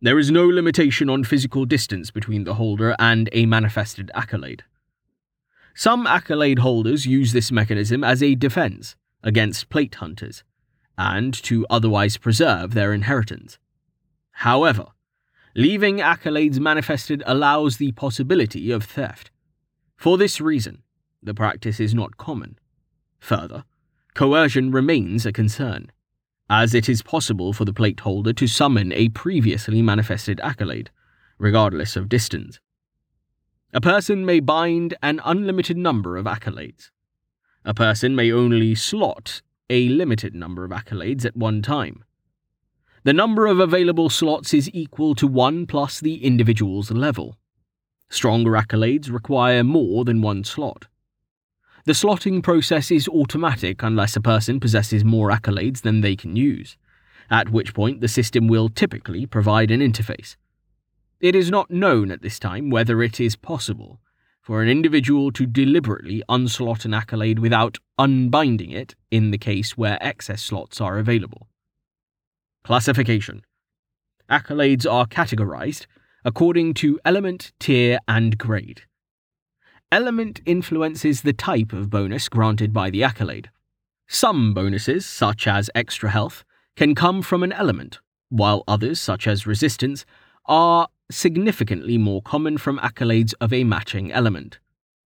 There 0.00 0.18
is 0.18 0.30
no 0.30 0.46
limitation 0.46 1.10
on 1.10 1.24
physical 1.24 1.64
distance 1.64 2.12
between 2.12 2.44
the 2.44 2.54
holder 2.54 2.94
and 3.00 3.28
a 3.32 3.46
manifested 3.46 4.12
accolade. 4.14 4.62
Some 5.74 6.06
accolade 6.06 6.60
holders 6.60 7.04
use 7.04 7.32
this 7.32 7.50
mechanism 7.50 8.04
as 8.04 8.22
a 8.22 8.36
defense 8.36 8.94
against 9.24 9.70
plate 9.70 9.96
hunters 9.96 10.44
and 10.96 11.34
to 11.42 11.66
otherwise 11.68 12.16
preserve 12.16 12.74
their 12.74 12.92
inheritance. 12.92 13.58
However, 14.30 14.86
leaving 15.56 15.98
accolades 15.98 16.60
manifested 16.60 17.24
allows 17.26 17.78
the 17.78 17.90
possibility 17.92 18.70
of 18.70 18.84
theft. 18.84 19.32
For 19.96 20.16
this 20.16 20.40
reason, 20.40 20.84
the 21.20 21.34
practice 21.34 21.80
is 21.80 21.92
not 21.92 22.16
common. 22.16 22.56
Further, 23.18 23.64
coercion 24.14 24.70
remains 24.70 25.26
a 25.26 25.32
concern 25.32 25.90
as 26.50 26.74
it 26.74 26.88
is 26.88 27.02
possible 27.02 27.52
for 27.52 27.64
the 27.64 27.72
plate 27.72 28.00
holder 28.00 28.32
to 28.32 28.46
summon 28.46 28.92
a 28.92 29.08
previously 29.10 29.82
manifested 29.82 30.40
accolade, 30.40 30.90
regardless 31.38 31.96
of 31.96 32.08
distance. 32.08 32.58
A 33.72 33.80
person 33.80 34.24
may 34.24 34.40
bind 34.40 34.94
an 35.02 35.20
unlimited 35.24 35.76
number 35.76 36.16
of 36.16 36.24
accolades. 36.24 36.90
A 37.64 37.74
person 37.74 38.16
may 38.16 38.32
only 38.32 38.74
slot 38.74 39.42
a 39.68 39.88
limited 39.90 40.34
number 40.34 40.64
of 40.64 40.70
accolades 40.70 41.26
at 41.26 41.36
one 41.36 41.60
time. 41.60 42.02
The 43.04 43.12
number 43.12 43.46
of 43.46 43.60
available 43.60 44.08
slots 44.08 44.54
is 44.54 44.70
equal 44.72 45.14
to 45.16 45.26
1 45.26 45.66
plus 45.66 46.00
the 46.00 46.24
individual's 46.24 46.90
level. 46.90 47.36
Stronger 48.08 48.52
accolades 48.52 49.12
require 49.12 49.62
more 49.62 50.04
than 50.04 50.22
one 50.22 50.44
slot. 50.44 50.86
The 51.88 51.94
slotting 51.94 52.42
process 52.42 52.90
is 52.90 53.08
automatic 53.08 53.82
unless 53.82 54.14
a 54.14 54.20
person 54.20 54.60
possesses 54.60 55.06
more 55.06 55.30
accolades 55.30 55.80
than 55.80 56.02
they 56.02 56.16
can 56.16 56.36
use, 56.36 56.76
at 57.30 57.48
which 57.48 57.72
point 57.72 58.02
the 58.02 58.08
system 58.08 58.46
will 58.46 58.68
typically 58.68 59.24
provide 59.24 59.70
an 59.70 59.80
interface. 59.80 60.36
It 61.18 61.34
is 61.34 61.50
not 61.50 61.70
known 61.70 62.10
at 62.10 62.20
this 62.20 62.38
time 62.38 62.68
whether 62.68 63.02
it 63.02 63.20
is 63.20 63.36
possible 63.36 64.02
for 64.42 64.60
an 64.60 64.68
individual 64.68 65.32
to 65.32 65.46
deliberately 65.46 66.22
unslot 66.28 66.84
an 66.84 66.92
accolade 66.92 67.38
without 67.38 67.78
unbinding 67.98 68.70
it 68.70 68.94
in 69.10 69.30
the 69.30 69.38
case 69.38 69.78
where 69.78 69.96
excess 70.02 70.42
slots 70.42 70.82
are 70.82 70.98
available. 70.98 71.48
Classification 72.64 73.40
Accolades 74.30 74.84
are 74.84 75.06
categorized 75.06 75.86
according 76.22 76.74
to 76.74 77.00
element, 77.06 77.52
tier, 77.58 77.98
and 78.06 78.36
grade. 78.36 78.82
Element 79.90 80.42
influences 80.44 81.22
the 81.22 81.32
type 81.32 81.72
of 81.72 81.88
bonus 81.88 82.28
granted 82.28 82.74
by 82.74 82.90
the 82.90 83.02
accolade. 83.02 83.50
Some 84.06 84.52
bonuses, 84.52 85.06
such 85.06 85.46
as 85.46 85.70
extra 85.74 86.10
health, 86.10 86.44
can 86.76 86.94
come 86.94 87.22
from 87.22 87.42
an 87.42 87.52
element, 87.52 87.98
while 88.28 88.64
others, 88.68 89.00
such 89.00 89.26
as 89.26 89.46
resistance, 89.46 90.04
are 90.44 90.88
significantly 91.10 91.96
more 91.96 92.20
common 92.20 92.58
from 92.58 92.78
accolades 92.80 93.32
of 93.40 93.50
a 93.50 93.64
matching 93.64 94.12
element. 94.12 94.58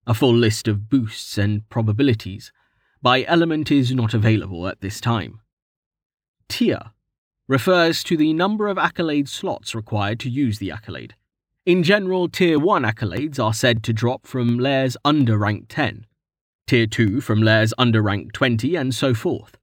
A 0.08 0.14
full 0.14 0.34
list 0.34 0.66
of 0.68 0.90
boosts 0.90 1.38
and 1.38 1.68
probabilities 1.68 2.54
by 3.02 3.24
element 3.26 3.72
is 3.72 3.94
not 3.94 4.14
available 4.14 4.66
at 4.66 4.80
this 4.80 5.02
time. 5.02 5.42
Tier 6.48 6.80
refers 7.50 8.02
to 8.06 8.16
the 8.16 8.32
number 8.32 8.68
of 8.68 8.78
accolade 8.78 9.28
slots 9.28 9.76
required 9.76 10.22
to 10.22 10.30
use 10.30 10.60
the 10.60 10.72
accolade. 10.72 11.16
In 11.66 11.84
general, 11.84 12.30
Tier 12.30 12.58
1 12.58 12.84
accolades 12.84 13.38
are 13.38 13.54
said 13.54 13.84
to 13.84 13.94
drop 13.94 14.26
from 14.26 14.58
layers 14.58 14.96
under 15.04 15.38
rank 15.38 15.66
10, 15.68 16.06
Tier 16.68 16.88
2 16.88 17.20
from 17.20 17.42
layers 17.44 17.74
under 17.78 18.02
rank 18.02 18.32
20, 18.32 18.76
and 18.76 18.96
so 18.96 19.14
forth. 19.14 19.58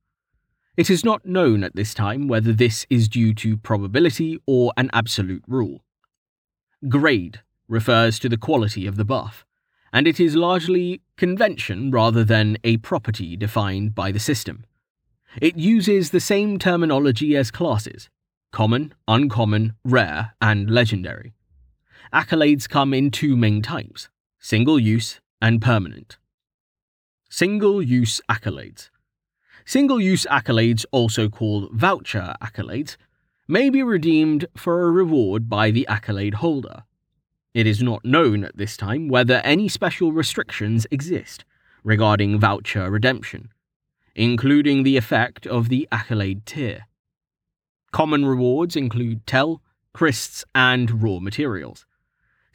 It 0.76 0.90
is 0.90 1.06
not 1.06 1.24
known 1.24 1.64
at 1.64 1.74
this 1.74 1.94
time 1.94 2.28
whether 2.28 2.52
this 2.52 2.87
is 2.90 3.09
due 3.09 3.32
to 3.35 3.56
probability 3.56 4.38
or 4.46 4.74
an 4.76 4.90
absolute 4.92 5.42
rule. 5.48 5.82
Grade 6.87 7.40
refers 7.66 8.18
to 8.18 8.28
the 8.28 8.37
quality 8.37 8.87
of 8.87 8.96
the 8.96 9.04
buff, 9.04 9.46
and 9.90 10.06
it 10.06 10.20
is 10.20 10.37
largely 10.37 11.00
convention 11.16 11.90
rather 11.90 12.24
than 12.24 12.59
a 12.62 12.76
property 12.76 13.38
defined 13.38 13.94
by 13.94 14.12
the 14.12 14.20
system. 14.20 14.66
It 15.40 15.56
uses 15.56 16.11
the 16.11 16.20
same 16.20 16.59
terminology 16.59 17.37
as 17.37 17.50
classes 17.50 18.11
common, 18.52 18.94
uncommon, 19.09 19.74
rare, 19.85 20.35
and 20.40 20.70
legendary. 20.70 21.36
Accolades 22.12 22.69
come 22.69 22.95
in 22.95 23.11
two 23.11 23.37
main 23.37 23.62
types 23.62 24.09
single 24.38 24.79
use 24.79 25.21
and 25.40 25.61
permanent. 25.61 26.19
Single 27.29 27.83
use 27.83 28.21
accolades. 28.31 28.90
Single 29.64 30.01
use 30.01 30.25
accolades, 30.31 30.85
also 30.92 31.29
called 31.29 31.73
voucher 31.73 32.35
accolades, 32.40 32.97
may 33.49 33.71
be 33.71 33.83
redeemed 33.83 34.47
for 34.57 34.83
a 34.83 34.90
reward 34.90 35.49
by 35.49 35.73
the 35.73 35.87
accolade 35.88 36.35
holder. 36.35 36.85
It 37.55 37.66
is 37.66 37.83
not 37.83 38.05
known 38.05 38.45
at 38.45 38.57
this 38.57 38.77
time 38.77 39.09
whether 39.09 39.37
any 39.37 39.69
special 39.69 40.12
restrictions 40.12 40.87
exist 40.90 41.45
regarding 41.83 42.38
voucher 42.38 42.88
redemption, 42.90 43.51
including 44.14 44.83
the 44.83 44.97
effect 44.97 45.47
of 45.47 45.69
the 45.69 45.88
accolade 45.90 46.47
tier. 46.47 46.87
Common 47.90 48.27
rewards 48.27 48.77
include 48.77 49.27
tel, 49.27 49.62
crysts, 49.95 50.45
and 50.55 51.03
raw 51.03 51.19
materials. 51.19 51.86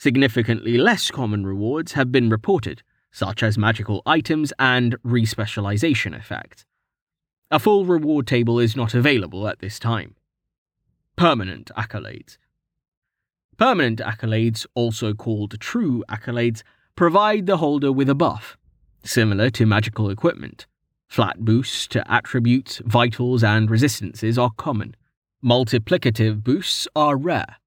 Significantly 0.02 0.80
less 0.80 1.12
common 1.12 1.46
rewards 1.46 1.92
have 1.92 2.12
been 2.12 2.28
reported, 2.28 2.82
such 3.12 3.44
as 3.44 3.56
magical 3.56 4.02
items 4.04 4.52
and 4.58 4.96
respecialization 5.04 6.18
effects. 6.18 6.66
A 7.52 7.60
full 7.60 7.86
reward 7.86 8.26
table 8.26 8.58
is 8.58 8.76
not 8.76 8.96
available 8.96 9.48
at 9.48 9.60
this 9.60 9.78
time. 9.78 10.16
Permanent 11.16 11.70
accolades. 11.78 12.40
Permanent 13.58 14.00
accolades, 14.00 14.66
also 14.74 15.14
called 15.14 15.60
true 15.60 16.04
accolades, 16.10 16.64
provide 16.96 17.46
the 17.46 17.58
holder 17.58 17.92
with 17.92 18.10
a 18.10 18.16
buff, 18.16 18.58
similar 19.04 19.52
to 19.52 19.68
magical 19.68 20.10
equipment. 20.10 20.66
Flat 21.10 21.46
boosts 21.46 21.86
to 21.90 22.12
attributes, 22.12 22.82
vitals, 22.86 23.44
and 23.44 23.70
resistances 23.70 24.40
are 24.40 24.50
common. 24.58 24.96
Multiplicative 25.46 26.44
boosts 26.44 26.88
are 26.96 27.16
rare, 27.16 27.58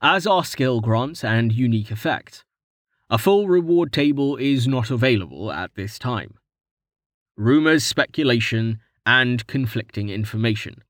as 0.00 0.26
are 0.26 0.44
skill 0.44 0.80
grants 0.80 1.24
and 1.24 1.52
unique 1.52 1.90
effects. 1.90 2.44
A 3.10 3.18
full 3.18 3.48
reward 3.48 3.92
table 3.92 4.36
is 4.36 4.68
not 4.68 4.90
available 4.90 5.50
at 5.50 5.74
this 5.74 5.98
time. 5.98 6.34
Rumours, 7.36 7.84
speculation, 7.84 8.80
and 9.06 9.46
conflicting 9.46 10.08
information. 10.08 10.82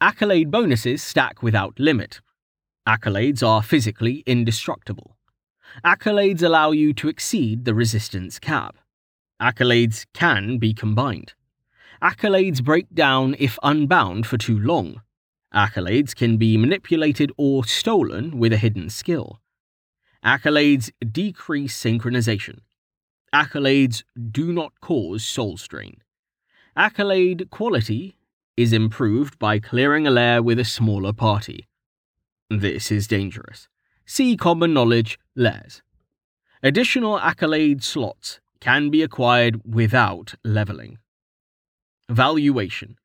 Accolade 0.00 0.50
bonuses 0.50 1.02
stack 1.02 1.42
without 1.42 1.78
limit. 1.78 2.20
Accolades 2.86 3.46
are 3.46 3.62
physically 3.62 4.22
indestructible. 4.26 5.16
Accolades 5.84 6.42
allow 6.42 6.70
you 6.70 6.94
to 6.94 7.08
exceed 7.08 7.64
the 7.64 7.74
resistance 7.74 8.38
cap. 8.38 8.76
Accolades 9.40 10.06
can 10.14 10.58
be 10.58 10.72
combined. 10.72 11.34
Accolades 12.02 12.62
break 12.62 12.94
down 12.94 13.36
if 13.38 13.58
unbound 13.62 14.26
for 14.26 14.38
too 14.38 14.58
long. 14.58 15.02
Accolades 15.54 16.14
can 16.14 16.36
be 16.36 16.56
manipulated 16.56 17.32
or 17.38 17.64
stolen 17.64 18.38
with 18.38 18.52
a 18.52 18.58
hidden 18.58 18.90
skill. 18.90 19.40
Accolades 20.24 20.90
decrease 21.10 21.80
synchronization. 21.80 22.58
Accolades 23.34 24.02
do 24.30 24.52
not 24.52 24.72
cause 24.80 25.24
soul 25.24 25.56
strain. 25.56 26.02
Accolade 26.76 27.48
quality 27.50 28.16
is 28.56 28.72
improved 28.72 29.38
by 29.38 29.58
clearing 29.58 30.06
a 30.06 30.10
layer 30.10 30.42
with 30.42 30.58
a 30.58 30.64
smaller 30.64 31.12
party. 31.12 31.66
This 32.50 32.90
is 32.90 33.06
dangerous. 33.06 33.68
See 34.04 34.36
Common 34.36 34.74
Knowledge 34.74 35.18
Layers. 35.34 35.82
Additional 36.62 37.18
accolade 37.20 37.84
slots 37.84 38.40
can 38.60 38.90
be 38.90 39.02
acquired 39.02 39.60
without 39.64 40.34
leveling. 40.44 40.98
Valuation 42.10 42.96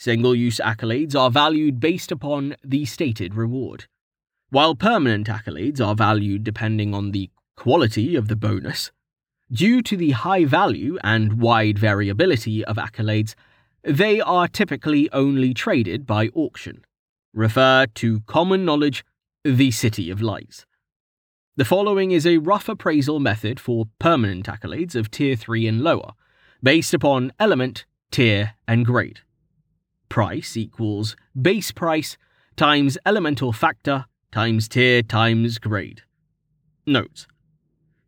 Single 0.00 0.34
use 0.34 0.62
accolades 0.64 1.14
are 1.14 1.30
valued 1.30 1.78
based 1.78 2.10
upon 2.10 2.56
the 2.64 2.86
stated 2.86 3.34
reward, 3.34 3.84
while 4.48 4.74
permanent 4.74 5.26
accolades 5.26 5.78
are 5.78 5.94
valued 5.94 6.42
depending 6.42 6.94
on 6.94 7.10
the 7.10 7.28
quality 7.54 8.16
of 8.16 8.28
the 8.28 8.34
bonus, 8.34 8.92
due 9.52 9.82
to 9.82 9.98
the 9.98 10.12
high 10.12 10.46
value 10.46 10.96
and 11.04 11.34
wide 11.34 11.78
variability 11.78 12.64
of 12.64 12.76
accolades, 12.76 13.34
they 13.82 14.22
are 14.22 14.48
typically 14.48 15.12
only 15.12 15.52
traded 15.52 16.06
by 16.06 16.28
auction. 16.28 16.82
Refer 17.34 17.84
to 17.96 18.20
common 18.20 18.64
knowledge, 18.64 19.04
the 19.44 19.70
City 19.70 20.10
of 20.10 20.22
Lights. 20.22 20.64
The 21.56 21.66
following 21.66 22.10
is 22.10 22.26
a 22.26 22.38
rough 22.38 22.70
appraisal 22.70 23.20
method 23.20 23.60
for 23.60 23.84
permanent 23.98 24.46
accolades 24.46 24.94
of 24.94 25.10
Tier 25.10 25.36
3 25.36 25.66
and 25.66 25.82
lower, 25.82 26.12
based 26.62 26.94
upon 26.94 27.34
element, 27.38 27.84
tier, 28.10 28.54
and 28.66 28.86
grade. 28.86 29.20
Price 30.10 30.56
equals 30.56 31.14
base 31.40 31.70
price 31.70 32.18
times 32.56 32.98
elemental 33.06 33.52
factor 33.52 34.06
times 34.32 34.68
tier 34.68 35.04
times 35.04 35.58
grade. 35.58 36.02
Notes. 36.84 37.28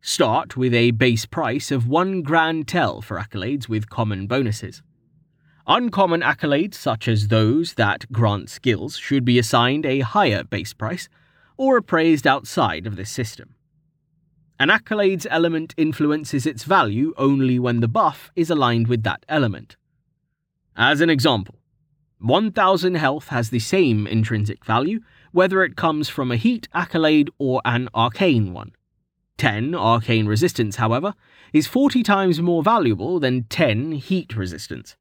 Start 0.01 0.57
with 0.57 0.73
a 0.73 0.91
base 0.91 1.25
price 1.25 1.71
of 1.71 1.87
1 1.87 2.21
grand 2.21 2.67
tel 2.67 3.01
for 3.01 3.17
accolades 3.17 3.69
with 3.69 3.89
common 3.89 4.27
bonuses. 4.27 4.83
Uncommon 5.65 6.19
accolades, 6.19 6.73
such 6.73 7.07
as 7.07 7.29
those 7.29 7.75
that 7.75 8.11
grant 8.11 8.49
skills, 8.49 8.97
should 8.97 9.23
be 9.23 9.39
assigned 9.39 9.85
a 9.85 10.01
higher 10.01 10.43
base 10.43 10.73
price 10.73 11.07
or 11.55 11.77
appraised 11.77 12.27
outside 12.27 12.85
of 12.85 12.97
this 12.97 13.11
system. 13.11 13.55
An 14.59 14.69
accolade's 14.69 15.25
element 15.29 15.73
influences 15.77 16.45
its 16.45 16.65
value 16.65 17.13
only 17.15 17.59
when 17.59 17.79
the 17.79 17.87
buff 17.87 18.29
is 18.35 18.49
aligned 18.49 18.89
with 18.89 19.03
that 19.03 19.25
element. 19.29 19.77
As 20.75 20.99
an 20.99 21.09
example, 21.09 21.55
1000 22.23 22.95
health 22.95 23.27
has 23.27 23.49
the 23.49 23.59
same 23.59 24.07
intrinsic 24.07 24.63
value 24.65 25.01
whether 25.31 25.63
it 25.63 25.75
comes 25.75 26.09
from 26.09 26.31
a 26.31 26.37
heat 26.37 26.67
accolade 26.73 27.29
or 27.37 27.61
an 27.65 27.89
arcane 27.93 28.53
one. 28.53 28.71
10 29.37 29.75
arcane 29.75 30.27
resistance, 30.27 30.77
however, 30.77 31.15
is 31.51 31.67
40 31.67 32.03
times 32.03 32.39
more 32.39 32.63
valuable 32.63 33.19
than 33.19 33.43
10 33.45 33.93
heat 33.93 34.35
resistance 34.35 34.95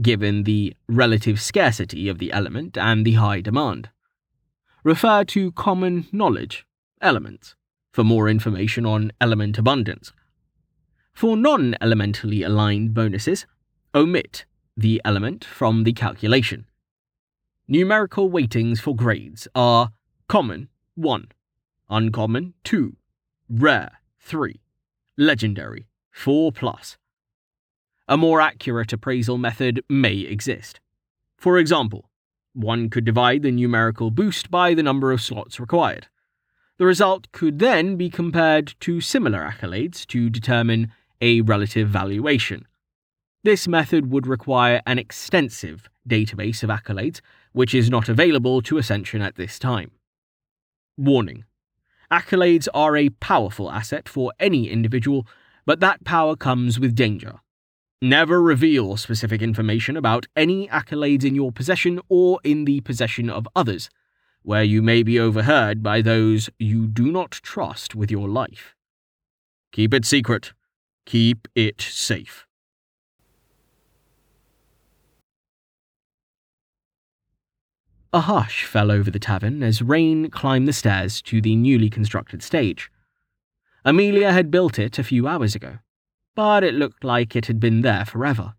given 0.00 0.44
the 0.44 0.76
relative 0.88 1.40
scarcity 1.40 2.08
of 2.08 2.18
the 2.18 2.32
element 2.32 2.76
and 2.76 3.04
the 3.04 3.14
high 3.14 3.40
demand. 3.40 3.90
Refer 4.84 5.24
to 5.24 5.52
Common 5.52 6.06
Knowledge 6.12 6.66
Elements 7.00 7.54
for 7.92 8.04
more 8.04 8.28
information 8.28 8.86
on 8.86 9.12
element 9.20 9.58
abundance. 9.58 10.12
For 11.12 11.36
non 11.36 11.74
elementally 11.80 12.42
aligned 12.42 12.94
bonuses, 12.94 13.46
omit 13.94 14.44
the 14.78 15.02
element 15.04 15.44
from 15.44 15.82
the 15.82 15.92
calculation. 15.92 16.64
Numerical 17.66 18.30
weightings 18.30 18.80
for 18.80 18.94
grades 18.94 19.48
are 19.52 19.90
Common 20.28 20.68
1, 20.94 21.26
Uncommon 21.90 22.54
2, 22.62 22.96
Rare 23.50 23.90
3, 24.20 24.60
Legendary 25.16 25.88
4 26.12 26.52
plus, 26.52 26.96
a 28.06 28.16
more 28.16 28.40
accurate 28.40 28.92
appraisal 28.92 29.36
method 29.36 29.82
may 29.88 30.18
exist. 30.18 30.78
For 31.36 31.58
example, 31.58 32.08
one 32.52 32.88
could 32.88 33.04
divide 33.04 33.42
the 33.42 33.50
numerical 33.50 34.12
boost 34.12 34.48
by 34.48 34.74
the 34.74 34.82
number 34.84 35.10
of 35.10 35.20
slots 35.20 35.58
required. 35.58 36.06
The 36.76 36.86
result 36.86 37.32
could 37.32 37.58
then 37.58 37.96
be 37.96 38.10
compared 38.10 38.74
to 38.80 39.00
similar 39.00 39.40
accolades 39.40 40.06
to 40.06 40.30
determine 40.30 40.92
a 41.20 41.40
relative 41.40 41.88
valuation. 41.88 42.67
This 43.44 43.68
method 43.68 44.10
would 44.10 44.26
require 44.26 44.82
an 44.86 44.98
extensive 44.98 45.88
database 46.08 46.62
of 46.62 46.70
accolades, 46.70 47.20
which 47.52 47.74
is 47.74 47.88
not 47.88 48.08
available 48.08 48.60
to 48.62 48.78
Ascension 48.78 49.22
at 49.22 49.36
this 49.36 49.58
time. 49.58 49.92
Warning 50.96 51.44
Accolades 52.10 52.66
are 52.74 52.96
a 52.96 53.10
powerful 53.10 53.70
asset 53.70 54.08
for 54.08 54.32
any 54.40 54.68
individual, 54.68 55.26
but 55.66 55.78
that 55.80 56.02
power 56.04 56.34
comes 56.34 56.80
with 56.80 56.96
danger. 56.96 57.40
Never 58.02 58.42
reveal 58.42 58.96
specific 58.96 59.42
information 59.42 59.96
about 59.96 60.26
any 60.34 60.66
accolades 60.68 61.24
in 61.24 61.34
your 61.34 61.52
possession 61.52 62.00
or 62.08 62.40
in 62.42 62.64
the 62.64 62.80
possession 62.80 63.30
of 63.30 63.46
others, 63.54 63.88
where 64.42 64.64
you 64.64 64.82
may 64.82 65.02
be 65.02 65.20
overheard 65.20 65.82
by 65.82 66.00
those 66.00 66.50
you 66.58 66.88
do 66.88 67.12
not 67.12 67.30
trust 67.30 67.94
with 67.94 68.10
your 68.10 68.28
life. 68.28 68.74
Keep 69.70 69.94
it 69.94 70.04
secret. 70.04 70.54
Keep 71.06 71.46
it 71.54 71.80
safe. 71.80 72.47
A 78.12 78.20
hush 78.20 78.64
fell 78.64 78.90
over 78.90 79.10
the 79.10 79.18
tavern 79.18 79.62
as 79.62 79.82
Rain 79.82 80.30
climbed 80.30 80.66
the 80.66 80.72
stairs 80.72 81.20
to 81.22 81.40
the 81.40 81.56
newly 81.56 81.90
constructed 81.90 82.42
stage. 82.42 82.90
Amelia 83.84 84.32
had 84.32 84.50
built 84.50 84.78
it 84.78 84.98
a 84.98 85.04
few 85.04 85.28
hours 85.28 85.54
ago 85.54 85.78
but 86.38 86.62
it 86.62 86.72
looked 86.72 87.02
like 87.02 87.34
it 87.34 87.46
had 87.46 87.58
been 87.58 87.80
there 87.80 88.04
forever. 88.04 88.54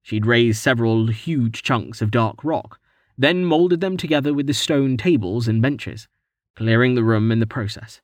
She'd 0.00 0.24
raised 0.24 0.58
several 0.58 1.08
huge 1.08 1.62
chunks 1.62 2.00
of 2.00 2.10
dark 2.10 2.42
rock, 2.42 2.80
then 3.18 3.44
moulded 3.44 3.82
them 3.82 3.98
together 3.98 4.32
with 4.32 4.46
the 4.46 4.54
stone 4.54 4.96
tables 4.96 5.46
and 5.46 5.60
benches, 5.60 6.08
clearing 6.56 6.94
the 6.94 7.04
room 7.04 7.30
in 7.30 7.38
the 7.38 7.46
process. 7.46 8.00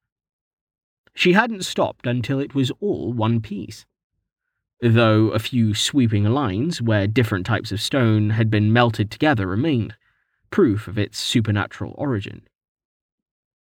She 1.15 1.33
hadn't 1.33 1.65
stopped 1.65 2.07
until 2.07 2.39
it 2.39 2.55
was 2.55 2.71
all 2.79 3.15
one 3.15 3.41
piece. 3.41 3.87
Though 4.83 5.29
a 5.29 5.39
few 5.39 5.73
sweeping 5.73 6.25
lines 6.25 6.83
where 6.83 7.07
different 7.07 7.47
types 7.47 7.73
of 7.73 7.81
stone 7.81 8.29
had 8.29 8.51
been 8.51 8.71
melted 8.71 9.11
together 9.11 9.47
remained, 9.47 9.97
proof 10.51 10.89
of 10.89 10.99
its 10.99 11.19
supernatural 11.19 11.95
origin. 11.97 12.43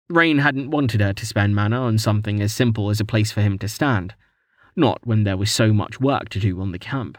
Rain 0.10 0.40
hadn't 0.40 0.72
wanted 0.72 1.02
her 1.02 1.14
to 1.14 1.26
spend 1.26 1.56
mana 1.56 1.80
on 1.80 1.98
something 1.98 2.42
as 2.42 2.54
simple 2.54 2.90
as 2.90 3.00
a 3.00 3.06
place 3.06 3.32
for 3.32 3.42
him 3.42 3.58
to 3.60 3.68
stand 3.68 4.14
not 4.76 5.06
when 5.06 5.24
there 5.24 5.38
was 5.38 5.52
so 5.52 5.74
much 5.74 6.00
work 6.00 6.30
to 6.30 6.40
do 6.40 6.60
on 6.62 6.72
the 6.72 6.80
camp. 6.80 7.18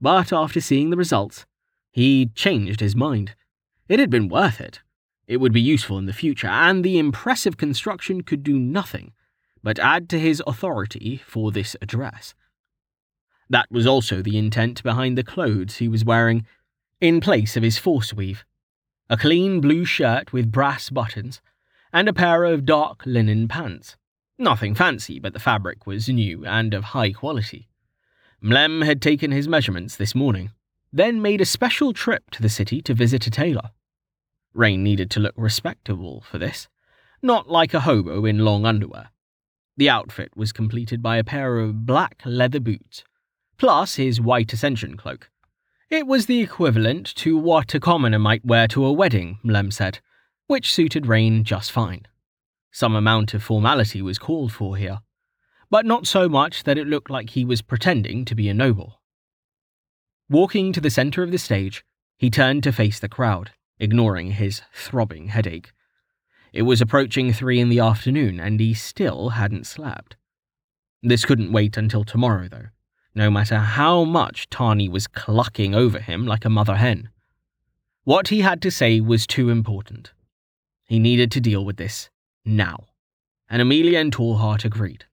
But 0.00 0.32
after 0.32 0.60
seeing 0.60 0.90
the 0.90 0.96
results, 0.96 1.46
he 1.90 2.30
changed 2.34 2.80
his 2.80 2.96
mind. 2.96 3.34
It 3.88 4.00
had 4.00 4.10
been 4.10 4.28
worth 4.28 4.60
it. 4.60 4.80
It 5.26 5.38
would 5.38 5.52
be 5.52 5.60
useful 5.60 5.98
in 5.98 6.06
the 6.06 6.12
future, 6.12 6.48
and 6.48 6.84
the 6.84 6.98
impressive 6.98 7.56
construction 7.56 8.22
could 8.22 8.42
do 8.42 8.58
nothing 8.58 9.12
but 9.62 9.78
add 9.78 10.10
to 10.10 10.18
his 10.18 10.42
authority 10.46 11.22
for 11.26 11.50
this 11.50 11.74
address. 11.80 12.34
That 13.48 13.70
was 13.70 13.86
also 13.86 14.20
the 14.20 14.36
intent 14.36 14.82
behind 14.82 15.16
the 15.16 15.22
clothes 15.22 15.76
he 15.76 15.88
was 15.88 16.04
wearing, 16.04 16.46
in 17.00 17.20
place 17.20 17.56
of 17.56 17.62
his 17.62 17.78
force 17.78 18.12
weave 18.12 18.44
a 19.10 19.16
clean 19.16 19.60
blue 19.60 19.84
shirt 19.84 20.32
with 20.32 20.52
brass 20.52 20.90
buttons, 20.90 21.40
and 21.92 22.08
a 22.08 22.12
pair 22.12 22.44
of 22.44 22.64
dark 22.64 23.04
linen 23.04 23.46
pants. 23.46 23.96
Nothing 24.38 24.74
fancy, 24.74 25.18
but 25.18 25.32
the 25.32 25.38
fabric 25.38 25.86
was 25.86 26.08
new 26.08 26.44
and 26.44 26.74
of 26.74 26.84
high 26.84 27.12
quality. 27.12 27.68
Mlem 28.42 28.84
had 28.84 29.00
taken 29.00 29.30
his 29.30 29.46
measurements 29.46 29.96
this 29.96 30.14
morning, 30.14 30.50
then 30.92 31.22
made 31.22 31.40
a 31.40 31.46
special 31.46 31.92
trip 31.92 32.30
to 32.30 32.42
the 32.42 32.48
city 32.48 32.80
to 32.82 32.94
visit 32.94 33.26
a 33.26 33.30
tailor. 33.30 33.70
Rain 34.52 34.82
needed 34.82 35.10
to 35.12 35.20
look 35.20 35.34
respectable 35.36 36.20
for 36.20 36.38
this, 36.38 36.68
not 37.22 37.48
like 37.48 37.74
a 37.74 37.80
hobo 37.80 38.24
in 38.24 38.38
long 38.38 38.64
underwear. 38.64 39.10
The 39.76 39.90
outfit 39.90 40.36
was 40.36 40.52
completed 40.52 41.02
by 41.02 41.16
a 41.16 41.24
pair 41.24 41.58
of 41.58 41.86
black 41.86 42.22
leather 42.24 42.60
boots, 42.60 43.02
plus 43.56 43.96
his 43.96 44.20
white 44.20 44.52
ascension 44.52 44.96
cloak. 44.96 45.30
It 45.94 46.08
was 46.08 46.26
the 46.26 46.40
equivalent 46.40 47.14
to 47.18 47.38
what 47.38 47.72
a 47.72 47.78
commoner 47.78 48.18
might 48.18 48.44
wear 48.44 48.66
to 48.66 48.84
a 48.84 48.92
wedding, 48.92 49.38
Mlem 49.44 49.72
said, 49.72 50.00
which 50.48 50.74
suited 50.74 51.06
Rain 51.06 51.44
just 51.44 51.70
fine. 51.70 52.08
Some 52.72 52.96
amount 52.96 53.32
of 53.32 53.44
formality 53.44 54.02
was 54.02 54.18
called 54.18 54.52
for 54.52 54.76
here, 54.76 55.02
but 55.70 55.86
not 55.86 56.08
so 56.08 56.28
much 56.28 56.64
that 56.64 56.76
it 56.76 56.88
looked 56.88 57.10
like 57.10 57.30
he 57.30 57.44
was 57.44 57.62
pretending 57.62 58.24
to 58.24 58.34
be 58.34 58.48
a 58.48 58.54
noble. 58.54 59.00
Walking 60.28 60.72
to 60.72 60.80
the 60.80 60.90
centre 60.90 61.22
of 61.22 61.30
the 61.30 61.38
stage, 61.38 61.84
he 62.18 62.28
turned 62.28 62.64
to 62.64 62.72
face 62.72 62.98
the 62.98 63.08
crowd, 63.08 63.52
ignoring 63.78 64.32
his 64.32 64.62
throbbing 64.72 65.28
headache. 65.28 65.70
It 66.52 66.62
was 66.62 66.80
approaching 66.80 67.32
three 67.32 67.60
in 67.60 67.68
the 67.68 67.78
afternoon, 67.78 68.40
and 68.40 68.58
he 68.58 68.74
still 68.74 69.28
hadn't 69.28 69.68
slept. 69.68 70.16
This 71.04 71.24
couldn't 71.24 71.52
wait 71.52 71.76
until 71.76 72.02
tomorrow, 72.02 72.48
though, 72.48 72.70
no 73.14 73.30
matter 73.30 73.58
how 73.58 74.04
much 74.04 74.50
Tawny 74.50 74.88
was 74.88 75.06
clucking 75.06 75.74
over 75.74 76.00
him 76.00 76.26
like 76.26 76.44
a 76.44 76.50
mother 76.50 76.76
hen. 76.76 77.10
What 78.02 78.28
he 78.28 78.40
had 78.40 78.60
to 78.62 78.70
say 78.70 79.00
was 79.00 79.26
too 79.26 79.50
important. 79.50 80.12
He 80.84 80.98
needed 80.98 81.30
to 81.32 81.40
deal 81.40 81.64
with 81.64 81.76
this 81.76 82.10
now. 82.44 82.86
And 83.48 83.62
Amelia 83.62 83.98
and 83.98 84.12
Tallheart 84.12 84.64
agreed. 84.64 85.04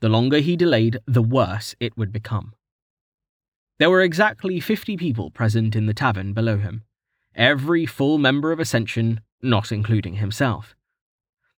The 0.00 0.08
longer 0.08 0.38
he 0.38 0.56
delayed, 0.56 0.98
the 1.06 1.22
worse 1.22 1.74
it 1.80 1.96
would 1.96 2.12
become. 2.12 2.54
There 3.78 3.90
were 3.90 4.02
exactly 4.02 4.60
fifty 4.60 4.96
people 4.96 5.30
present 5.30 5.74
in 5.74 5.86
the 5.86 5.94
tavern 5.94 6.32
below 6.32 6.58
him, 6.58 6.84
every 7.34 7.86
full 7.86 8.18
member 8.18 8.52
of 8.52 8.60
Ascension, 8.60 9.20
not 9.42 9.72
including 9.72 10.14
himself. 10.14 10.74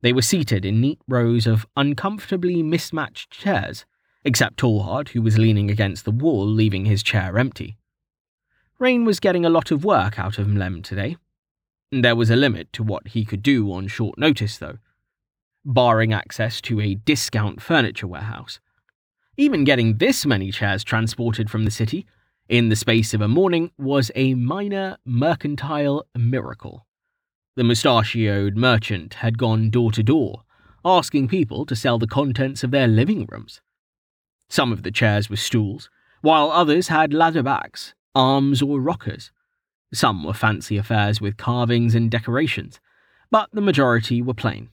They 0.00 0.12
were 0.12 0.22
seated 0.22 0.64
in 0.64 0.80
neat 0.80 1.00
rows 1.08 1.46
of 1.46 1.66
uncomfortably 1.76 2.62
mismatched 2.62 3.30
chairs, 3.30 3.84
except 4.24 4.56
Tallheart, 4.56 5.10
who 5.10 5.22
was 5.22 5.38
leaning 5.38 5.70
against 5.70 6.04
the 6.04 6.10
wall, 6.10 6.46
leaving 6.46 6.84
his 6.84 7.02
chair 7.02 7.38
empty. 7.38 7.76
Rain 8.78 9.04
was 9.04 9.20
getting 9.20 9.44
a 9.44 9.50
lot 9.50 9.70
of 9.70 9.84
work 9.84 10.18
out 10.18 10.38
of 10.38 10.46
Mlem 10.46 10.82
today. 10.82 11.16
There 11.90 12.16
was 12.16 12.30
a 12.30 12.36
limit 12.36 12.72
to 12.74 12.82
what 12.82 13.08
he 13.08 13.24
could 13.24 13.42
do 13.42 13.72
on 13.72 13.86
short 13.86 14.18
notice, 14.18 14.58
though, 14.58 14.78
barring 15.64 16.12
access 16.12 16.60
to 16.62 16.80
a 16.80 16.94
discount 16.94 17.60
furniture 17.60 18.06
warehouse. 18.06 18.60
Even 19.36 19.64
getting 19.64 19.98
this 19.98 20.26
many 20.26 20.50
chairs 20.50 20.84
transported 20.84 21.50
from 21.50 21.64
the 21.64 21.70
city 21.70 22.06
in 22.48 22.68
the 22.68 22.76
space 22.76 23.14
of 23.14 23.20
a 23.20 23.28
morning 23.28 23.70
was 23.78 24.10
a 24.14 24.34
minor 24.34 24.98
mercantile 25.04 26.06
miracle. 26.14 26.86
The 27.56 27.64
mustachioed 27.64 28.56
merchant 28.56 29.14
had 29.14 29.38
gone 29.38 29.70
door 29.70 29.92
to 29.92 30.02
door, 30.02 30.42
asking 30.84 31.28
people 31.28 31.64
to 31.66 31.76
sell 31.76 31.98
the 31.98 32.06
contents 32.06 32.64
of 32.64 32.70
their 32.70 32.88
living 32.88 33.26
rooms. 33.30 33.60
Some 34.52 34.70
of 34.70 34.82
the 34.82 34.90
chairs 34.90 35.30
were 35.30 35.36
stools, 35.36 35.88
while 36.20 36.50
others 36.50 36.88
had 36.88 37.14
ladder 37.14 37.42
backs, 37.42 37.94
arms, 38.14 38.60
or 38.60 38.82
rockers. 38.82 39.32
Some 39.94 40.24
were 40.24 40.34
fancy 40.34 40.76
affairs 40.76 41.22
with 41.22 41.38
carvings 41.38 41.94
and 41.94 42.10
decorations, 42.10 42.78
but 43.30 43.48
the 43.54 43.62
majority 43.62 44.20
were 44.20 44.34
plain. 44.34 44.68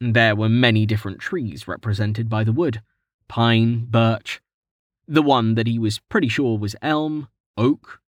There 0.00 0.34
were 0.34 0.48
many 0.48 0.86
different 0.86 1.18
trees 1.18 1.68
represented 1.68 2.30
by 2.30 2.42
the 2.42 2.54
wood 2.54 2.80
pine, 3.28 3.84
birch, 3.84 4.40
the 5.06 5.20
one 5.20 5.56
that 5.56 5.66
he 5.66 5.78
was 5.78 5.98
pretty 5.98 6.28
sure 6.28 6.56
was 6.56 6.74
elm, 6.80 7.28
oak. 7.58 8.00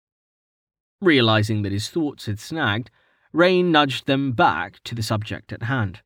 Realizing 1.01 1.63
that 1.63 1.73
his 1.73 1.89
thoughts 1.89 2.27
had 2.27 2.39
snagged, 2.39 2.89
Rain 3.33 3.73
nudged 3.73 4.07
them 4.07 4.31
back 4.31 4.81
to 4.85 4.95
the 4.95 5.03
subject 5.03 5.51
at 5.51 5.63
hand. 5.63 5.99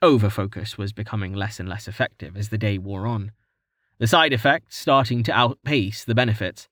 Overfocus 0.00 0.78
was 0.78 0.92
becoming 0.92 1.32
less 1.32 1.58
and 1.58 1.68
less 1.68 1.88
effective 1.88 2.36
as 2.36 2.50
the 2.50 2.56
day 2.56 2.78
wore 2.78 3.08
on, 3.08 3.32
the 4.00 4.06
side 4.06 4.32
effects 4.32 4.78
starting 4.78 5.22
to 5.22 5.32
outpace 5.32 6.04
the 6.04 6.14
benefits. 6.14 6.68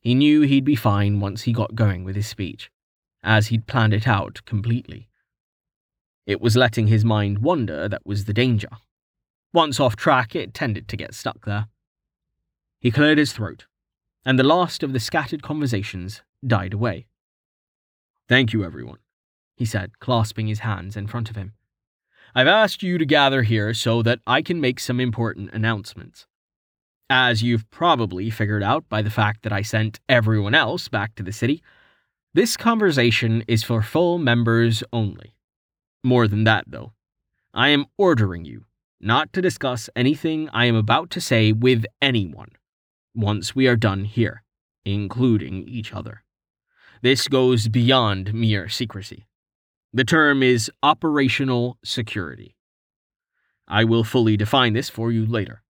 He 0.00 0.12
knew 0.14 0.40
he'd 0.40 0.64
be 0.64 0.74
fine 0.74 1.20
once 1.20 1.42
he 1.42 1.52
got 1.52 1.76
going 1.76 2.02
with 2.02 2.16
his 2.16 2.26
speech, 2.26 2.68
as 3.22 3.46
he'd 3.46 3.68
planned 3.68 3.94
it 3.94 4.08
out 4.08 4.40
completely. 4.44 5.08
It 6.26 6.40
was 6.40 6.56
letting 6.56 6.88
his 6.88 7.04
mind 7.04 7.38
wander 7.38 7.88
that 7.88 8.04
was 8.04 8.24
the 8.24 8.34
danger. 8.34 8.70
Once 9.54 9.78
off 9.78 9.94
track, 9.94 10.34
it 10.34 10.52
tended 10.52 10.88
to 10.88 10.96
get 10.96 11.14
stuck 11.14 11.44
there. 11.46 11.68
He 12.80 12.90
cleared 12.90 13.18
his 13.18 13.32
throat, 13.32 13.66
and 14.24 14.36
the 14.36 14.42
last 14.42 14.82
of 14.82 14.92
the 14.92 15.00
scattered 15.00 15.44
conversations 15.44 16.22
died 16.44 16.74
away. 16.74 17.06
Thank 18.28 18.52
you, 18.52 18.64
everyone, 18.64 18.98
he 19.56 19.64
said, 19.64 20.00
clasping 20.00 20.48
his 20.48 20.60
hands 20.60 20.96
in 20.96 21.06
front 21.06 21.30
of 21.30 21.36
him. 21.36 21.52
I've 22.34 22.48
asked 22.48 22.82
you 22.82 22.98
to 22.98 23.06
gather 23.06 23.42
here 23.42 23.72
so 23.72 24.02
that 24.02 24.18
I 24.26 24.42
can 24.42 24.60
make 24.60 24.80
some 24.80 24.98
important 24.98 25.50
announcements. 25.52 26.26
As 27.10 27.42
you've 27.42 27.68
probably 27.70 28.28
figured 28.28 28.62
out 28.62 28.86
by 28.90 29.00
the 29.00 29.10
fact 29.10 29.42
that 29.42 29.52
I 29.52 29.62
sent 29.62 29.98
everyone 30.10 30.54
else 30.54 30.88
back 30.88 31.14
to 31.14 31.22
the 31.22 31.32
city, 31.32 31.62
this 32.34 32.56
conversation 32.56 33.42
is 33.48 33.62
for 33.62 33.80
full 33.80 34.18
members 34.18 34.82
only. 34.92 35.34
More 36.04 36.28
than 36.28 36.44
that, 36.44 36.64
though, 36.66 36.92
I 37.54 37.68
am 37.68 37.86
ordering 37.96 38.44
you 38.44 38.66
not 39.00 39.32
to 39.32 39.40
discuss 39.40 39.88
anything 39.96 40.50
I 40.52 40.66
am 40.66 40.74
about 40.74 41.08
to 41.10 41.20
say 41.20 41.50
with 41.52 41.86
anyone 42.02 42.50
once 43.14 43.54
we 43.54 43.66
are 43.66 43.76
done 43.76 44.04
here, 44.04 44.42
including 44.84 45.66
each 45.66 45.94
other. 45.94 46.24
This 47.00 47.26
goes 47.26 47.68
beyond 47.68 48.34
mere 48.34 48.68
secrecy. 48.68 49.26
The 49.94 50.04
term 50.04 50.42
is 50.42 50.70
operational 50.82 51.78
security. 51.82 52.54
I 53.66 53.84
will 53.84 54.04
fully 54.04 54.36
define 54.36 54.74
this 54.74 54.90
for 54.90 55.10
you 55.10 55.24
later. 55.24 55.62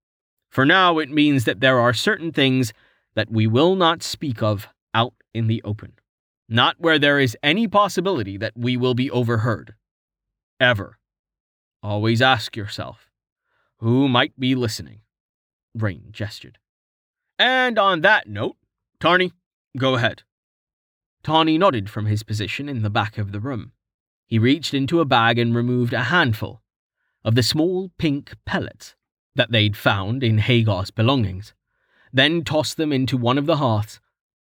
For 0.50 0.64
now, 0.64 0.98
it 0.98 1.10
means 1.10 1.44
that 1.44 1.60
there 1.60 1.78
are 1.78 1.92
certain 1.92 2.32
things 2.32 2.72
that 3.14 3.30
we 3.30 3.46
will 3.46 3.74
not 3.74 4.02
speak 4.02 4.42
of 4.42 4.68
out 4.94 5.14
in 5.34 5.46
the 5.46 5.62
open, 5.64 5.92
not 6.48 6.76
where 6.78 6.98
there 6.98 7.18
is 7.18 7.36
any 7.42 7.68
possibility 7.68 8.36
that 8.36 8.56
we 8.56 8.76
will 8.76 8.94
be 8.94 9.10
overheard. 9.10 9.74
Ever. 10.60 10.98
Always 11.82 12.20
ask 12.20 12.56
yourself 12.56 13.08
who 13.78 14.08
might 14.08 14.38
be 14.38 14.56
listening? 14.56 15.02
Rain 15.74 16.08
gestured. 16.10 16.58
And 17.38 17.78
on 17.78 18.00
that 18.00 18.28
note, 18.28 18.56
Tawny, 18.98 19.32
go 19.76 19.94
ahead. 19.94 20.22
Tawny 21.22 21.58
nodded 21.58 21.88
from 21.88 22.06
his 22.06 22.24
position 22.24 22.68
in 22.68 22.82
the 22.82 22.90
back 22.90 23.18
of 23.18 23.30
the 23.30 23.38
room. 23.38 23.72
He 24.26 24.38
reached 24.38 24.74
into 24.74 25.00
a 25.00 25.04
bag 25.04 25.38
and 25.38 25.54
removed 25.54 25.92
a 25.92 26.04
handful 26.04 26.60
of 27.24 27.36
the 27.36 27.42
small 27.42 27.92
pink 27.98 28.34
pellets 28.44 28.96
that 29.38 29.52
they'd 29.52 29.76
found 29.76 30.24
in 30.24 30.38
Hagar's 30.38 30.90
belongings, 30.90 31.54
then 32.12 32.42
tossed 32.42 32.76
them 32.76 32.92
into 32.92 33.16
one 33.16 33.38
of 33.38 33.46
the 33.46 33.58
hearths. 33.58 34.00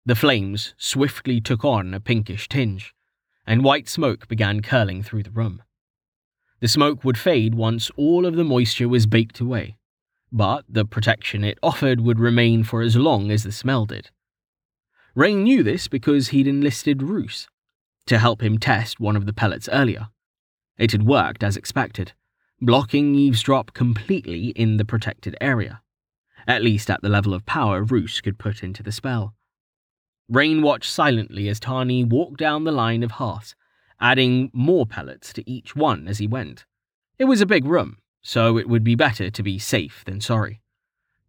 The 0.05 0.15
flames 0.15 0.75
swiftly 0.77 1.39
took 1.39 1.63
on 1.63 1.93
a 1.93 2.01
pinkish 2.01 2.49
tinge, 2.49 2.93
and 3.47 3.63
white 3.63 3.87
smoke 3.87 4.27
began 4.27 4.61
curling 4.61 5.01
through 5.01 5.23
the 5.23 5.31
room. 5.31 5.63
The 6.59 6.67
smoke 6.67 7.05
would 7.05 7.17
fade 7.17 7.55
once 7.55 7.89
all 7.95 8.25
of 8.25 8.35
the 8.35 8.43
moisture 8.43 8.89
was 8.89 9.05
baked 9.05 9.39
away, 9.39 9.77
but 10.29 10.65
the 10.67 10.83
protection 10.83 11.45
it 11.45 11.57
offered 11.63 12.01
would 12.01 12.19
remain 12.19 12.65
for 12.65 12.81
as 12.81 12.97
long 12.97 13.31
as 13.31 13.43
the 13.43 13.51
smell 13.53 13.85
did. 13.85 14.09
Rain 15.15 15.43
knew 15.43 15.63
this 15.63 15.87
because 15.87 16.29
he'd 16.29 16.47
enlisted 16.47 17.01
Roos 17.01 17.47
to 18.07 18.19
help 18.19 18.43
him 18.43 18.57
test 18.57 18.99
one 18.99 19.15
of 19.15 19.25
the 19.25 19.33
pellets 19.33 19.69
earlier. 19.71 20.09
It 20.77 20.91
had 20.91 21.03
worked 21.03 21.43
as 21.43 21.55
expected, 21.55 22.11
blocking 22.62 23.16
eavesdrop 23.16 23.74
completely 23.74 24.49
in 24.49 24.78
the 24.78 24.86
protected 24.86 25.36
area, 25.41 25.82
at 26.47 26.62
least 26.62 26.91
at 26.91 27.01
the 27.01 27.09
level 27.09 27.34
of 27.34 27.45
power 27.45 27.84
Roos 27.84 28.22
could 28.22 28.38
put 28.38 28.64
into 28.64 28.84
the 28.84 28.91
spell. 28.91 29.34
Rain 30.30 30.62
watched 30.62 30.91
silently 30.91 31.49
as 31.49 31.59
Tawny 31.59 32.03
walked 32.03 32.38
down 32.38 32.64
the 32.64 32.72
line 32.72 33.01
of 33.01 33.12
hearths, 33.12 33.55
adding 33.99 34.51
more 34.53 34.86
pellets 34.86 35.34
to 35.34 35.49
each 35.49 35.76
one 35.76 36.07
as 36.07 36.20
he 36.20 36.28
went. 36.28 36.66
It 37.18 37.26
was 37.26 37.41
a 37.41 37.45
big 37.45 37.66
room, 37.66 37.97
so 38.22 38.57
it 38.57 38.70
would 38.70 38.84
be 38.84 38.95
better 38.95 39.30
to 39.30 39.43
be 39.43 39.57
safe 39.57 40.03
than 40.05 40.22
sorry. 40.22 40.62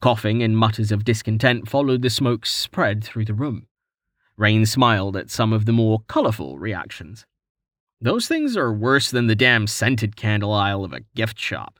Coughing 0.00 0.42
and 0.42 0.56
mutters 0.56 0.92
of 0.92 1.04
discontent 1.04 1.68
followed 1.68 2.02
the 2.02 2.10
smoke 2.10 2.44
spread 2.44 3.02
through 3.02 3.24
the 3.24 3.34
room. 3.34 3.66
Rain 4.36 4.66
smiled 4.66 5.16
at 5.16 5.30
some 5.30 5.52
of 5.52 5.64
the 5.64 5.72
more 5.72 6.02
colourful 6.08 6.58
reactions. 6.58 7.24
Those 8.02 8.26
things 8.26 8.56
are 8.56 8.72
worse 8.72 9.12
than 9.12 9.28
the 9.28 9.36
damn 9.36 9.68
scented 9.68 10.16
candle 10.16 10.52
aisle 10.52 10.84
of 10.84 10.92
a 10.92 11.02
gift 11.14 11.38
shop. 11.38 11.78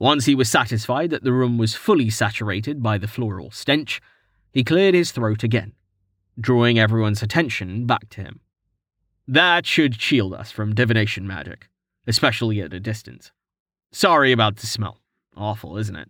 Once 0.00 0.24
he 0.24 0.34
was 0.34 0.48
satisfied 0.48 1.10
that 1.10 1.22
the 1.22 1.32
room 1.32 1.56
was 1.56 1.76
fully 1.76 2.10
saturated 2.10 2.82
by 2.82 2.98
the 2.98 3.06
floral 3.06 3.52
stench, 3.52 4.00
he 4.52 4.64
cleared 4.64 4.94
his 4.94 5.12
throat 5.12 5.44
again, 5.44 5.72
drawing 6.40 6.80
everyone's 6.80 7.22
attention 7.22 7.86
back 7.86 8.08
to 8.10 8.22
him. 8.22 8.40
That 9.28 9.66
should 9.66 10.00
shield 10.00 10.34
us 10.34 10.50
from 10.50 10.74
divination 10.74 11.28
magic, 11.28 11.68
especially 12.08 12.60
at 12.60 12.74
a 12.74 12.80
distance. 12.80 13.30
Sorry 13.92 14.32
about 14.32 14.56
the 14.56 14.66
smell. 14.66 14.98
Awful, 15.36 15.76
isn't 15.76 15.94
it? 15.94 16.08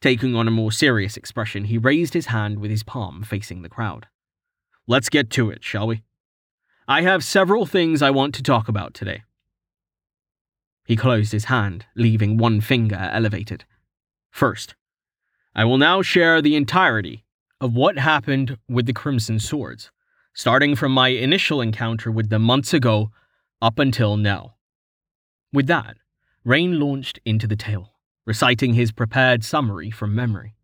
Taking 0.00 0.34
on 0.34 0.48
a 0.48 0.50
more 0.50 0.72
serious 0.72 1.18
expression, 1.18 1.64
he 1.64 1.76
raised 1.76 2.14
his 2.14 2.26
hand 2.26 2.58
with 2.58 2.70
his 2.70 2.84
palm 2.84 3.22
facing 3.22 3.60
the 3.60 3.68
crowd. 3.68 4.06
Let's 4.86 5.10
get 5.10 5.28
to 5.30 5.50
it, 5.50 5.62
shall 5.62 5.86
we? 5.86 6.02
I 6.88 7.02
have 7.02 7.22
several 7.22 7.64
things 7.64 8.02
I 8.02 8.10
want 8.10 8.34
to 8.34 8.42
talk 8.42 8.68
about 8.68 8.92
today. 8.92 9.22
He 10.84 10.96
closed 10.96 11.30
his 11.30 11.44
hand, 11.44 11.86
leaving 11.94 12.36
one 12.36 12.60
finger 12.60 13.08
elevated. 13.12 13.64
First, 14.30 14.74
I 15.54 15.64
will 15.64 15.78
now 15.78 16.02
share 16.02 16.42
the 16.42 16.56
entirety 16.56 17.24
of 17.60 17.74
what 17.74 17.98
happened 17.98 18.58
with 18.68 18.86
the 18.86 18.92
Crimson 18.92 19.38
Swords, 19.38 19.92
starting 20.34 20.74
from 20.74 20.92
my 20.92 21.08
initial 21.08 21.60
encounter 21.60 22.10
with 22.10 22.30
them 22.30 22.42
months 22.42 22.74
ago 22.74 23.12
up 23.60 23.78
until 23.78 24.16
now. 24.16 24.54
With 25.52 25.68
that, 25.68 25.98
Rain 26.44 26.80
launched 26.80 27.20
into 27.24 27.46
the 27.46 27.54
tale, 27.54 27.92
reciting 28.26 28.74
his 28.74 28.90
prepared 28.90 29.44
summary 29.44 29.92
from 29.92 30.16
memory. 30.16 30.56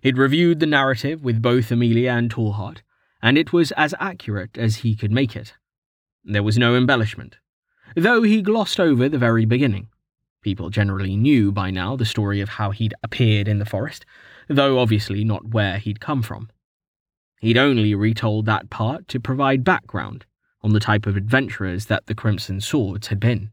He'd 0.00 0.18
reviewed 0.18 0.58
the 0.58 0.66
narrative 0.66 1.22
with 1.22 1.40
both 1.40 1.70
Amelia 1.70 2.10
and 2.10 2.28
Tallheart, 2.28 2.78
and 3.24 3.38
it 3.38 3.54
was 3.54 3.72
as 3.72 3.94
accurate 3.98 4.58
as 4.58 4.76
he 4.76 4.94
could 4.94 5.10
make 5.10 5.34
it. 5.34 5.54
There 6.24 6.42
was 6.42 6.58
no 6.58 6.76
embellishment, 6.76 7.38
though 7.96 8.20
he 8.22 8.42
glossed 8.42 8.78
over 8.78 9.08
the 9.08 9.16
very 9.16 9.46
beginning. 9.46 9.88
People 10.42 10.68
generally 10.68 11.16
knew 11.16 11.50
by 11.50 11.70
now 11.70 11.96
the 11.96 12.04
story 12.04 12.42
of 12.42 12.50
how 12.50 12.70
he'd 12.70 12.92
appeared 13.02 13.48
in 13.48 13.58
the 13.58 13.64
forest, 13.64 14.04
though 14.46 14.78
obviously 14.78 15.24
not 15.24 15.54
where 15.54 15.78
he'd 15.78 16.00
come 16.00 16.20
from. 16.20 16.50
He'd 17.40 17.56
only 17.56 17.94
retold 17.94 18.44
that 18.44 18.68
part 18.68 19.08
to 19.08 19.18
provide 19.18 19.64
background 19.64 20.26
on 20.62 20.74
the 20.74 20.80
type 20.80 21.06
of 21.06 21.16
adventurers 21.16 21.86
that 21.86 22.04
the 22.04 22.14
Crimson 22.14 22.60
Swords 22.60 23.06
had 23.06 23.20
been. 23.20 23.50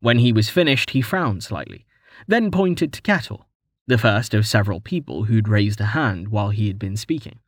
When 0.00 0.18
he 0.18 0.32
was 0.32 0.48
finished, 0.48 0.90
he 0.90 1.00
frowned 1.00 1.44
slightly, 1.44 1.86
then 2.26 2.50
pointed 2.50 2.92
to 2.94 3.02
Kettle, 3.02 3.46
the 3.86 3.98
first 3.98 4.34
of 4.34 4.48
several 4.48 4.80
people 4.80 5.24
who'd 5.24 5.46
raised 5.46 5.80
a 5.80 5.94
hand 5.94 6.28
while 6.28 6.50
he 6.50 6.66
had 6.66 6.78
been 6.78 6.96
speaking. 6.96 7.38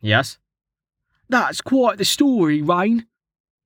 Yes? 0.00 0.38
That's 1.28 1.60
quite 1.60 1.98
the 1.98 2.04
story, 2.04 2.62
Rain, 2.62 3.06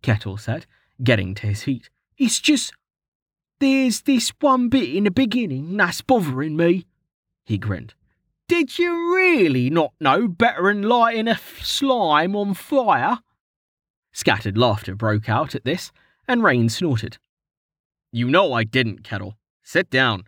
Kettle 0.02 0.36
said, 0.36 0.66
getting 1.02 1.34
to 1.36 1.46
his 1.46 1.62
feet. 1.62 1.88
It's 2.18 2.40
just. 2.40 2.72
There's 3.60 4.00
this 4.00 4.32
one 4.40 4.68
bit 4.68 4.92
in 4.92 5.04
the 5.04 5.12
beginning 5.12 5.76
that's 5.76 6.00
bothering 6.00 6.56
me. 6.56 6.86
He 7.44 7.58
grinned. 7.58 7.94
Did 8.48 8.76
you 8.76 9.14
really 9.14 9.70
not 9.70 9.92
know 10.00 10.26
better 10.26 10.64
than 10.64 10.82
lighting 10.82 11.28
a 11.28 11.38
slime 11.60 12.34
on 12.34 12.54
fire? 12.54 13.20
Scattered 14.12 14.58
laughter 14.58 14.96
broke 14.96 15.28
out 15.28 15.54
at 15.54 15.64
this, 15.64 15.92
and 16.26 16.42
Rain 16.42 16.68
snorted. 16.68 17.18
You 18.10 18.28
know 18.28 18.52
I 18.52 18.64
didn't, 18.64 19.04
Kettle. 19.04 19.36
Sit 19.62 19.88
down. 19.88 20.24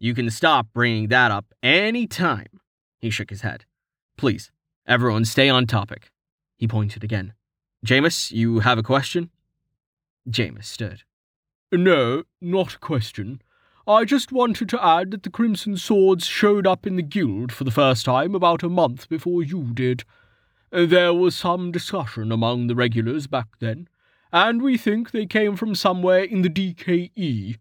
You 0.00 0.14
can 0.14 0.30
stop 0.30 0.68
bringing 0.72 1.08
that 1.08 1.30
up 1.30 1.54
any 1.62 2.06
time. 2.06 2.60
He 2.98 3.10
shook 3.10 3.30
his 3.30 3.42
head. 3.42 3.66
Please, 4.16 4.50
everyone 4.86 5.26
stay 5.26 5.48
on 5.50 5.66
topic. 5.66 6.10
He 6.56 6.66
pointed 6.66 7.04
again. 7.04 7.34
Jameis, 7.84 8.32
you 8.32 8.60
have 8.60 8.78
a 8.78 8.82
question? 8.82 9.30
Jameis 10.28 10.64
stood. 10.64 11.02
No, 11.72 12.24
not 12.40 12.74
a 12.74 12.78
question. 12.78 13.42
I 13.86 14.04
just 14.04 14.32
wanted 14.32 14.68
to 14.70 14.84
add 14.84 15.12
that 15.12 15.22
the 15.22 15.30
Crimson 15.30 15.76
Swords 15.76 16.26
showed 16.26 16.66
up 16.66 16.86
in 16.86 16.96
the 16.96 17.02
guild 17.02 17.52
for 17.52 17.64
the 17.64 17.70
first 17.70 18.04
time 18.04 18.34
about 18.34 18.62
a 18.62 18.68
month 18.68 19.08
before 19.08 19.42
you 19.42 19.72
did. 19.74 20.04
There 20.72 21.14
was 21.14 21.36
some 21.36 21.70
discussion 21.70 22.32
among 22.32 22.66
the 22.66 22.74
regulars 22.74 23.28
back 23.28 23.46
then, 23.60 23.88
and 24.32 24.60
we 24.60 24.76
think 24.76 25.10
they 25.10 25.26
came 25.26 25.54
from 25.54 25.76
somewhere 25.76 26.24
in 26.24 26.42
the 26.42 26.50
DKE. 26.50 27.58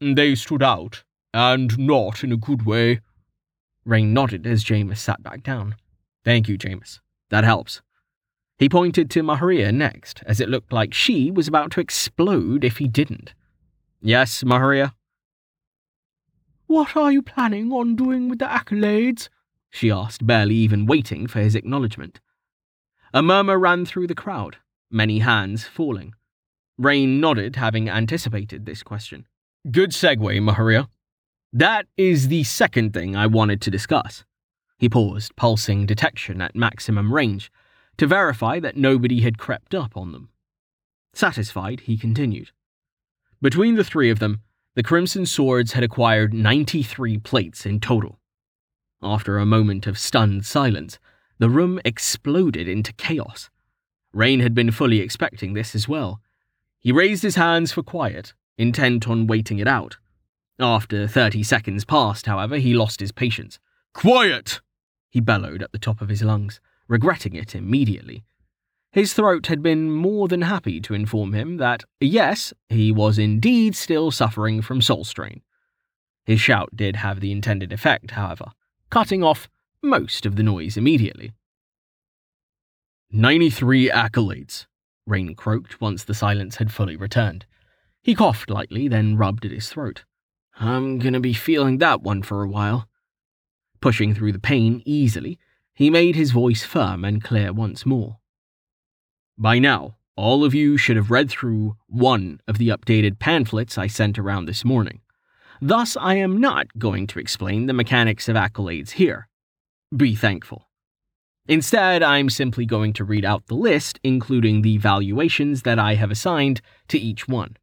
They 0.00 0.34
stood 0.34 0.62
out, 0.62 1.04
and 1.32 1.78
not 1.78 2.22
in 2.22 2.32
a 2.32 2.36
good 2.36 2.66
way. 2.66 3.00
Rain 3.86 4.12
nodded 4.12 4.46
as 4.46 4.64
Jameis 4.64 4.98
sat 4.98 5.22
back 5.22 5.42
down. 5.42 5.76
Thank 6.24 6.48
you, 6.48 6.58
Jameis. 6.58 7.00
That 7.30 7.44
helps. 7.44 7.80
He 8.62 8.68
pointed 8.68 9.10
to 9.10 9.24
Maharia 9.24 9.74
next, 9.74 10.22
as 10.24 10.38
it 10.38 10.48
looked 10.48 10.72
like 10.72 10.94
she 10.94 11.32
was 11.32 11.48
about 11.48 11.72
to 11.72 11.80
explode 11.80 12.62
if 12.62 12.76
he 12.76 12.86
didn't. 12.86 13.34
Yes, 14.00 14.44
Maharia? 14.44 14.92
What 16.68 16.96
are 16.96 17.10
you 17.10 17.22
planning 17.22 17.72
on 17.72 17.96
doing 17.96 18.28
with 18.28 18.38
the 18.38 18.44
accolades? 18.44 19.28
she 19.68 19.90
asked, 19.90 20.24
barely 20.24 20.54
even 20.54 20.86
waiting 20.86 21.26
for 21.26 21.40
his 21.40 21.56
acknowledgement. 21.56 22.20
A 23.12 23.20
murmur 23.20 23.58
ran 23.58 23.84
through 23.84 24.06
the 24.06 24.14
crowd, 24.14 24.58
many 24.92 25.18
hands 25.18 25.64
falling. 25.64 26.14
Rain 26.78 27.18
nodded, 27.18 27.56
having 27.56 27.90
anticipated 27.90 28.64
this 28.64 28.84
question. 28.84 29.26
Good 29.72 29.90
segue, 29.90 30.40
Maharia. 30.40 30.86
That 31.52 31.86
is 31.96 32.28
the 32.28 32.44
second 32.44 32.94
thing 32.94 33.16
I 33.16 33.26
wanted 33.26 33.60
to 33.62 33.72
discuss. 33.72 34.24
He 34.78 34.88
paused, 34.88 35.34
pulsing 35.34 35.84
detection 35.84 36.40
at 36.40 36.54
maximum 36.54 37.12
range, 37.12 37.50
to 37.98 38.06
verify 38.06 38.58
that 38.60 38.76
nobody 38.76 39.20
had 39.20 39.38
crept 39.38 39.74
up 39.74 39.96
on 39.96 40.12
them. 40.12 40.30
Satisfied, 41.14 41.80
he 41.80 41.96
continued. 41.96 42.50
Between 43.40 43.74
the 43.74 43.84
three 43.84 44.10
of 44.10 44.18
them, 44.18 44.40
the 44.74 44.82
Crimson 44.82 45.26
Swords 45.26 45.72
had 45.72 45.84
acquired 45.84 46.32
93 46.32 47.18
plates 47.18 47.66
in 47.66 47.80
total. 47.80 48.18
After 49.02 49.36
a 49.36 49.44
moment 49.44 49.86
of 49.86 49.98
stunned 49.98 50.46
silence, 50.46 50.98
the 51.38 51.50
room 51.50 51.80
exploded 51.84 52.68
into 52.68 52.92
chaos. 52.94 53.50
Rain 54.12 54.40
had 54.40 54.54
been 54.54 54.70
fully 54.70 55.00
expecting 55.00 55.54
this 55.54 55.74
as 55.74 55.88
well. 55.88 56.20
He 56.78 56.92
raised 56.92 57.22
his 57.22 57.36
hands 57.36 57.72
for 57.72 57.82
quiet, 57.82 58.32
intent 58.56 59.08
on 59.08 59.26
waiting 59.26 59.58
it 59.58 59.68
out. 59.68 59.98
After 60.58 61.08
30 61.08 61.42
seconds 61.42 61.84
passed, 61.84 62.26
however, 62.26 62.56
he 62.56 62.74
lost 62.74 63.00
his 63.00 63.12
patience. 63.12 63.58
Quiet! 63.92 64.60
He 65.10 65.20
bellowed 65.20 65.62
at 65.62 65.72
the 65.72 65.78
top 65.78 66.00
of 66.00 66.08
his 66.08 66.22
lungs, 66.22 66.60
regretting 66.88 67.34
it 67.34 67.54
immediately. 67.54 68.24
His 68.92 69.14
throat 69.14 69.46
had 69.46 69.62
been 69.62 69.90
more 69.90 70.28
than 70.28 70.42
happy 70.42 70.80
to 70.82 70.94
inform 70.94 71.32
him 71.32 71.56
that, 71.56 71.84
yes, 72.00 72.52
he 72.68 72.92
was 72.92 73.18
indeed 73.18 73.74
still 73.74 74.10
suffering 74.10 74.60
from 74.60 74.82
soul 74.82 75.04
strain. 75.04 75.42
His 76.24 76.40
shout 76.40 76.76
did 76.76 76.96
have 76.96 77.20
the 77.20 77.32
intended 77.32 77.72
effect, 77.72 78.12
however, 78.12 78.52
cutting 78.90 79.24
off 79.24 79.48
most 79.82 80.26
of 80.26 80.36
the 80.36 80.42
noise 80.42 80.76
immediately. 80.76 81.32
93 83.10 83.90
accolades, 83.90 84.66
Rain 85.06 85.34
croaked 85.34 85.80
once 85.80 86.04
the 86.04 86.14
silence 86.14 86.56
had 86.56 86.72
fully 86.72 86.96
returned. 86.96 87.46
He 88.02 88.14
coughed 88.14 88.50
lightly, 88.50 88.88
then 88.88 89.16
rubbed 89.16 89.44
at 89.44 89.50
his 89.50 89.68
throat. 89.68 90.04
I'm 90.58 90.98
gonna 90.98 91.20
be 91.20 91.32
feeling 91.32 91.78
that 91.78 92.02
one 92.02 92.22
for 92.22 92.42
a 92.42 92.48
while. 92.48 92.88
Pushing 93.80 94.14
through 94.14 94.32
the 94.32 94.38
pain 94.38 94.82
easily, 94.84 95.38
he 95.74 95.90
made 95.90 96.14
his 96.14 96.30
voice 96.30 96.64
firm 96.64 97.04
and 97.04 97.22
clear 97.22 97.52
once 97.52 97.86
more. 97.86 98.18
By 99.38 99.58
now, 99.58 99.96
all 100.16 100.44
of 100.44 100.54
you 100.54 100.76
should 100.76 100.96
have 100.96 101.10
read 101.10 101.30
through 101.30 101.76
one 101.86 102.40
of 102.46 102.58
the 102.58 102.68
updated 102.68 103.18
pamphlets 103.18 103.78
I 103.78 103.86
sent 103.86 104.18
around 104.18 104.44
this 104.44 104.64
morning. 104.64 105.00
Thus, 105.60 105.96
I 105.96 106.14
am 106.14 106.40
not 106.40 106.66
going 106.78 107.06
to 107.08 107.18
explain 107.18 107.66
the 107.66 107.72
mechanics 107.72 108.28
of 108.28 108.36
accolades 108.36 108.90
here. 108.90 109.28
Be 109.96 110.14
thankful. 110.14 110.68
Instead, 111.48 112.02
I'm 112.02 112.30
simply 112.30 112.66
going 112.66 112.92
to 112.94 113.04
read 113.04 113.24
out 113.24 113.46
the 113.46 113.54
list, 113.54 113.98
including 114.04 114.62
the 114.62 114.78
valuations 114.78 115.62
that 115.62 115.78
I 115.78 115.94
have 115.94 116.10
assigned 116.10 116.60
to 116.88 116.98
each 116.98 117.26
one. 117.26 117.56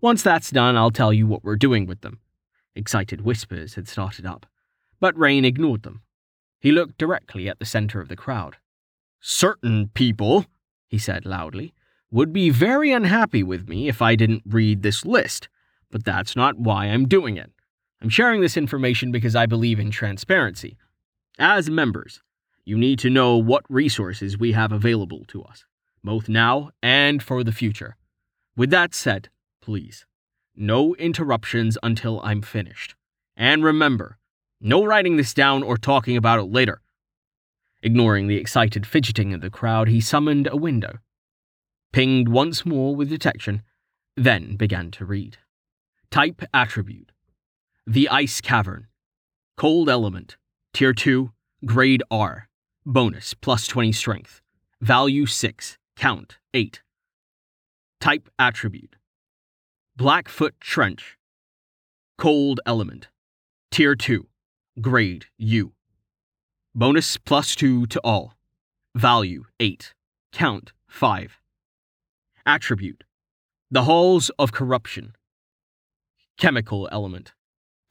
Once 0.00 0.22
that's 0.22 0.50
done, 0.50 0.76
I'll 0.76 0.90
tell 0.90 1.12
you 1.12 1.26
what 1.26 1.42
we're 1.44 1.56
doing 1.56 1.86
with 1.86 2.02
them. 2.02 2.20
Excited 2.74 3.22
whispers 3.22 3.74
had 3.74 3.88
started 3.88 4.26
up, 4.26 4.46
but 5.00 5.18
Rain 5.18 5.44
ignored 5.44 5.82
them. 5.82 6.02
He 6.60 6.72
looked 6.72 6.98
directly 6.98 7.48
at 7.48 7.58
the 7.58 7.64
center 7.64 8.00
of 8.00 8.08
the 8.08 8.16
crowd. 8.16 8.56
Certain 9.20 9.88
people, 9.94 10.46
he 10.86 10.98
said 10.98 11.24
loudly, 11.24 11.74
would 12.10 12.32
be 12.32 12.50
very 12.50 12.92
unhappy 12.92 13.42
with 13.42 13.68
me 13.68 13.88
if 13.88 14.00
I 14.00 14.16
didn't 14.16 14.42
read 14.46 14.82
this 14.82 15.04
list, 15.04 15.48
but 15.90 16.04
that's 16.04 16.34
not 16.34 16.58
why 16.58 16.86
I'm 16.86 17.06
doing 17.06 17.36
it. 17.36 17.52
I'm 18.00 18.08
sharing 18.08 18.40
this 18.40 18.56
information 18.56 19.12
because 19.12 19.34
I 19.34 19.46
believe 19.46 19.78
in 19.78 19.90
transparency. 19.90 20.76
As 21.38 21.68
members, 21.68 22.22
you 22.64 22.78
need 22.78 22.98
to 23.00 23.10
know 23.10 23.36
what 23.36 23.64
resources 23.68 24.38
we 24.38 24.52
have 24.52 24.72
available 24.72 25.24
to 25.28 25.42
us, 25.42 25.64
both 26.02 26.28
now 26.28 26.70
and 26.82 27.22
for 27.22 27.42
the 27.42 27.52
future. 27.52 27.96
With 28.56 28.70
that 28.70 28.94
said, 28.94 29.28
please, 29.60 30.06
no 30.54 30.94
interruptions 30.96 31.78
until 31.82 32.20
I'm 32.22 32.42
finished. 32.42 32.94
And 33.36 33.62
remember, 33.62 34.18
no 34.60 34.84
writing 34.84 35.16
this 35.16 35.34
down 35.34 35.62
or 35.62 35.76
talking 35.76 36.16
about 36.16 36.38
it 36.38 36.52
later. 36.52 36.80
Ignoring 37.82 38.26
the 38.26 38.36
excited 38.36 38.86
fidgeting 38.86 39.32
of 39.32 39.40
the 39.40 39.50
crowd, 39.50 39.88
he 39.88 40.00
summoned 40.00 40.48
a 40.50 40.56
window, 40.56 40.98
pinged 41.92 42.28
once 42.28 42.66
more 42.66 42.94
with 42.96 43.08
detection, 43.08 43.62
then 44.16 44.56
began 44.56 44.90
to 44.92 45.04
read. 45.04 45.38
Type 46.10 46.42
attribute 46.54 47.12
The 47.86 48.08
Ice 48.08 48.40
Cavern. 48.40 48.88
Cold 49.56 49.88
element. 49.88 50.36
Tier 50.72 50.92
2. 50.92 51.32
Grade 51.64 52.02
R. 52.10 52.48
Bonus 52.86 53.34
plus 53.34 53.66
20 53.66 53.92
strength. 53.92 54.40
Value 54.80 55.26
6. 55.26 55.78
Count 55.96 56.38
8. 56.54 56.82
Type 58.00 58.28
attribute 58.38 58.96
Blackfoot 59.96 60.54
Trench. 60.60 61.18
Cold 62.16 62.60
element. 62.64 63.08
Tier 63.72 63.96
2. 63.96 64.27
Grade 64.80 65.26
U. 65.38 65.72
Bonus 66.72 67.16
plus 67.16 67.56
2 67.56 67.86
to 67.86 68.00
all. 68.04 68.34
Value 68.94 69.44
8. 69.58 69.92
Count 70.32 70.72
5. 70.86 71.40
Attribute 72.46 73.02
The 73.72 73.82
Halls 73.82 74.30
of 74.38 74.52
Corruption. 74.52 75.16
Chemical 76.38 76.88
Element. 76.92 77.32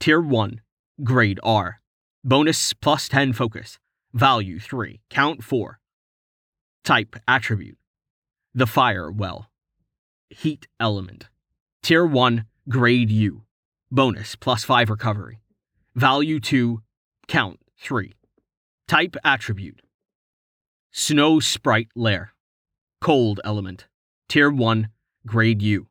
Tier 0.00 0.20
1. 0.20 0.62
Grade 1.04 1.40
R. 1.42 1.80
Bonus 2.24 2.72
plus 2.72 3.08
10 3.08 3.34
focus. 3.34 3.78
Value 4.14 4.58
3. 4.58 5.00
Count 5.10 5.44
4. 5.44 5.80
Type 6.84 7.16
Attribute 7.28 7.76
The 8.54 8.66
Fire 8.66 9.10
Well. 9.12 9.50
Heat 10.30 10.68
Element. 10.80 11.28
Tier 11.82 12.06
1. 12.06 12.46
Grade 12.70 13.10
U. 13.10 13.42
Bonus 13.90 14.36
plus 14.36 14.64
5 14.64 14.88
recovery. 14.88 15.40
Value 15.98 16.38
2. 16.38 16.80
Count 17.26 17.58
3. 17.80 18.14
Type 18.86 19.16
attribute 19.24 19.82
Snow 20.92 21.40
Sprite 21.40 21.88
Lair. 21.96 22.34
Cold 23.00 23.40
element. 23.42 23.88
Tier 24.28 24.48
1, 24.48 24.90
Grade 25.26 25.60
U. 25.60 25.88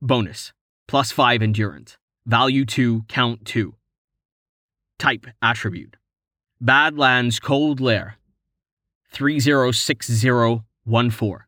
Bonus 0.00 0.52
plus 0.88 1.12
5 1.12 1.40
endurance. 1.40 1.98
Value 2.26 2.64
2, 2.64 3.02
count 3.02 3.44
2. 3.44 3.76
Type 4.98 5.28
attribute 5.40 5.96
Badlands 6.60 7.38
Cold 7.38 7.80
Lair. 7.80 8.16
306014. 9.12 11.44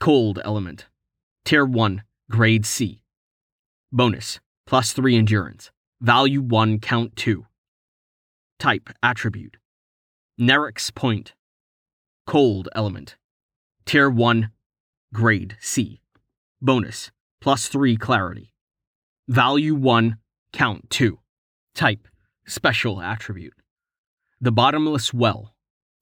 Cold 0.00 0.40
element. 0.44 0.86
Tier 1.44 1.64
1, 1.64 2.02
Grade 2.28 2.66
C. 2.66 3.00
Bonus 3.92 4.40
plus 4.66 4.92
3 4.92 5.16
endurance. 5.16 5.70
Value 6.02 6.40
1, 6.40 6.78
count 6.78 7.14
2. 7.16 7.44
Type 8.58 8.88
attribute 9.02 9.58
Nerek's 10.40 10.90
Point. 10.90 11.34
Cold 12.26 12.70
element. 12.74 13.18
Tier 13.84 14.08
1, 14.08 14.50
Grade 15.12 15.58
C. 15.60 16.00
Bonus, 16.62 17.10
plus 17.42 17.68
3 17.68 17.98
clarity. 17.98 18.54
Value 19.28 19.74
1, 19.74 20.16
count 20.54 20.88
2. 20.88 21.18
Type, 21.74 22.08
special 22.46 23.02
attribute. 23.02 23.52
The 24.40 24.52
Bottomless 24.52 25.12
Well. 25.12 25.54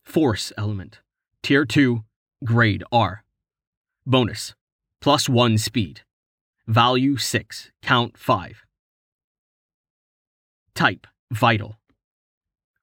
Force 0.04 0.52
element. 0.56 1.00
Tier 1.42 1.64
2, 1.64 2.04
Grade 2.44 2.84
R. 2.92 3.24
Bonus, 4.06 4.54
plus 5.00 5.28
1 5.28 5.58
speed. 5.58 6.02
Value 6.68 7.16
6. 7.16 7.72
Count 7.82 8.16
5. 8.16 8.64
Type 10.78 11.08
Vital. 11.32 11.76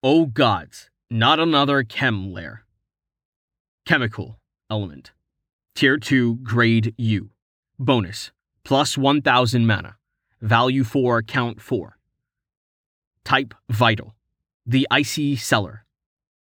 Oh 0.03 0.25
gods, 0.25 0.89
not 1.09 1.39
another 1.39 1.81
chem 1.81 2.33
layer. 2.33 2.65
Chemical 3.85 4.37
element. 4.69 5.13
Tier 5.75 5.95
2, 5.95 6.39
grade 6.43 6.93
U. 6.97 7.29
Bonus. 7.79 8.33
Plus 8.65 8.97
1000 8.97 9.65
mana. 9.65 9.95
Value 10.41 10.83
4, 10.83 11.23
count 11.23 11.61
4. 11.61 11.97
Type 13.23 13.53
Vital. 13.69 14.13
The 14.65 14.85
Icy 14.91 15.37
Cellar. 15.37 15.85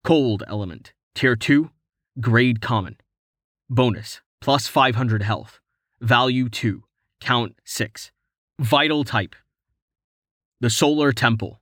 Cold 0.03 0.43
element. 0.49 0.95
Tier 1.15 1.37
2, 1.37 1.71
grade 2.19 2.61
Common. 2.61 2.97
Bonus. 3.71 4.21
Plus 4.41 4.67
500 4.67 5.23
health. 5.23 5.61
Value 6.01 6.49
2, 6.49 6.83
count 7.21 7.55
6. 7.65 8.11
Vital 8.59 9.05
type. 9.05 9.37
The 10.59 10.71
Solar 10.71 11.13
Temple. 11.13 11.61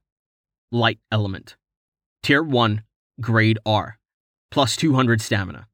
Light 0.71 0.99
element. 1.11 1.57
Tier 2.23 2.41
1, 2.41 2.81
grade 3.19 3.59
R. 3.65 3.99
Plus 4.51 4.77
200 4.77 5.19
stamina. 5.19 5.67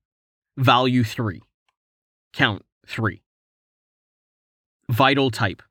Value 0.58 1.04
3. 1.04 1.40
Count 2.34 2.66
3. 2.88 3.22
Vital 4.90 5.30
type. 5.30 5.62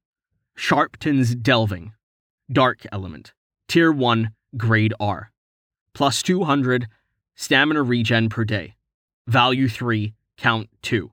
Sharpton's 0.55 1.35
Delving. 1.35 1.93
Dark 2.53 2.87
element. 2.93 3.33
Tier 3.67 3.91
1, 3.91 4.31
grade 4.57 4.95
R. 5.01 5.33
Plus 5.93 6.23
200 6.23 6.87
stamina 7.35 7.83
regen 7.83 8.29
per 8.29 8.45
day. 8.45 8.77
Value 9.27 9.69
3, 9.69 10.15
count 10.39 10.69
2. 10.83 11.11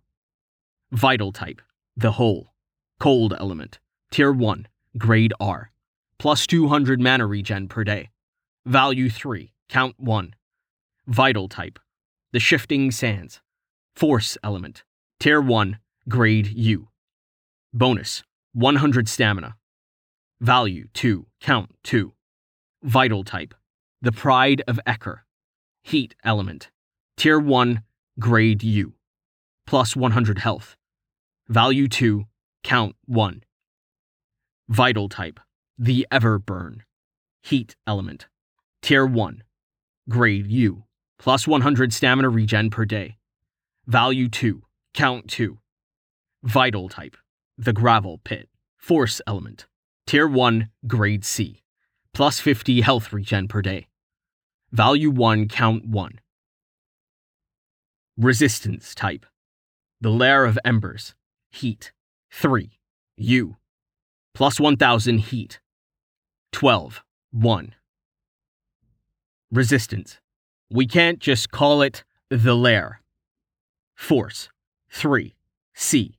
Vital 0.92 1.32
type. 1.32 1.64
The 1.96 2.12
Hole. 2.12 2.54
Cold 3.00 3.34
element. 3.40 3.80
Tier 4.12 4.32
1, 4.32 4.68
grade 5.00 5.34
R. 5.40 5.72
Plus 6.20 6.48
200 6.48 7.00
mana 7.00 7.26
regen 7.28 7.68
per 7.68 7.84
day. 7.84 8.10
Value 8.66 9.10
3, 9.10 9.54
count 9.70 9.96
1. 9.98 10.34
Vital 11.06 11.48
type. 11.48 11.80
The 12.34 12.40
Shifting 12.40 12.92
Sands. 12.92 13.40
Force 13.96 14.38
element. 14.44 14.84
Tier 15.20 15.42
1, 15.42 15.80
grade 16.10 16.48
U. 16.48 16.90
Bonus 17.74 18.24
100 18.54 19.08
stamina. 19.08 19.56
Value 20.42 20.88
2, 20.94 21.28
count 21.40 21.76
2. 21.84 22.14
Vital 22.84 23.24
type. 23.24 23.54
The 24.02 24.12
Pride 24.12 24.64
of 24.68 24.80
Eker. 24.88 25.20
Heat 25.84 26.16
element. 26.24 26.70
Tier 27.16 27.40
1, 27.40 27.84
grade 28.20 28.64
U. 28.64 28.94
Plus 29.66 29.96
100 29.96 30.40
health. 30.40 30.76
Value 31.48 31.88
2, 31.88 32.26
count 32.64 32.96
1. 33.06 33.44
Vital 34.70 35.10
type. 35.10 35.40
The 35.80 36.08
Everburn. 36.12 36.80
Heat 37.44 37.76
element. 37.86 38.26
Tier 38.82 39.06
1. 39.06 39.44
Grade 40.10 40.48
U. 40.48 40.86
Plus 41.20 41.48
100 41.48 41.94
stamina 41.94 42.30
regen 42.30 42.72
per 42.72 42.84
day. 42.84 43.18
Value 43.86 44.28
2. 44.28 44.64
Count 44.96 45.28
2. 45.28 45.60
Vital 46.42 46.90
type. 46.90 47.16
The 47.60 47.74
Gravel 47.74 48.20
Pit. 48.24 48.50
Force 48.80 49.22
element. 49.28 49.68
Tier 50.08 50.28
1. 50.28 50.70
Grade 50.88 51.24
C. 51.24 51.62
Plus 52.12 52.40
50 52.40 52.82
health 52.82 53.14
regen 53.14 53.48
per 53.48 53.62
day. 53.62 53.86
Value 54.72 55.12
1. 55.12 55.48
Count 55.48 55.86
1. 55.86 56.20
Resistance 58.18 58.96
type. 58.96 59.28
The 60.02 60.10
Lair 60.10 60.44
of 60.44 60.58
Embers. 60.66 61.14
Heat. 61.52 61.92
3. 62.32 62.72
U. 63.18 63.58
Plus 64.34 64.60
1000 64.60 65.20
heat. 65.20 65.60
12. 66.58 67.04
1. 67.34 67.76
Resistance. 69.52 70.18
We 70.72 70.88
can't 70.88 71.20
just 71.20 71.52
call 71.52 71.84
it 71.84 72.04
the 72.32 72.56
lair. 72.56 73.02
Force. 73.94 74.50
3. 74.90 75.36
C. 75.76 76.18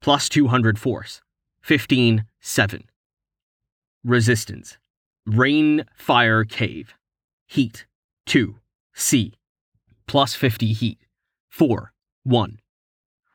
Plus 0.00 0.28
200 0.28 0.76
force. 0.76 1.22
15. 1.62 2.24
7. 2.40 2.82
Resistance. 4.02 4.76
Rain, 5.24 5.84
fire, 5.94 6.42
cave. 6.42 6.94
Heat. 7.46 7.86
2. 8.26 8.56
C. 8.92 9.34
Plus 10.08 10.34
50 10.34 10.72
heat. 10.72 10.98
4. 11.48 11.92
1. 12.24 12.58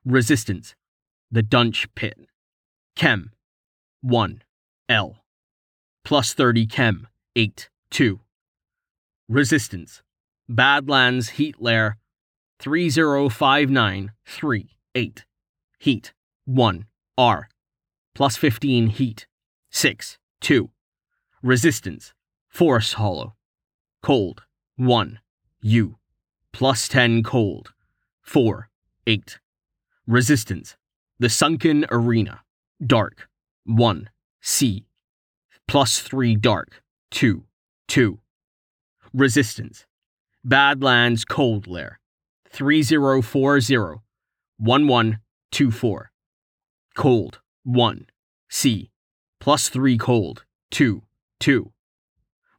Resistance. 0.04 0.76
The 1.32 1.44
Dunch 1.44 1.88
Pit. 1.96 2.20
Chem. 2.98 3.32
1. 4.02 4.42
L. 4.90 5.22
Plus 6.06 6.34
30 6.36 6.68
Chem. 6.68 7.08
8. 7.36 7.70
2. 7.90 8.20
Resistance. 9.28 10.04
Badlands 10.48 11.30
Heat 11.30 11.60
Lair. 11.60 11.98
30593. 12.60 14.78
Heat. 15.80 16.14
1. 16.46 16.86
R. 17.18 17.50
Plus 18.14 18.38
15 18.38 18.88
heat. 18.88 19.26
6. 19.72 20.20
2. 20.42 20.70
Resistance. 21.42 22.14
Force 22.50 22.94
Hollow. 22.94 23.34
Cold. 24.04 24.44
1. 24.76 25.20
U. 25.62 25.98
Plus 26.52 26.88
10 26.88 27.24
cold. 27.24 27.74
4. 28.22 28.70
8. 29.08 29.40
Resistance. 30.06 30.78
The 31.18 31.30
Sunken 31.30 31.88
Arena. 31.90 32.42
Dark. 32.86 33.28
1. 33.66 34.12
C. 34.42 34.86
Plus 35.68 36.00
3 36.00 36.36
dark. 36.36 36.82
2. 37.12 37.44
2. 37.88 38.20
Resistance. 39.14 39.86
Badlands 40.44 41.26
Cold 41.26 41.68
Lair. 41.68 42.00
3040 42.50 44.02
1124. 44.58 46.12
Cold. 46.96 47.40
1. 47.64 48.06
C. 48.50 48.90
Plus 49.40 49.70
3 49.70 49.98
cold. 49.98 50.46
2. 50.72 51.02
2. 51.40 51.72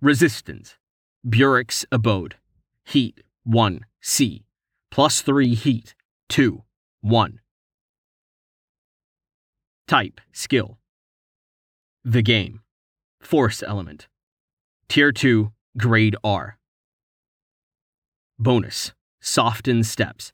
Resistance. 0.01 0.77
Burix 1.25 1.87
Abode. 1.91 2.37
Heat. 2.85 3.23
1. 3.45 3.87
C. 4.03 4.45
Plus 4.91 5.21
3 5.23 5.55
heat. 5.55 5.95
2. 6.29 6.63
1. 7.01 7.41
Type. 9.89 10.21
Skill. 10.33 10.79
The 12.05 12.23
game. 12.23 12.61
Force 13.27 13.61
element. 13.61 14.07
Tier 14.89 15.11
2. 15.11 15.51
Grade 15.77 16.15
R. 16.23 16.59
Bonus. 18.39 18.93
Soften 19.21 19.83
steps. 19.83 20.33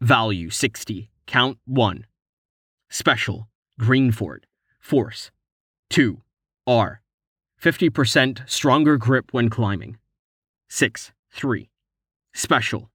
Value 0.00 0.48
60. 0.48 1.10
Count 1.26 1.58
1. 1.66 2.06
Special. 2.88 3.48
Greenfort. 3.80 4.44
Force. 4.78 5.32
2. 5.88 6.22
R. 6.68 7.02
50% 7.60 8.48
stronger 8.48 8.96
grip 8.96 9.32
when 9.32 9.50
climbing. 9.50 9.98
6. 10.68 11.10
3. 11.32 11.68
Special. 12.32 12.90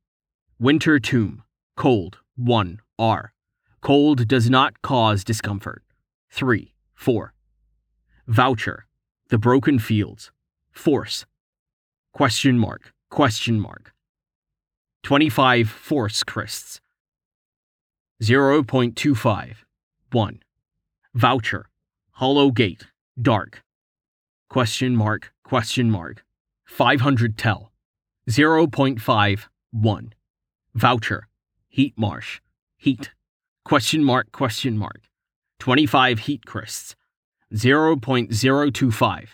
Winter 0.60 0.98
Tomb. 0.98 1.44
Cold. 1.76 2.20
1. 2.38 2.80
R. 2.98 3.34
Cold 3.82 4.30
does 4.30 4.50
not 4.50 4.82
cause 4.82 5.26
discomfort. 5.26 5.84
3. 6.32 6.74
4. 6.96 7.34
Voucher. 8.28 8.86
The 9.30 9.38
Broken 9.40 9.80
Fields. 9.80 10.32
Force. 10.72 11.26
Question 12.14 12.60
mark. 12.60 12.94
Question 13.10 13.60
mark. 13.60 13.94
25 15.04 15.68
force 15.68 16.24
crysts. 16.24 16.80
0.25. 18.22 19.56
1. 20.12 20.40
Voucher. 21.16 21.70
Hollow 22.12 22.52
Gate. 22.52 22.86
Dark. 23.20 23.64
Question 24.50 24.96
mark. 24.96 25.34
Question 25.44 25.90
mark. 25.90 26.24
500 26.66 27.38
tel. 27.38 27.72
0.5. 28.30 29.48
1. 29.72 30.14
Voucher. 30.76 31.28
Heat 31.68 31.94
Marsh. 31.98 32.42
Heat. 32.78 33.12
Question 33.64 34.04
mark. 34.04 34.32
Question 34.32 34.78
mark. 34.78 35.02
25 35.60 36.20
heat 36.20 36.46
crysts. 36.46 36.96
0.025. 37.54 39.28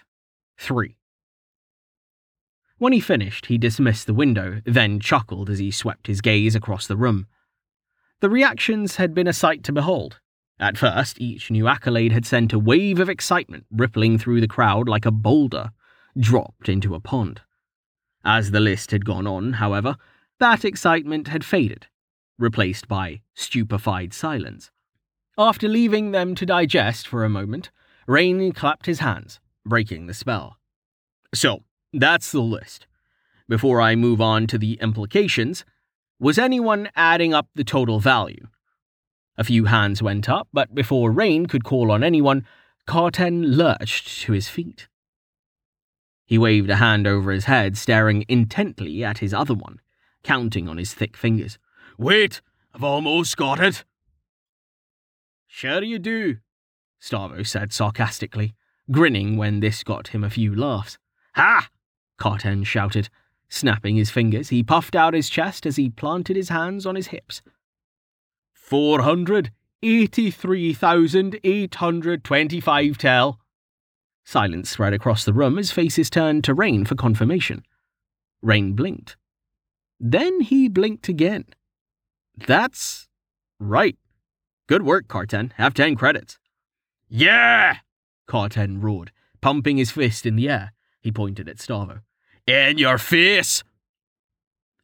3. 0.58 0.98
When 2.78 2.94
he 2.94 3.00
finished, 3.00 3.46
he 3.46 3.58
dismissed 3.58 4.08
the 4.08 4.14
window, 4.14 4.62
then 4.66 5.00
chuckled 5.00 5.50
as 5.50 5.60
he 5.60 5.72
swept 5.72 6.08
his 6.08 6.22
gaze 6.22 6.56
across 6.56 6.88
the 6.88 6.98
room. 6.98 7.28
The 8.22 8.30
reactions 8.30 8.96
had 8.98 9.14
been 9.14 9.28
a 9.28 9.34
sight 9.34 9.64
to 9.66 9.72
behold. 9.72 10.20
At 10.60 10.78
first, 10.78 11.20
each 11.20 11.50
new 11.50 11.68
accolade 11.68 12.12
had 12.12 12.26
sent 12.26 12.54
a 12.54 12.60
wave 12.60 13.00
of 13.00 13.10
excitement 13.10 13.66
rippling 13.72 14.18
through 14.18 14.42
the 14.42 14.48
crowd 14.48 14.88
like 14.88 15.06
a 15.06 15.12
boulder 15.12 15.72
dropped 16.20 16.70
into 16.70 16.94
a 16.94 17.00
pond. 17.00 17.42
As 18.24 18.52
the 18.52 18.60
list 18.60 18.92
had 18.92 19.06
gone 19.06 19.26
on, 19.26 19.54
however, 19.54 19.96
that 20.40 20.66
excitement 20.66 21.30
had 21.30 21.46
faded, 21.46 21.88
replaced 22.38 22.88
by 22.88 23.22
stupefied 23.34 24.14
silence. 24.14 24.70
After 25.38 25.68
leaving 25.68 26.12
them 26.12 26.36
to 26.36 26.46
digest 26.46 27.08
for 27.08 27.24
a 27.24 27.30
moment, 27.30 27.72
Rain 28.12 28.52
clapped 28.52 28.88
his 28.88 29.00
hands, 29.00 29.40
breaking 29.66 30.08
the 30.08 30.14
spell. 30.14 30.58
So, 31.34 31.64
that's 31.94 32.30
the 32.34 32.42
list. 32.42 32.86
Before 33.48 33.80
I 33.80 33.96
move 33.96 34.20
on 34.20 34.48
to 34.48 34.58
the 34.58 34.74
implications, 34.82 35.64
was 36.20 36.38
anyone 36.38 36.90
adding 36.94 37.34
up 37.34 37.48
the 37.56 37.64
total 37.64 38.02
value? 38.02 38.48
A 39.38 39.46
few 39.46 39.64
hands 39.64 40.04
went 40.04 40.28
up, 40.28 40.50
but 40.52 40.76
before 40.76 41.10
Rain 41.10 41.46
could 41.46 41.64
call 41.64 41.90
on 41.90 42.04
anyone, 42.04 42.46
Carten 42.86 43.56
lurched 43.56 44.24
to 44.24 44.34
his 44.34 44.50
feet. 44.50 44.90
He 46.26 46.38
waved 46.38 46.70
a 46.70 46.76
hand 46.76 47.08
over 47.08 47.32
his 47.32 47.46
head, 47.46 47.78
staring 47.78 48.26
intently 48.28 49.06
at 49.06 49.20
his 49.20 49.34
other 49.34 49.54
one, 49.54 49.80
counting 50.22 50.68
on 50.68 50.78
his 50.78 50.94
thick 50.94 51.16
fingers. 51.16 51.58
Wait, 51.98 52.42
I've 52.74 52.84
almost 52.84 53.38
got 53.38 53.62
it. 53.62 53.86
Sure 55.48 55.82
you 55.82 55.98
do, 55.98 56.40
Starvo 57.02 57.46
said 57.46 57.74
sarcastically, 57.74 58.54
grinning 58.92 59.36
when 59.36 59.60
this 59.60 59.84
got 59.84 60.10
him 60.10 60.24
a 60.24 60.30
few 60.30 60.56
laughs. 60.56 60.98
Ha! 61.36 61.70
Carten 62.18 62.64
shouted. 62.64 63.10
Snapping 63.50 63.96
his 63.96 64.10
fingers, 64.10 64.50
he 64.50 64.64
puffed 64.64 64.96
out 64.96 65.14
his 65.14 65.30
chest 65.30 65.66
as 65.66 65.76
he 65.76 65.90
planted 65.90 66.36
his 66.36 66.50
hands 66.50 66.86
on 66.86 66.96
his 66.96 67.08
hips. 67.08 67.42
Four 68.54 69.02
hundred 69.02 69.52
eighty-three 69.84 70.74
thousand 70.74 71.40
eight 71.44 71.76
hundred 71.76 72.24
twenty-five 72.24 72.98
tel. 72.98 73.40
Silence 74.24 74.70
spread 74.70 74.94
across 74.94 75.26
the 75.26 75.34
room 75.34 75.58
as 75.58 75.72
faces 75.72 76.10
turned 76.10 76.44
to 76.44 76.54
Rain 76.54 76.86
for 76.86 76.96
confirmation. 76.96 77.64
Rain 78.42 78.74
blinked. 78.74 79.18
Then 80.00 80.42
he 80.42 80.70
blinked 80.70 81.10
again. 81.10 81.46
That's 82.38 83.10
right. 83.60 83.98
Good 84.68 84.84
work, 84.84 85.08
Carten. 85.08 85.54
Have 85.58 85.74
ten 85.74 85.96
credits. 85.96 86.38
Yeah! 87.14 87.80
Carten 88.26 88.80
roared, 88.80 89.12
pumping 89.42 89.76
his 89.76 89.92
fist 89.92 90.26
in 90.26 90.38
the 90.38 90.48
air. 90.48 90.72
He 91.02 91.12
pointed 91.12 91.50
at 91.50 91.58
Starvo. 91.58 92.04
In 92.48 92.78
your 92.78 92.98
face! 92.98 93.66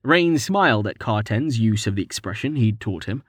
Rain 0.04 0.38
smiled 0.38 0.88
at 0.88 1.00
Carten's 1.00 1.58
use 1.58 1.88
of 1.88 1.96
the 1.96 2.02
expression 2.02 2.58
he'd 2.58 2.82
taught 2.82 3.06
him, 3.06 3.24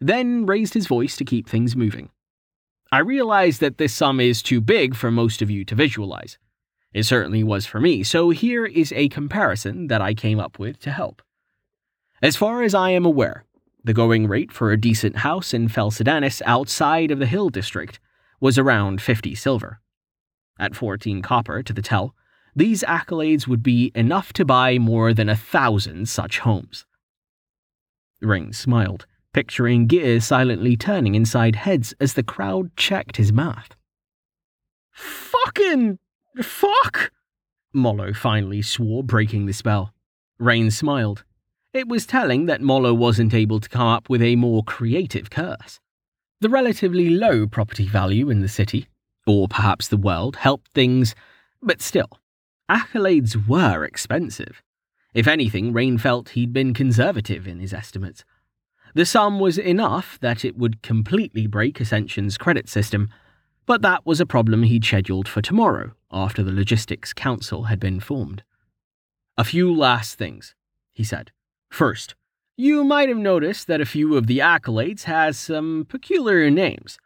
then 0.00 0.44
raised 0.44 0.74
his 0.74 0.86
voice 0.86 1.16
to 1.16 1.24
keep 1.24 1.48
things 1.48 1.74
moving. 1.74 2.10
I 2.90 2.98
realize 2.98 3.58
that 3.60 3.78
this 3.78 3.94
sum 3.94 4.20
is 4.20 4.42
too 4.42 4.60
big 4.60 4.94
for 4.94 5.10
most 5.10 5.40
of 5.40 5.50
you 5.50 5.64
to 5.64 5.74
visualize. 5.74 6.36
It 6.92 7.04
certainly 7.04 7.42
was 7.42 7.64
for 7.64 7.80
me, 7.80 8.02
so 8.02 8.28
here 8.28 8.66
is 8.66 8.92
a 8.92 9.08
comparison 9.08 9.86
that 9.86 10.02
I 10.02 10.12
came 10.12 10.38
up 10.38 10.58
with 10.58 10.78
to 10.80 10.90
help. 10.90 11.22
As 12.20 12.36
far 12.36 12.62
as 12.62 12.74
I 12.74 12.90
am 12.90 13.06
aware, 13.06 13.44
the 13.82 13.94
going 13.94 14.26
rate 14.26 14.52
for 14.52 14.70
a 14.70 14.80
decent 14.80 15.16
house 15.16 15.54
in 15.54 15.68
Fel 15.68 15.90
Sadanis 15.90 16.42
outside 16.44 17.10
of 17.10 17.18
the 17.18 17.26
Hill 17.26 17.48
District 17.48 17.98
was 18.42 18.58
around 18.58 19.00
50 19.00 19.36
silver. 19.36 19.80
At 20.58 20.74
14 20.74 21.22
copper 21.22 21.62
to 21.62 21.72
the 21.72 21.80
tel, 21.80 22.12
these 22.56 22.82
accolades 22.82 23.46
would 23.46 23.62
be 23.62 23.92
enough 23.94 24.32
to 24.32 24.44
buy 24.44 24.78
more 24.78 25.14
than 25.14 25.28
a 25.28 25.36
thousand 25.36 26.08
such 26.08 26.40
homes. 26.40 26.84
Rain 28.20 28.52
smiled, 28.52 29.06
picturing 29.32 29.86
gears 29.86 30.24
silently 30.24 30.76
turning 30.76 31.14
inside 31.14 31.54
heads 31.54 31.94
as 32.00 32.14
the 32.14 32.24
crowd 32.24 32.76
checked 32.76 33.16
his 33.16 33.32
math. 33.32 33.76
Fucking 34.90 36.00
fuck! 36.42 37.12
Mollo 37.72 38.12
finally 38.12 38.60
swore, 38.60 39.04
breaking 39.04 39.46
the 39.46 39.52
spell. 39.52 39.94
Rain 40.40 40.72
smiled. 40.72 41.22
It 41.72 41.86
was 41.86 42.06
telling 42.06 42.46
that 42.46 42.60
Mollo 42.60 42.92
wasn't 42.92 43.32
able 43.32 43.60
to 43.60 43.68
come 43.68 43.86
up 43.86 44.10
with 44.10 44.20
a 44.20 44.34
more 44.34 44.64
creative 44.64 45.30
curse. 45.30 45.78
The 46.42 46.48
relatively 46.48 47.08
low 47.08 47.46
property 47.46 47.86
value 47.86 48.28
in 48.28 48.40
the 48.40 48.48
city, 48.48 48.88
or 49.28 49.46
perhaps 49.46 49.86
the 49.86 49.96
world, 49.96 50.34
helped 50.34 50.72
things, 50.72 51.14
but 51.62 51.80
still, 51.80 52.18
accolades 52.68 53.46
were 53.46 53.84
expensive. 53.84 54.60
If 55.14 55.28
anything, 55.28 55.72
Rain 55.72 55.98
felt 55.98 56.30
he'd 56.30 56.52
been 56.52 56.74
conservative 56.74 57.46
in 57.46 57.60
his 57.60 57.72
estimates. 57.72 58.24
The 58.92 59.06
sum 59.06 59.38
was 59.38 59.56
enough 59.56 60.18
that 60.20 60.44
it 60.44 60.56
would 60.56 60.82
completely 60.82 61.46
break 61.46 61.78
Ascension's 61.78 62.36
credit 62.36 62.68
system, 62.68 63.08
but 63.64 63.82
that 63.82 64.04
was 64.04 64.20
a 64.20 64.26
problem 64.26 64.64
he'd 64.64 64.84
scheduled 64.84 65.28
for 65.28 65.42
tomorrow 65.42 65.92
after 66.10 66.42
the 66.42 66.50
Logistics 66.50 67.12
Council 67.12 67.64
had 67.64 67.78
been 67.78 68.00
formed. 68.00 68.42
A 69.38 69.44
few 69.44 69.72
last 69.72 70.18
things, 70.18 70.56
he 70.92 71.04
said. 71.04 71.30
First, 71.70 72.16
you 72.62 72.84
might 72.84 73.08
have 73.08 73.18
noticed 73.18 73.66
that 73.66 73.80
a 73.80 73.84
few 73.84 74.16
of 74.16 74.28
the 74.28 74.38
accolades 74.38 75.02
has 75.02 75.36
some 75.36 75.84
peculiar 75.88 76.48
names. 76.48 76.96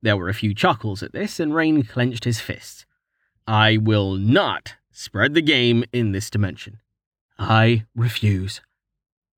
There 0.00 0.16
were 0.16 0.30
a 0.30 0.34
few 0.34 0.54
chuckles 0.54 1.02
at 1.02 1.12
this, 1.12 1.38
and 1.38 1.54
Rain 1.54 1.82
clenched 1.82 2.24
his 2.24 2.40
fists. 2.40 2.86
I 3.46 3.76
will 3.76 4.14
not 4.14 4.76
spread 4.90 5.34
the 5.34 5.42
game 5.42 5.84
in 5.92 6.12
this 6.12 6.30
dimension. 6.30 6.80
I 7.38 7.84
refuse. 7.94 8.62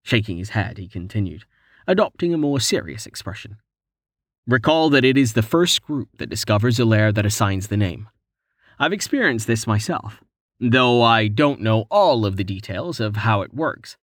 Shaking 0.05 0.39
his 0.39 0.51
head, 0.51 0.79
he 0.79 0.87
continued 0.87 1.45
adopting 1.89 2.33
a 2.33 2.39
more 2.39 2.61
serious 2.61 3.05
expression. 3.05 3.57
Recall 4.47 4.91
that 4.91 5.05
it 5.05 5.17
is 5.17 5.33
the 5.33 5.43
first 5.43 5.83
group 5.83 6.11
that 6.19 6.31
discovers 6.31 6.79
a 6.79 6.85
lair 6.85 7.11
that 7.11 7.27
assigns 7.27 7.67
the 7.67 7.77
name. 7.77 8.09
I've 8.79 8.93
experienced 8.93 9.49
this 9.49 9.67
myself, 9.67 10.23
though 10.61 11.03
I 11.03 11.27
don't 11.27 11.61
know 11.61 11.87
all 11.91 12.25
of 12.25 12.37
the 12.37 12.45
details 12.45 13.01
of 13.01 13.17
how 13.17 13.43
it 13.43 13.55
works. 13.55 13.97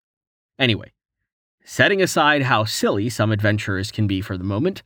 Anyway, 0.59 0.91
setting 1.63 2.01
aside 2.01 2.43
how 2.43 2.65
silly 2.65 3.09
some 3.09 3.31
adventurers 3.31 3.91
can 3.91 4.07
be 4.07 4.21
for 4.21 4.37
the 4.37 4.43
moment, 4.43 4.83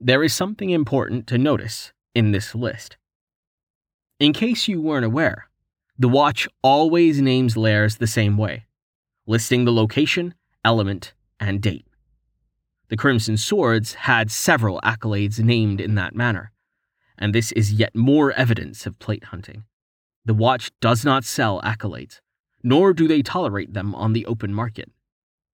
there 0.00 0.22
is 0.22 0.34
something 0.34 0.70
important 0.70 1.26
to 1.26 1.38
notice 1.38 1.92
in 2.14 2.32
this 2.32 2.54
list. 2.54 2.96
In 4.18 4.32
case 4.32 4.68
you 4.68 4.80
weren't 4.80 5.04
aware, 5.04 5.48
the 5.98 6.08
watch 6.08 6.48
always 6.62 7.20
names 7.20 7.56
lairs 7.56 7.96
the 7.96 8.06
same 8.06 8.36
way, 8.36 8.66
listing 9.26 9.64
the 9.64 9.72
location, 9.72 10.34
element, 10.64 11.14
and 11.40 11.60
date. 11.60 11.86
The 12.88 12.96
Crimson 12.96 13.36
Swords 13.36 13.94
had 13.94 14.30
several 14.30 14.80
accolades 14.82 15.38
named 15.38 15.80
in 15.80 15.94
that 15.96 16.14
manner, 16.14 16.52
and 17.18 17.34
this 17.34 17.52
is 17.52 17.72
yet 17.72 17.94
more 17.96 18.32
evidence 18.32 18.86
of 18.86 18.98
plate 18.98 19.24
hunting. 19.24 19.64
The 20.24 20.34
watch 20.34 20.70
does 20.80 21.04
not 21.04 21.24
sell 21.24 21.60
accolades, 21.62 22.20
nor 22.62 22.92
do 22.92 23.08
they 23.08 23.22
tolerate 23.22 23.74
them 23.74 23.94
on 23.94 24.12
the 24.12 24.26
open 24.26 24.52
market. 24.52 24.90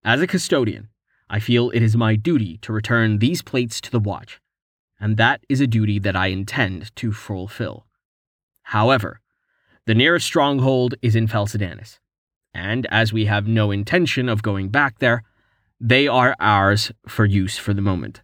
As 0.05 0.21
a 0.21 0.27
custodian, 0.27 0.89
I 1.29 1.39
feel 1.39 1.69
it 1.69 1.81
is 1.81 1.95
my 1.95 2.17
duty 2.17 2.57
to 2.57 2.73
return 2.73 3.19
these 3.19 3.41
plates 3.41 3.79
to 3.79 3.89
the 3.89 4.01
watch, 4.01 4.41
and 4.99 5.15
that 5.15 5.45
is 5.47 5.61
a 5.61 5.67
duty 5.67 5.97
that 5.99 6.15
I 6.15 6.27
intend 6.27 6.93
to 6.97 7.13
fulfill. 7.13 7.85
However, 8.63 9.21
the 9.85 9.95
nearest 9.95 10.25
stronghold 10.25 10.95
is 11.01 11.15
in 11.15 11.27
Fel 11.27 11.47
Sadanis, 11.47 11.99
and 12.53 12.85
as 12.87 13.13
we 13.13 13.25
have 13.25 13.47
no 13.47 13.71
intention 13.71 14.27
of 14.27 14.43
going 14.43 14.67
back 14.67 14.99
there, 14.99 15.23
they 15.79 16.05
are 16.05 16.35
ours 16.37 16.91
for 17.07 17.25
use 17.25 17.57
for 17.57 17.73
the 17.73 17.81
moment. 17.81 18.21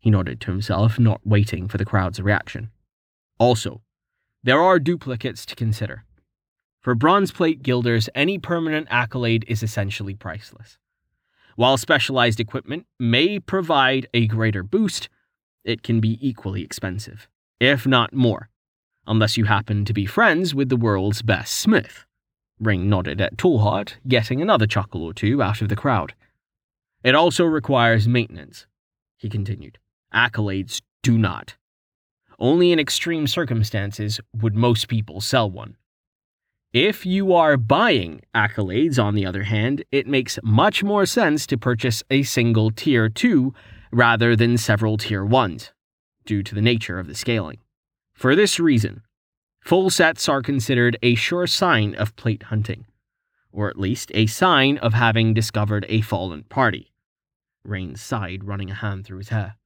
He 0.00 0.10
nodded 0.10 0.40
to 0.40 0.50
himself, 0.50 0.98
not 0.98 1.24
waiting 1.24 1.68
for 1.68 1.78
the 1.78 1.84
crowd's 1.84 2.20
reaction. 2.20 2.70
Also, 3.38 3.80
there 4.42 4.60
are 4.60 4.80
duplicates 4.80 5.46
to 5.46 5.54
consider. 5.54 6.04
For 6.80 6.96
bronze 6.96 7.30
plate 7.30 7.62
guilders, 7.62 8.08
any 8.14 8.38
permanent 8.38 8.88
accolade 8.90 9.44
is 9.46 9.62
essentially 9.62 10.14
priceless. 10.14 10.78
While 11.56 11.78
specialized 11.78 12.38
equipment 12.38 12.86
may 13.00 13.40
provide 13.40 14.06
a 14.12 14.26
greater 14.26 14.62
boost, 14.62 15.08
it 15.64 15.82
can 15.82 16.00
be 16.00 16.18
equally 16.20 16.62
expensive, 16.62 17.28
if 17.58 17.86
not 17.86 18.12
more, 18.12 18.50
unless 19.06 19.38
you 19.38 19.46
happen 19.46 19.86
to 19.86 19.94
be 19.94 20.04
friends 20.04 20.54
with 20.54 20.68
the 20.68 20.76
world's 20.76 21.22
best 21.22 21.54
smith. 21.54 22.04
Rain 22.60 22.90
nodded 22.90 23.22
at 23.22 23.38
Tallheart, 23.38 23.94
getting 24.06 24.42
another 24.42 24.66
chuckle 24.66 25.02
or 25.02 25.14
two 25.14 25.42
out 25.42 25.62
of 25.62 25.70
the 25.70 25.76
crowd. 25.76 26.14
It 27.02 27.14
also 27.14 27.44
requires 27.44 28.06
maintenance, 28.06 28.66
he 29.16 29.30
continued. 29.30 29.78
Accolades 30.12 30.82
do 31.02 31.16
not. 31.16 31.56
Only 32.38 32.70
in 32.70 32.78
extreme 32.78 33.26
circumstances 33.26 34.20
would 34.34 34.54
most 34.54 34.88
people 34.88 35.22
sell 35.22 35.50
one. 35.50 35.76
If 36.76 37.06
you 37.06 37.32
are 37.32 37.56
buying 37.56 38.20
accolades, 38.34 39.02
on 39.02 39.14
the 39.14 39.24
other 39.24 39.44
hand, 39.44 39.82
it 39.90 40.06
makes 40.06 40.38
much 40.42 40.84
more 40.84 41.06
sense 41.06 41.46
to 41.46 41.56
purchase 41.56 42.02
a 42.10 42.22
single 42.22 42.70
tier 42.70 43.08
2 43.08 43.54
rather 43.92 44.36
than 44.36 44.58
several 44.58 44.98
tier 44.98 45.24
1s, 45.24 45.70
due 46.26 46.42
to 46.42 46.54
the 46.54 46.60
nature 46.60 46.98
of 46.98 47.06
the 47.06 47.14
scaling. 47.14 47.60
For 48.12 48.36
this 48.36 48.60
reason, 48.60 49.00
full 49.58 49.88
sets 49.88 50.28
are 50.28 50.42
considered 50.42 50.98
a 51.02 51.14
sure 51.14 51.46
sign 51.46 51.94
of 51.94 52.14
plate 52.14 52.42
hunting, 52.42 52.84
or 53.50 53.70
at 53.70 53.78
least 53.78 54.12
a 54.12 54.26
sign 54.26 54.76
of 54.76 54.92
having 54.92 55.32
discovered 55.32 55.86
a 55.88 56.02
fallen 56.02 56.42
party. 56.42 56.92
Rain 57.64 57.96
sighed, 57.96 58.44
running 58.44 58.70
a 58.70 58.74
hand 58.74 59.06
through 59.06 59.20
his 59.20 59.30
hair. 59.30 59.56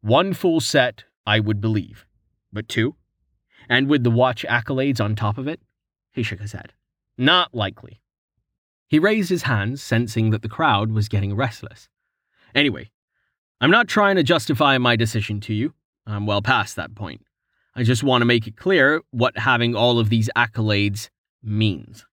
One 0.00 0.32
full 0.32 0.60
set, 0.60 1.04
I 1.26 1.38
would 1.38 1.60
believe. 1.60 2.06
But 2.50 2.66
two? 2.66 2.96
And 3.68 3.88
with 3.88 4.04
the 4.04 4.10
watch 4.10 4.46
accolades 4.48 5.04
on 5.04 5.16
top 5.16 5.36
of 5.36 5.46
it? 5.46 5.60
He 6.16 6.22
shook 6.22 6.40
his 6.40 6.52
head. 6.52 6.72
Not 7.18 7.54
likely. 7.54 8.00
He 8.88 8.98
raised 8.98 9.28
his 9.28 9.42
hands, 9.42 9.82
sensing 9.82 10.30
that 10.30 10.40
the 10.40 10.48
crowd 10.48 10.90
was 10.90 11.10
getting 11.10 11.36
restless. 11.36 11.90
Anyway, 12.54 12.90
I'm 13.60 13.70
not 13.70 13.86
trying 13.86 14.16
to 14.16 14.22
justify 14.22 14.78
my 14.78 14.96
decision 14.96 15.40
to 15.42 15.52
you. 15.52 15.74
I'm 16.06 16.24
well 16.24 16.40
past 16.40 16.74
that 16.76 16.94
point. 16.94 17.20
I 17.74 17.82
just 17.82 18.02
want 18.02 18.22
to 18.22 18.26
make 18.26 18.46
it 18.46 18.56
clear 18.56 19.02
what 19.10 19.36
having 19.36 19.76
all 19.76 19.98
of 19.98 20.08
these 20.08 20.30
accolades 20.34 21.10
means. 21.42 22.06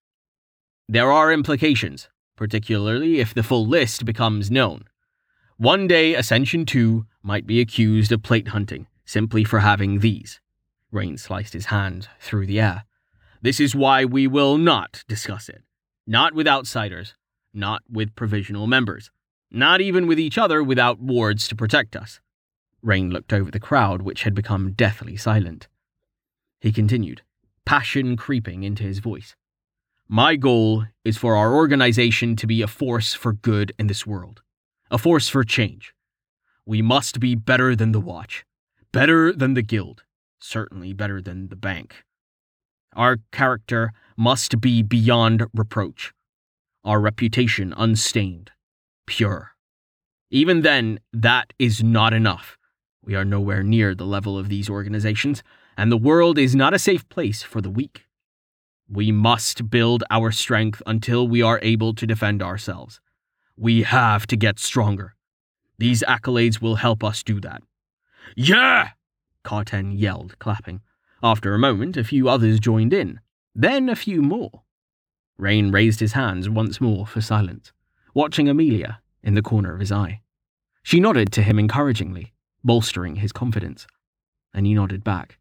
There 0.86 1.10
are 1.10 1.32
implications, 1.32 2.10
particularly 2.36 3.20
if 3.20 3.32
the 3.32 3.42
full 3.42 3.66
list 3.66 4.04
becomes 4.04 4.50
known. 4.50 4.84
One 5.56 5.86
day, 5.86 6.14
Ascension 6.14 6.66
2 6.66 7.06
might 7.22 7.46
be 7.46 7.58
accused 7.58 8.12
of 8.12 8.22
plate 8.22 8.48
hunting 8.48 8.86
simply 9.06 9.44
for 9.44 9.60
having 9.60 10.00
these. 10.00 10.40
Rain 10.92 11.16
sliced 11.16 11.54
his 11.54 11.66
hand 11.66 12.08
through 12.20 12.46
the 12.46 12.60
air. 12.60 12.84
This 13.44 13.60
is 13.60 13.74
why 13.74 14.06
we 14.06 14.26
will 14.26 14.56
not 14.56 15.04
discuss 15.06 15.50
it. 15.50 15.64
Not 16.06 16.32
with 16.32 16.48
outsiders, 16.48 17.12
not 17.52 17.82
with 17.92 18.14
provisional 18.14 18.66
members, 18.66 19.10
not 19.50 19.82
even 19.82 20.06
with 20.06 20.18
each 20.18 20.38
other 20.38 20.62
without 20.62 20.98
wards 20.98 21.46
to 21.48 21.54
protect 21.54 21.94
us. 21.94 22.20
Rain 22.80 23.10
looked 23.10 23.34
over 23.34 23.50
the 23.50 23.60
crowd, 23.60 24.00
which 24.00 24.22
had 24.22 24.34
become 24.34 24.72
deathly 24.72 25.18
silent. 25.18 25.68
He 26.58 26.72
continued, 26.72 27.20
passion 27.66 28.16
creeping 28.16 28.62
into 28.62 28.82
his 28.82 29.00
voice. 29.00 29.36
My 30.08 30.36
goal 30.36 30.86
is 31.04 31.18
for 31.18 31.36
our 31.36 31.54
organization 31.54 32.36
to 32.36 32.46
be 32.46 32.62
a 32.62 32.66
force 32.66 33.12
for 33.12 33.34
good 33.34 33.74
in 33.78 33.88
this 33.88 34.06
world, 34.06 34.40
a 34.90 34.96
force 34.96 35.28
for 35.28 35.44
change. 35.44 35.94
We 36.64 36.80
must 36.80 37.20
be 37.20 37.34
better 37.34 37.76
than 37.76 37.92
the 37.92 38.00
Watch, 38.00 38.46
better 38.90 39.34
than 39.34 39.52
the 39.52 39.60
Guild, 39.60 40.02
certainly 40.40 40.94
better 40.94 41.20
than 41.20 41.48
the 41.48 41.56
Bank. 41.56 42.04
Our 42.94 43.18
character 43.32 43.92
must 44.16 44.60
be 44.60 44.82
beyond 44.82 45.44
reproach, 45.52 46.12
our 46.84 47.00
reputation 47.00 47.74
unstained, 47.76 48.52
pure. 49.06 49.52
Even 50.30 50.62
then, 50.62 51.00
that 51.12 51.52
is 51.58 51.82
not 51.82 52.12
enough. 52.12 52.56
We 53.04 53.14
are 53.14 53.24
nowhere 53.24 53.62
near 53.62 53.94
the 53.94 54.06
level 54.06 54.38
of 54.38 54.48
these 54.48 54.70
organizations, 54.70 55.42
and 55.76 55.90
the 55.90 55.96
world 55.96 56.38
is 56.38 56.54
not 56.54 56.74
a 56.74 56.78
safe 56.78 57.08
place 57.08 57.42
for 57.42 57.60
the 57.60 57.70
weak. 57.70 58.06
We 58.88 59.10
must 59.12 59.70
build 59.70 60.04
our 60.10 60.30
strength 60.30 60.82
until 60.86 61.26
we 61.26 61.42
are 61.42 61.58
able 61.62 61.94
to 61.94 62.06
defend 62.06 62.42
ourselves. 62.42 63.00
We 63.56 63.82
have 63.82 64.26
to 64.28 64.36
get 64.36 64.58
stronger. 64.58 65.14
These 65.78 66.04
accolades 66.06 66.60
will 66.60 66.76
help 66.76 67.02
us 67.02 67.22
do 67.22 67.40
that. 67.40 67.62
Yeah! 68.36 68.90
Carten 69.42 69.92
yelled, 69.92 70.38
clapping. 70.38 70.80
After 71.24 71.54
a 71.54 71.58
moment, 71.58 71.96
a 71.96 72.04
few 72.04 72.28
others 72.28 72.60
joined 72.60 72.92
in, 72.92 73.18
then 73.54 73.88
a 73.88 73.96
few 73.96 74.20
more. 74.20 74.64
Rain 75.38 75.72
raised 75.72 76.00
his 76.00 76.12
hands 76.12 76.50
once 76.50 76.82
more 76.82 77.06
for 77.06 77.22
silence, 77.22 77.72
watching 78.12 78.46
Amelia 78.46 79.00
in 79.22 79.32
the 79.32 79.40
corner 79.40 79.72
of 79.72 79.80
his 79.80 79.90
eye. 79.90 80.20
She 80.82 81.00
nodded 81.00 81.32
to 81.32 81.42
him 81.42 81.58
encouragingly, 81.58 82.34
bolstering 82.62 83.16
his 83.16 83.32
confidence, 83.32 83.86
and 84.52 84.66
he 84.66 84.74
nodded 84.74 85.02
back. 85.02 85.38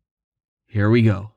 Here 0.67 0.89
we 0.89 1.01
go. 1.01 1.31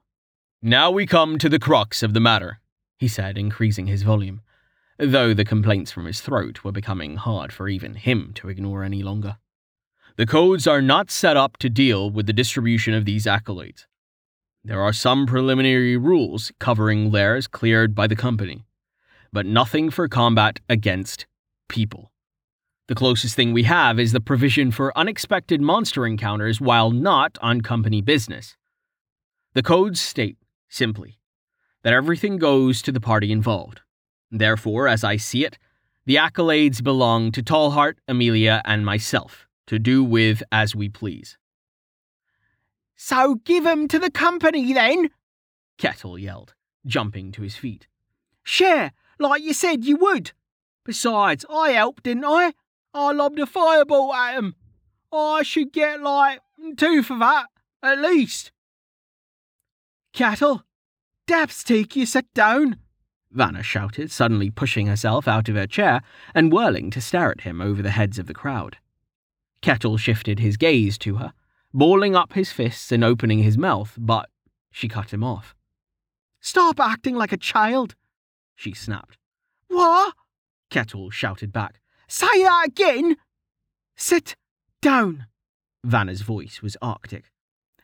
Now 0.62 0.92
we 0.92 1.07
come 1.07 1.38
to 1.38 1.49
the 1.49 1.59
crux 1.59 2.05
of 2.05 2.14
the 2.14 2.20
matter, 2.20 2.61
he 3.01 3.09
said, 3.09 3.36
increasing 3.36 3.88
his 3.88 4.05
volume, 4.05 4.42
though 4.97 5.34
the 5.34 5.44
complaints 5.44 5.90
from 5.90 6.05
his 6.05 6.20
throat 6.20 6.62
were 6.62 6.70
becoming 6.70 7.16
hard 7.16 7.53
for 7.53 7.68
even 7.68 7.97
him 7.97 8.30
to 8.34 8.49
ignore 8.49 8.84
any 8.84 9.03
longer. 9.03 9.38
The 10.14 10.24
codes 10.24 10.68
are 10.68 10.80
not 10.80 11.11
set 11.11 11.36
up 11.36 11.57
to 11.57 11.68
deal 11.68 12.09
with 12.09 12.26
the 12.26 12.32
distribution 12.32 12.94
of 12.94 13.07
these 13.07 13.26
accolades. 13.26 13.86
There 14.67 14.83
are 14.83 14.93
some 14.93 15.27
preliminary 15.27 15.97
rules 15.97 16.51
covering 16.59 17.12
lairs 17.12 17.47
cleared 17.47 17.95
by 17.95 18.09
the 18.09 18.17
company, 18.17 18.67
but 19.33 19.47
nothing 19.47 19.91
for 19.91 20.09
combat 20.09 20.59
against 20.69 21.25
people. 21.69 22.11
The 22.89 22.97
closest 22.97 23.37
thing 23.37 23.53
we 23.53 23.62
have 23.62 24.01
is 24.01 24.11
the 24.11 24.21
provision 24.21 24.73
for 24.73 24.97
unexpected 24.99 25.61
monster 25.61 26.05
encounters 26.05 26.61
while 26.61 26.91
not 26.91 27.39
on 27.41 27.61
company 27.61 28.03
business. 28.03 28.57
The 29.55 29.62
codes 29.62 30.01
state 30.01 30.37
simply, 30.69 31.21
that 31.85 31.93
everything 31.93 32.37
goes 32.37 32.83
to 32.83 32.91
the 32.91 33.01
party 33.01 33.31
involved. 33.31 33.83
Therefore, 34.33 34.89
as 34.89 35.05
I 35.05 35.17
see 35.17 35.45
it, 35.45 35.59
the 36.07 36.17
accolades 36.17 36.83
belong 36.83 37.31
to 37.33 37.43
Tallheart, 37.43 37.99
Amelia, 38.09 38.62
and 38.64 38.85
myself, 38.85 39.47
to 39.69 39.79
do 39.79 40.03
with 40.03 40.43
as 40.51 40.75
we 40.75 40.89
please. 40.89 41.39
So 42.97 43.36
give 43.36 43.66
'em 43.66 43.88
to 43.88 43.99
the 43.99 44.11
company 44.11 44.72
then, 44.72 45.11
Kettle 45.78 46.18
yelled, 46.18 46.55
jumping 46.86 47.30
to 47.32 47.42
his 47.42 47.57
feet. 47.57 47.86
Share, 48.42 48.92
like 49.18 49.42
you 49.42 49.53
said 49.53 49.84
you 49.84 49.97
would. 49.97 50.32
Besides, 50.84 51.44
I 51.51 51.70
helped, 51.72 52.05
didn't 52.05 52.24
I? 52.24 52.55
I 52.94 53.12
lobbed 53.12 53.38
a 53.38 53.47
fireball 53.47 54.14
at 54.14 54.36
'em. 54.36 54.55
I 55.12 55.42
should 55.42 55.72
get, 55.72 56.01
like, 56.01 56.40
two 56.76 57.03
for 57.03 57.18
that, 57.18 57.49
at 57.82 58.01
least. 58.01 58.53
Kettle, 60.12 60.62
Cattle, 61.26 61.47
Dapstick, 61.47 61.97
you 61.97 62.07
sit 62.07 62.32
down, 62.32 62.78
Vanna 63.30 63.62
shouted, 63.62 64.11
suddenly 64.11 64.51
pushing 64.51 64.86
herself 64.86 65.28
out 65.28 65.49
of 65.51 65.57
her 65.57 65.66
chair 65.66 66.01
and 66.34 66.51
whirling 66.51 66.90
to 66.90 67.03
stare 67.03 67.30
at 67.30 67.42
him 67.42 67.61
over 67.61 67.82
the 67.82 67.90
heads 67.90 68.18
of 68.18 68.26
the 68.26 68.32
crowd. 68.34 68.78
Kettle 69.61 69.99
shifted 69.99 70.38
his 70.38 70.57
gaze 70.57 70.97
to 70.99 71.16
her, 71.16 71.34
balling 71.77 72.16
up 72.16 72.33
his 72.33 72.51
fists 72.51 72.91
and 72.91 73.05
opening 73.05 73.41
his 73.41 73.59
mouth, 73.59 73.95
but 73.99 74.31
she 74.72 74.89
cut 74.89 75.12
him 75.12 75.22
off. 75.22 75.55
Stop 76.41 76.81
acting 76.81 77.14
like 77.14 77.33
a 77.33 77.37
child, 77.37 77.95
she 78.55 78.72
snapped. 78.72 79.18
What? 79.68 80.14
Kettle 80.70 81.11
shouted 81.11 81.53
back. 81.53 81.81
Say 82.09 82.45
that 82.45 82.68
again! 82.68 83.16
Sit 83.95 84.37
down. 84.81 85.27
Vanna's 85.85 86.22
voice 86.22 86.62
was 86.62 86.79
arctic. 86.81 87.31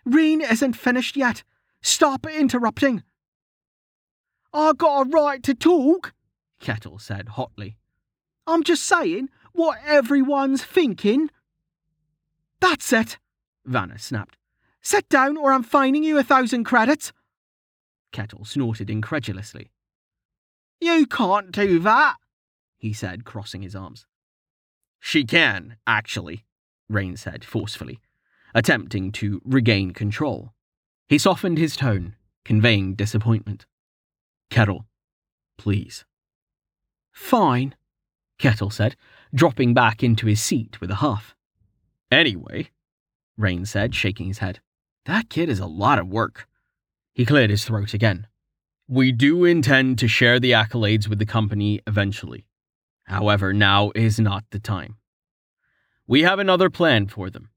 Reen 0.06 0.40
isn't 0.40 0.72
finished 0.72 1.14
yet. 1.14 1.44
Stop 1.82 2.26
interrupting. 2.26 3.02
I 4.54 4.72
got 4.72 5.06
a 5.06 5.10
right 5.10 5.42
to 5.42 5.54
talk, 5.54 6.14
Kettle 6.60 6.98
said 6.98 7.30
hotly. 7.30 7.76
I'm 8.46 8.62
just 8.62 8.84
saying 8.84 9.28
what 9.52 9.78
everyone's 9.86 10.64
thinking. 10.64 11.30
That's 12.60 12.92
it, 12.92 13.18
Vanna 13.64 13.98
snapped. 13.98 14.36
Sit 14.80 15.08
down 15.08 15.36
or 15.36 15.52
I'm 15.52 15.62
fining 15.62 16.02
you 16.02 16.18
a 16.18 16.24
thousand 16.24 16.64
credits. 16.64 17.12
Kettle 18.10 18.44
snorted 18.44 18.90
incredulously. 18.90 19.70
You 20.80 21.06
can't 21.06 21.52
do 21.52 21.78
that, 21.80 22.16
he 22.76 22.92
said, 22.92 23.24
crossing 23.24 23.62
his 23.62 23.76
arms. 23.76 24.04
She 24.98 25.24
can, 25.24 25.76
actually, 25.86 26.44
Rain 26.88 27.16
said 27.16 27.44
forcefully, 27.44 28.00
attempting 28.54 29.12
to 29.12 29.40
regain 29.44 29.92
control. 29.92 30.52
He 31.08 31.18
softened 31.18 31.58
his 31.58 31.76
tone, 31.76 32.16
conveying 32.44 32.94
disappointment. 32.94 33.66
Kettle, 34.50 34.86
please. 35.56 36.04
Fine, 37.12 37.76
Kettle 38.38 38.70
said, 38.70 38.96
dropping 39.32 39.74
back 39.74 40.02
into 40.02 40.26
his 40.26 40.42
seat 40.42 40.80
with 40.80 40.90
a 40.90 40.96
huff. 40.96 41.34
Anyway, 42.10 42.70
Rain 43.36 43.64
said, 43.64 43.94
shaking 43.94 44.26
his 44.26 44.38
head, 44.38 44.60
that 45.06 45.30
kid 45.30 45.48
is 45.48 45.60
a 45.60 45.66
lot 45.66 45.98
of 45.98 46.08
work. 46.08 46.46
He 47.14 47.26
cleared 47.26 47.50
his 47.50 47.64
throat 47.64 47.94
again. 47.94 48.26
We 48.88 49.12
do 49.12 49.44
intend 49.44 49.98
to 49.98 50.08
share 50.08 50.38
the 50.38 50.52
accolades 50.52 51.08
with 51.08 51.18
the 51.18 51.26
company 51.26 51.80
eventually. 51.86 52.46
However, 53.04 53.52
now 53.52 53.90
is 53.94 54.20
not 54.20 54.44
the 54.50 54.58
time. 54.58 54.96
We 56.06 56.22
have 56.22 56.38
another 56.38 56.70
plan 56.70 57.08
for 57.08 57.30
them. 57.30 57.50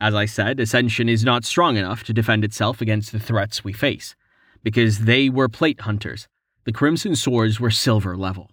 As 0.00 0.14
I 0.14 0.24
said, 0.24 0.58
Ascension 0.58 1.08
is 1.08 1.24
not 1.24 1.44
strong 1.44 1.76
enough 1.76 2.02
to 2.04 2.12
defend 2.12 2.44
itself 2.44 2.80
against 2.80 3.12
the 3.12 3.20
threats 3.20 3.62
we 3.62 3.72
face, 3.72 4.16
because 4.62 5.00
they 5.00 5.28
were 5.28 5.48
plate 5.48 5.82
hunters. 5.82 6.26
The 6.64 6.72
Crimson 6.72 7.14
Swords 7.14 7.60
were 7.60 7.70
silver 7.70 8.16
level. 8.16 8.50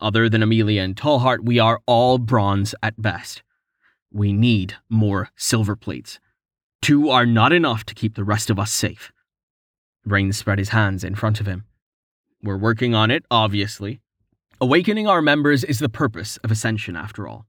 Other 0.00 0.28
than 0.28 0.42
Amelia 0.42 0.82
and 0.82 0.96
Tallheart, 0.96 1.44
we 1.44 1.58
are 1.58 1.80
all 1.86 2.18
bronze 2.18 2.74
at 2.82 3.00
best. 3.00 3.42
We 4.12 4.32
need 4.32 4.74
more 4.90 5.30
silver 5.36 5.74
plates. 5.74 6.20
Two 6.82 7.08
are 7.08 7.24
not 7.24 7.52
enough 7.52 7.84
to 7.86 7.94
keep 7.94 8.14
the 8.14 8.24
rest 8.24 8.50
of 8.50 8.58
us 8.58 8.72
safe. 8.72 9.10
Rain 10.04 10.32
spread 10.32 10.58
his 10.58 10.70
hands 10.70 11.02
in 11.02 11.14
front 11.14 11.40
of 11.40 11.46
him. 11.46 11.64
We're 12.42 12.58
working 12.58 12.94
on 12.94 13.10
it, 13.10 13.24
obviously. 13.30 14.00
Awakening 14.60 15.06
our 15.08 15.22
members 15.22 15.64
is 15.64 15.78
the 15.78 15.88
purpose 15.88 16.36
of 16.38 16.50
Ascension, 16.50 16.96
after 16.96 17.26
all. 17.26 17.46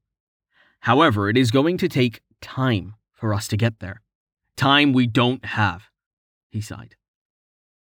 However, 0.81 1.29
it 1.29 1.37
is 1.37 1.51
going 1.51 1.77
to 1.79 1.89
take 1.89 2.21
time 2.41 2.95
for 3.11 3.33
us 3.33 3.47
to 3.49 3.57
get 3.57 3.79
there. 3.79 4.01
Time 4.55 4.93
we 4.93 5.07
don't 5.07 5.43
have, 5.45 5.89
he 6.49 6.61
sighed. 6.61 6.95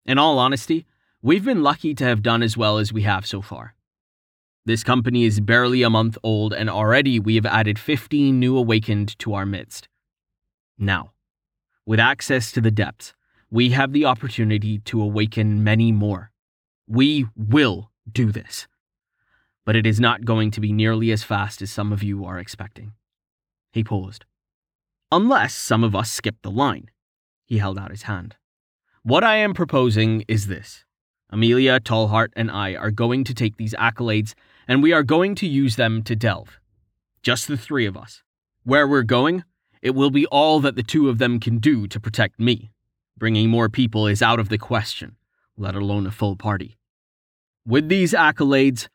In 0.07 0.19
all 0.19 0.39
honesty, 0.39 0.87
we've 1.21 1.45
been 1.45 1.63
lucky 1.63 1.95
to 1.95 2.05
have 2.05 2.23
done 2.23 2.43
as 2.43 2.57
well 2.57 2.79
as 2.79 2.93
we 2.93 3.03
have 3.03 3.27
so 3.27 3.43
far. 3.43 3.75
This 4.65 4.85
company 4.85 5.25
is 5.25 5.41
barely 5.41 5.83
a 5.83 5.91
month 5.91 6.17
old, 6.23 6.55
and 6.55 6.71
already 6.71 7.19
we 7.19 7.35
have 7.35 7.47
added 7.47 7.81
15 7.81 8.39
new 8.39 8.57
awakened 8.57 9.19
to 9.19 9.35
our 9.35 9.45
midst. 9.45 9.89
Now, 10.79 11.13
with 11.85 11.99
access 11.99 12.53
to 12.53 12.61
the 12.61 12.71
depths, 12.71 13.13
we 13.51 13.71
have 13.71 13.93
the 13.93 14.05
opportunity 14.05 14.79
to 14.79 15.03
awaken 15.03 15.65
many 15.65 15.91
more. 15.91 16.31
We 16.87 17.27
will 17.37 17.91
do 18.11 18.31
this. 18.31 18.69
But 19.65 19.75
it 19.75 19.85
is 19.85 19.99
not 19.99 20.25
going 20.25 20.53
to 20.53 20.61
be 20.61 20.73
nearly 20.73 21.11
as 21.11 21.25
fast 21.25 21.61
as 21.61 21.73
some 21.73 21.93
of 21.93 22.05
you 22.05 22.25
are 22.25 22.39
expecting. 22.39 22.93
He 23.73 23.83
paused. 23.83 24.25
Unless 25.11 25.55
some 25.55 25.83
of 25.83 25.97
us 25.97 26.11
skip 26.11 26.37
the 26.43 26.51
line. 26.53 26.89
He 27.45 27.59
held 27.59 27.79
out 27.79 27.91
his 27.91 28.03
hand. 28.03 28.37
What 29.03 29.25
I 29.25 29.37
am 29.37 29.55
proposing 29.55 30.25
is 30.29 30.47
this 30.47 30.85
Amelia, 31.31 31.81
Tallheart, 31.81 32.29
and 32.37 32.51
I 32.51 32.77
are 32.77 32.91
going 32.93 33.25
to 33.25 33.35
take 33.35 33.57
these 33.57 33.75
accolades 33.75 34.35
and 34.67 34.83
we 34.83 34.93
are 34.93 35.03
going 35.03 35.35
to 35.37 35.47
use 35.47 35.77
them 35.77 36.03
to 36.05 36.17
delve. 36.17 36.59
Just 37.23 37.49
the 37.49 37.57
three 37.57 37.87
of 37.87 37.97
us. 37.97 38.23
Where 38.65 38.87
we're 38.87 39.03
going, 39.03 39.45
it 39.81 39.95
will 39.95 40.11
be 40.11 40.27
all 40.27 40.61
that 40.61 40.77
the 40.77 40.83
two 40.83 41.09
of 41.09 41.19
them 41.19 41.41
can 41.41 41.59
do 41.59 41.87
to 41.89 42.01
protect 42.01 42.39
me. 42.39 42.71
Bringing 43.19 43.51
more 43.51 43.69
people 43.69 44.07
is 44.07 44.23
out 44.23 44.41
of 44.41 44.49
the 44.49 44.59
question, 44.59 45.17
let 45.57 45.75
alone 45.75 46.07
a 46.07 46.11
full 46.11 46.37
party. 46.37 46.77
With 47.67 47.89
these 47.89 48.13
accolades, 48.13 48.89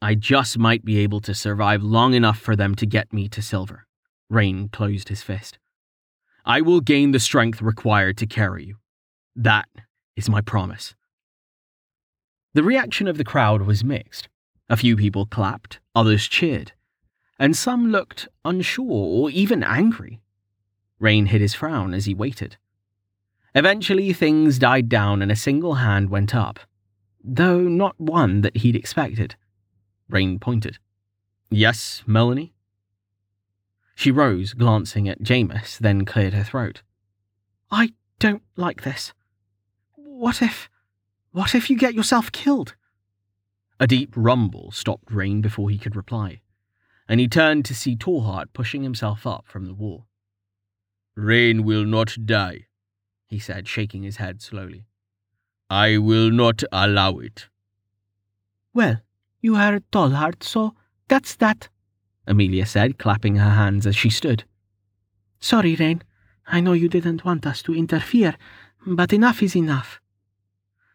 I 0.00 0.14
just 0.14 0.58
might 0.58 0.84
be 0.84 0.98
able 0.98 1.20
to 1.20 1.34
survive 1.34 1.82
long 1.82 2.14
enough 2.14 2.38
for 2.38 2.56
them 2.56 2.74
to 2.76 2.86
get 2.86 3.12
me 3.12 3.28
to 3.28 3.42
silver. 3.42 3.86
Rain 4.28 4.68
closed 4.68 5.08
his 5.08 5.22
fist. 5.22 5.58
I 6.44 6.60
will 6.60 6.80
gain 6.80 7.12
the 7.12 7.20
strength 7.20 7.62
required 7.62 8.16
to 8.18 8.26
carry 8.26 8.64
you. 8.64 8.76
That 9.36 9.68
is 10.16 10.28
my 10.28 10.40
promise. 10.40 10.94
The 12.54 12.64
reaction 12.64 13.06
of 13.06 13.16
the 13.16 13.24
crowd 13.24 13.62
was 13.62 13.84
mixed. 13.84 14.28
A 14.72 14.76
few 14.78 14.96
people 14.96 15.26
clapped, 15.26 15.80
others 15.94 16.26
cheered, 16.26 16.72
and 17.38 17.54
some 17.54 17.92
looked 17.92 18.26
unsure 18.42 18.86
or 18.88 19.28
even 19.28 19.62
angry. 19.62 20.22
Rain 20.98 21.26
hid 21.26 21.42
his 21.42 21.52
frown 21.52 21.92
as 21.92 22.06
he 22.06 22.14
waited. 22.14 22.56
Eventually, 23.54 24.14
things 24.14 24.58
died 24.58 24.88
down 24.88 25.20
and 25.20 25.30
a 25.30 25.36
single 25.36 25.74
hand 25.74 26.08
went 26.08 26.34
up, 26.34 26.58
though 27.22 27.60
not 27.60 28.00
one 28.00 28.40
that 28.40 28.56
he'd 28.56 28.74
expected. 28.74 29.36
Rain 30.08 30.38
pointed. 30.38 30.78
Yes, 31.50 32.02
Melanie? 32.06 32.54
She 33.94 34.10
rose, 34.10 34.54
glancing 34.54 35.06
at 35.06 35.22
Jameis, 35.22 35.76
then 35.76 36.06
cleared 36.06 36.32
her 36.32 36.44
throat. 36.44 36.80
I 37.70 37.92
don't 38.18 38.42
like 38.56 38.84
this. 38.84 39.12
What 39.96 40.40
if. 40.40 40.70
What 41.30 41.54
if 41.54 41.68
you 41.68 41.76
get 41.76 41.92
yourself 41.92 42.32
killed? 42.32 42.74
A 43.82 43.88
deep 43.88 44.12
rumble 44.14 44.70
stopped 44.70 45.10
Rain 45.10 45.40
before 45.40 45.68
he 45.68 45.76
could 45.76 45.96
reply, 45.96 46.40
and 47.08 47.18
he 47.18 47.26
turned 47.26 47.64
to 47.64 47.74
see 47.74 47.96
Tallheart 47.96 48.52
pushing 48.52 48.84
himself 48.84 49.26
up 49.26 49.48
from 49.48 49.66
the 49.66 49.74
wall. 49.74 50.06
Rain 51.16 51.64
will 51.64 51.84
not 51.84 52.16
die, 52.24 52.66
he 53.26 53.40
said, 53.40 53.66
shaking 53.66 54.04
his 54.04 54.18
head 54.18 54.40
slowly. 54.40 54.86
I 55.68 55.98
will 55.98 56.30
not 56.30 56.62
allow 56.70 57.18
it. 57.18 57.48
Well, 58.72 59.00
you 59.40 59.56
are 59.56 59.80
Tallheart, 59.90 60.44
so 60.44 60.76
that's 61.08 61.34
that, 61.34 61.68
Amelia 62.24 62.66
said, 62.66 63.00
clapping 63.00 63.34
her 63.34 63.50
hands 63.50 63.84
as 63.84 63.96
she 63.96 64.10
stood. 64.10 64.44
Sorry, 65.40 65.74
Rain. 65.74 66.04
I 66.46 66.60
know 66.60 66.72
you 66.72 66.88
didn't 66.88 67.24
want 67.24 67.48
us 67.48 67.62
to 67.62 67.74
interfere, 67.74 68.36
but 68.86 69.12
enough 69.12 69.42
is 69.42 69.56
enough. 69.56 70.00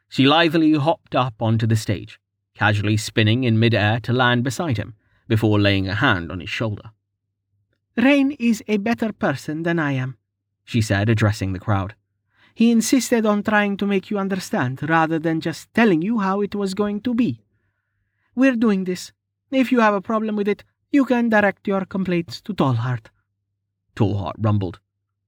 She 0.08 0.26
lithely 0.26 0.72
hopped 0.76 1.16
up 1.16 1.42
onto 1.42 1.68
the 1.68 1.76
stage, 1.76 2.18
casually 2.58 2.98
spinning 2.98 3.44
in 3.44 3.60
midair 3.60 4.00
to 4.02 4.12
land 4.12 4.44
beside 4.44 4.78
him, 4.78 4.96
before 5.28 5.60
laying 5.60 5.88
a 5.88 5.96
hand 5.96 6.32
on 6.32 6.40
his 6.40 6.50
shoulder. 6.50 6.92
Rain 7.96 8.32
is 8.40 8.64
a 8.68 8.78
better 8.78 9.12
person 9.14 9.64
than 9.64 9.80
I 9.80 9.94
am, 9.94 10.18
she 10.66 10.82
said, 10.82 11.10
addressing 11.10 11.54
the 11.54 11.60
crowd. 11.60 11.96
He 12.54 12.72
insisted 12.72 13.26
on 13.26 13.44
trying 13.44 13.78
to 13.78 13.86
make 13.86 14.10
you 14.10 14.18
understand 14.18 14.88
rather 14.90 15.20
than 15.20 15.42
just 15.42 15.72
telling 15.74 16.02
you 16.02 16.20
how 16.20 16.42
it 16.42 16.56
was 16.56 16.74
going 16.74 17.02
to 17.02 17.14
be. 17.14 17.42
We're 18.36 18.56
doing 18.56 18.84
this. 18.84 19.12
If 19.52 19.72
you 19.72 19.80
have 19.80 19.94
a 19.94 20.02
problem 20.02 20.36
with 20.36 20.48
it, 20.48 20.64
you 20.92 21.06
can 21.06 21.30
direct 21.30 21.68
your 21.68 21.86
complaints 21.86 22.42
to 22.42 22.54
Tallheart. 22.54 23.08
Tallheart 23.96 24.36
rumbled. 24.40 24.80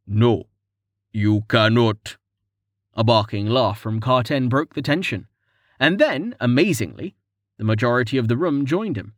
No, 0.08 0.48
you 1.12 1.44
cannot. 1.50 2.18
A 2.96 3.04
barking 3.04 3.48
laugh 3.48 3.80
from 3.80 4.00
Carten 4.00 4.50
broke 4.50 4.74
the 4.74 4.82
tension, 4.82 5.28
and 5.80 6.00
then, 6.00 6.36
amazingly, 6.40 7.16
the 7.60 7.66
majority 7.66 8.18
of 8.18 8.30
the 8.30 8.38
room 8.38 8.66
joined 8.66 8.98
him. 8.98 9.14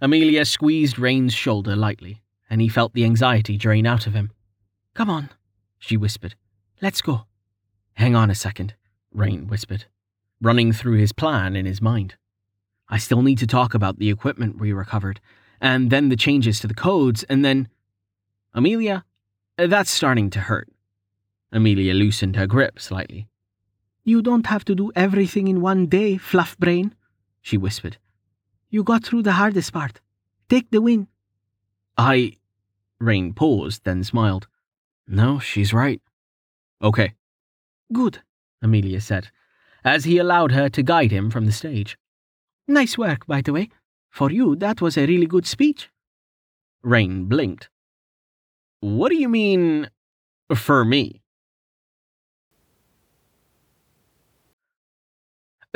Amelia 0.00 0.44
squeezed 0.44 0.98
Rain's 0.98 1.32
shoulder 1.32 1.74
lightly, 1.74 2.22
and 2.48 2.60
he 2.60 2.68
felt 2.68 2.92
the 2.92 3.04
anxiety 3.04 3.56
drain 3.56 3.86
out 3.86 4.06
of 4.06 4.12
him. 4.12 4.30
Come 4.94 5.08
on, 5.08 5.30
she 5.78 5.96
whispered. 5.96 6.36
Let's 6.82 7.00
go. 7.00 7.24
Hang 7.94 8.14
on 8.14 8.30
a 8.30 8.34
second, 8.34 8.74
Rain 9.12 9.48
whispered, 9.48 9.86
running 10.40 10.70
through 10.72 10.98
his 10.98 11.12
plan 11.12 11.56
in 11.56 11.64
his 11.64 11.80
mind. 11.80 12.14
I 12.90 12.98
still 12.98 13.22
need 13.22 13.38
to 13.38 13.46
talk 13.46 13.72
about 13.74 13.98
the 13.98 14.10
equipment 14.10 14.60
we 14.60 14.72
recovered, 14.72 15.20
and 15.58 15.90
then 15.90 16.10
the 16.10 16.16
changes 16.16 16.60
to 16.60 16.68
the 16.68 16.74
codes, 16.74 17.24
and 17.24 17.44
then. 17.44 17.68
Amelia, 18.54 19.04
that's 19.56 19.90
starting 19.90 20.28
to 20.30 20.40
hurt. 20.40 20.68
Amelia 21.52 21.94
loosened 21.94 22.36
her 22.36 22.46
grip 22.46 22.78
slightly. 22.78 23.28
You 24.04 24.20
don't 24.20 24.46
have 24.46 24.64
to 24.66 24.74
do 24.74 24.92
everything 24.94 25.48
in 25.48 25.62
one 25.62 25.86
day, 25.86 26.18
fluff 26.18 26.56
brain, 26.58 26.94
she 27.48 27.56
whispered. 27.56 27.96
You 28.68 28.84
got 28.84 29.02
through 29.04 29.22
the 29.22 29.32
hardest 29.32 29.72
part. 29.72 30.00
Take 30.50 30.70
the 30.70 30.82
win. 30.82 31.08
I. 31.96 32.34
Rain 33.00 33.32
paused, 33.32 33.84
then 33.84 34.04
smiled. 34.04 34.46
No, 35.06 35.38
she's 35.38 35.72
right. 35.72 36.02
Okay. 36.82 37.14
Good, 37.90 38.20
Amelia 38.60 39.00
said, 39.00 39.30
as 39.82 40.04
he 40.04 40.18
allowed 40.18 40.52
her 40.52 40.68
to 40.68 40.82
guide 40.82 41.10
him 41.10 41.30
from 41.30 41.46
the 41.46 41.52
stage. 41.52 41.96
Nice 42.66 42.98
work, 42.98 43.26
by 43.26 43.40
the 43.40 43.54
way. 43.54 43.70
For 44.10 44.30
you, 44.30 44.54
that 44.56 44.82
was 44.82 44.98
a 44.98 45.06
really 45.06 45.26
good 45.26 45.46
speech. 45.46 45.88
Rain 46.82 47.24
blinked. 47.24 47.70
What 48.80 49.08
do 49.08 49.16
you 49.16 49.28
mean, 49.28 49.88
for 50.54 50.84
me? 50.84 51.22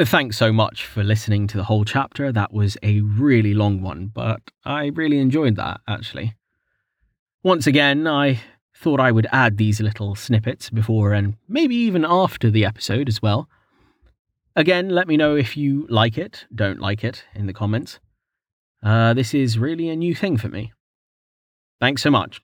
Thanks 0.00 0.38
so 0.38 0.54
much 0.54 0.86
for 0.86 1.04
listening 1.04 1.46
to 1.48 1.58
the 1.58 1.64
whole 1.64 1.84
chapter. 1.84 2.32
That 2.32 2.52
was 2.52 2.78
a 2.82 3.02
really 3.02 3.52
long 3.52 3.82
one, 3.82 4.06
but 4.06 4.40
I 4.64 4.86
really 4.86 5.18
enjoyed 5.18 5.56
that, 5.56 5.82
actually. 5.86 6.34
Once 7.42 7.66
again, 7.66 8.06
I 8.06 8.40
thought 8.74 9.00
I 9.00 9.12
would 9.12 9.26
add 9.32 9.58
these 9.58 9.82
little 9.82 10.14
snippets 10.14 10.70
before 10.70 11.12
and 11.12 11.36
maybe 11.46 11.76
even 11.76 12.06
after 12.06 12.50
the 12.50 12.64
episode 12.64 13.06
as 13.06 13.20
well. 13.20 13.50
Again, 14.56 14.88
let 14.88 15.08
me 15.08 15.18
know 15.18 15.36
if 15.36 15.58
you 15.58 15.86
like 15.90 16.16
it, 16.16 16.46
don't 16.54 16.80
like 16.80 17.04
it, 17.04 17.24
in 17.34 17.46
the 17.46 17.52
comments. 17.52 18.00
Uh, 18.82 19.12
this 19.12 19.34
is 19.34 19.58
really 19.58 19.90
a 19.90 19.96
new 19.96 20.14
thing 20.14 20.38
for 20.38 20.48
me. 20.48 20.72
Thanks 21.80 22.02
so 22.02 22.10
much. 22.10 22.40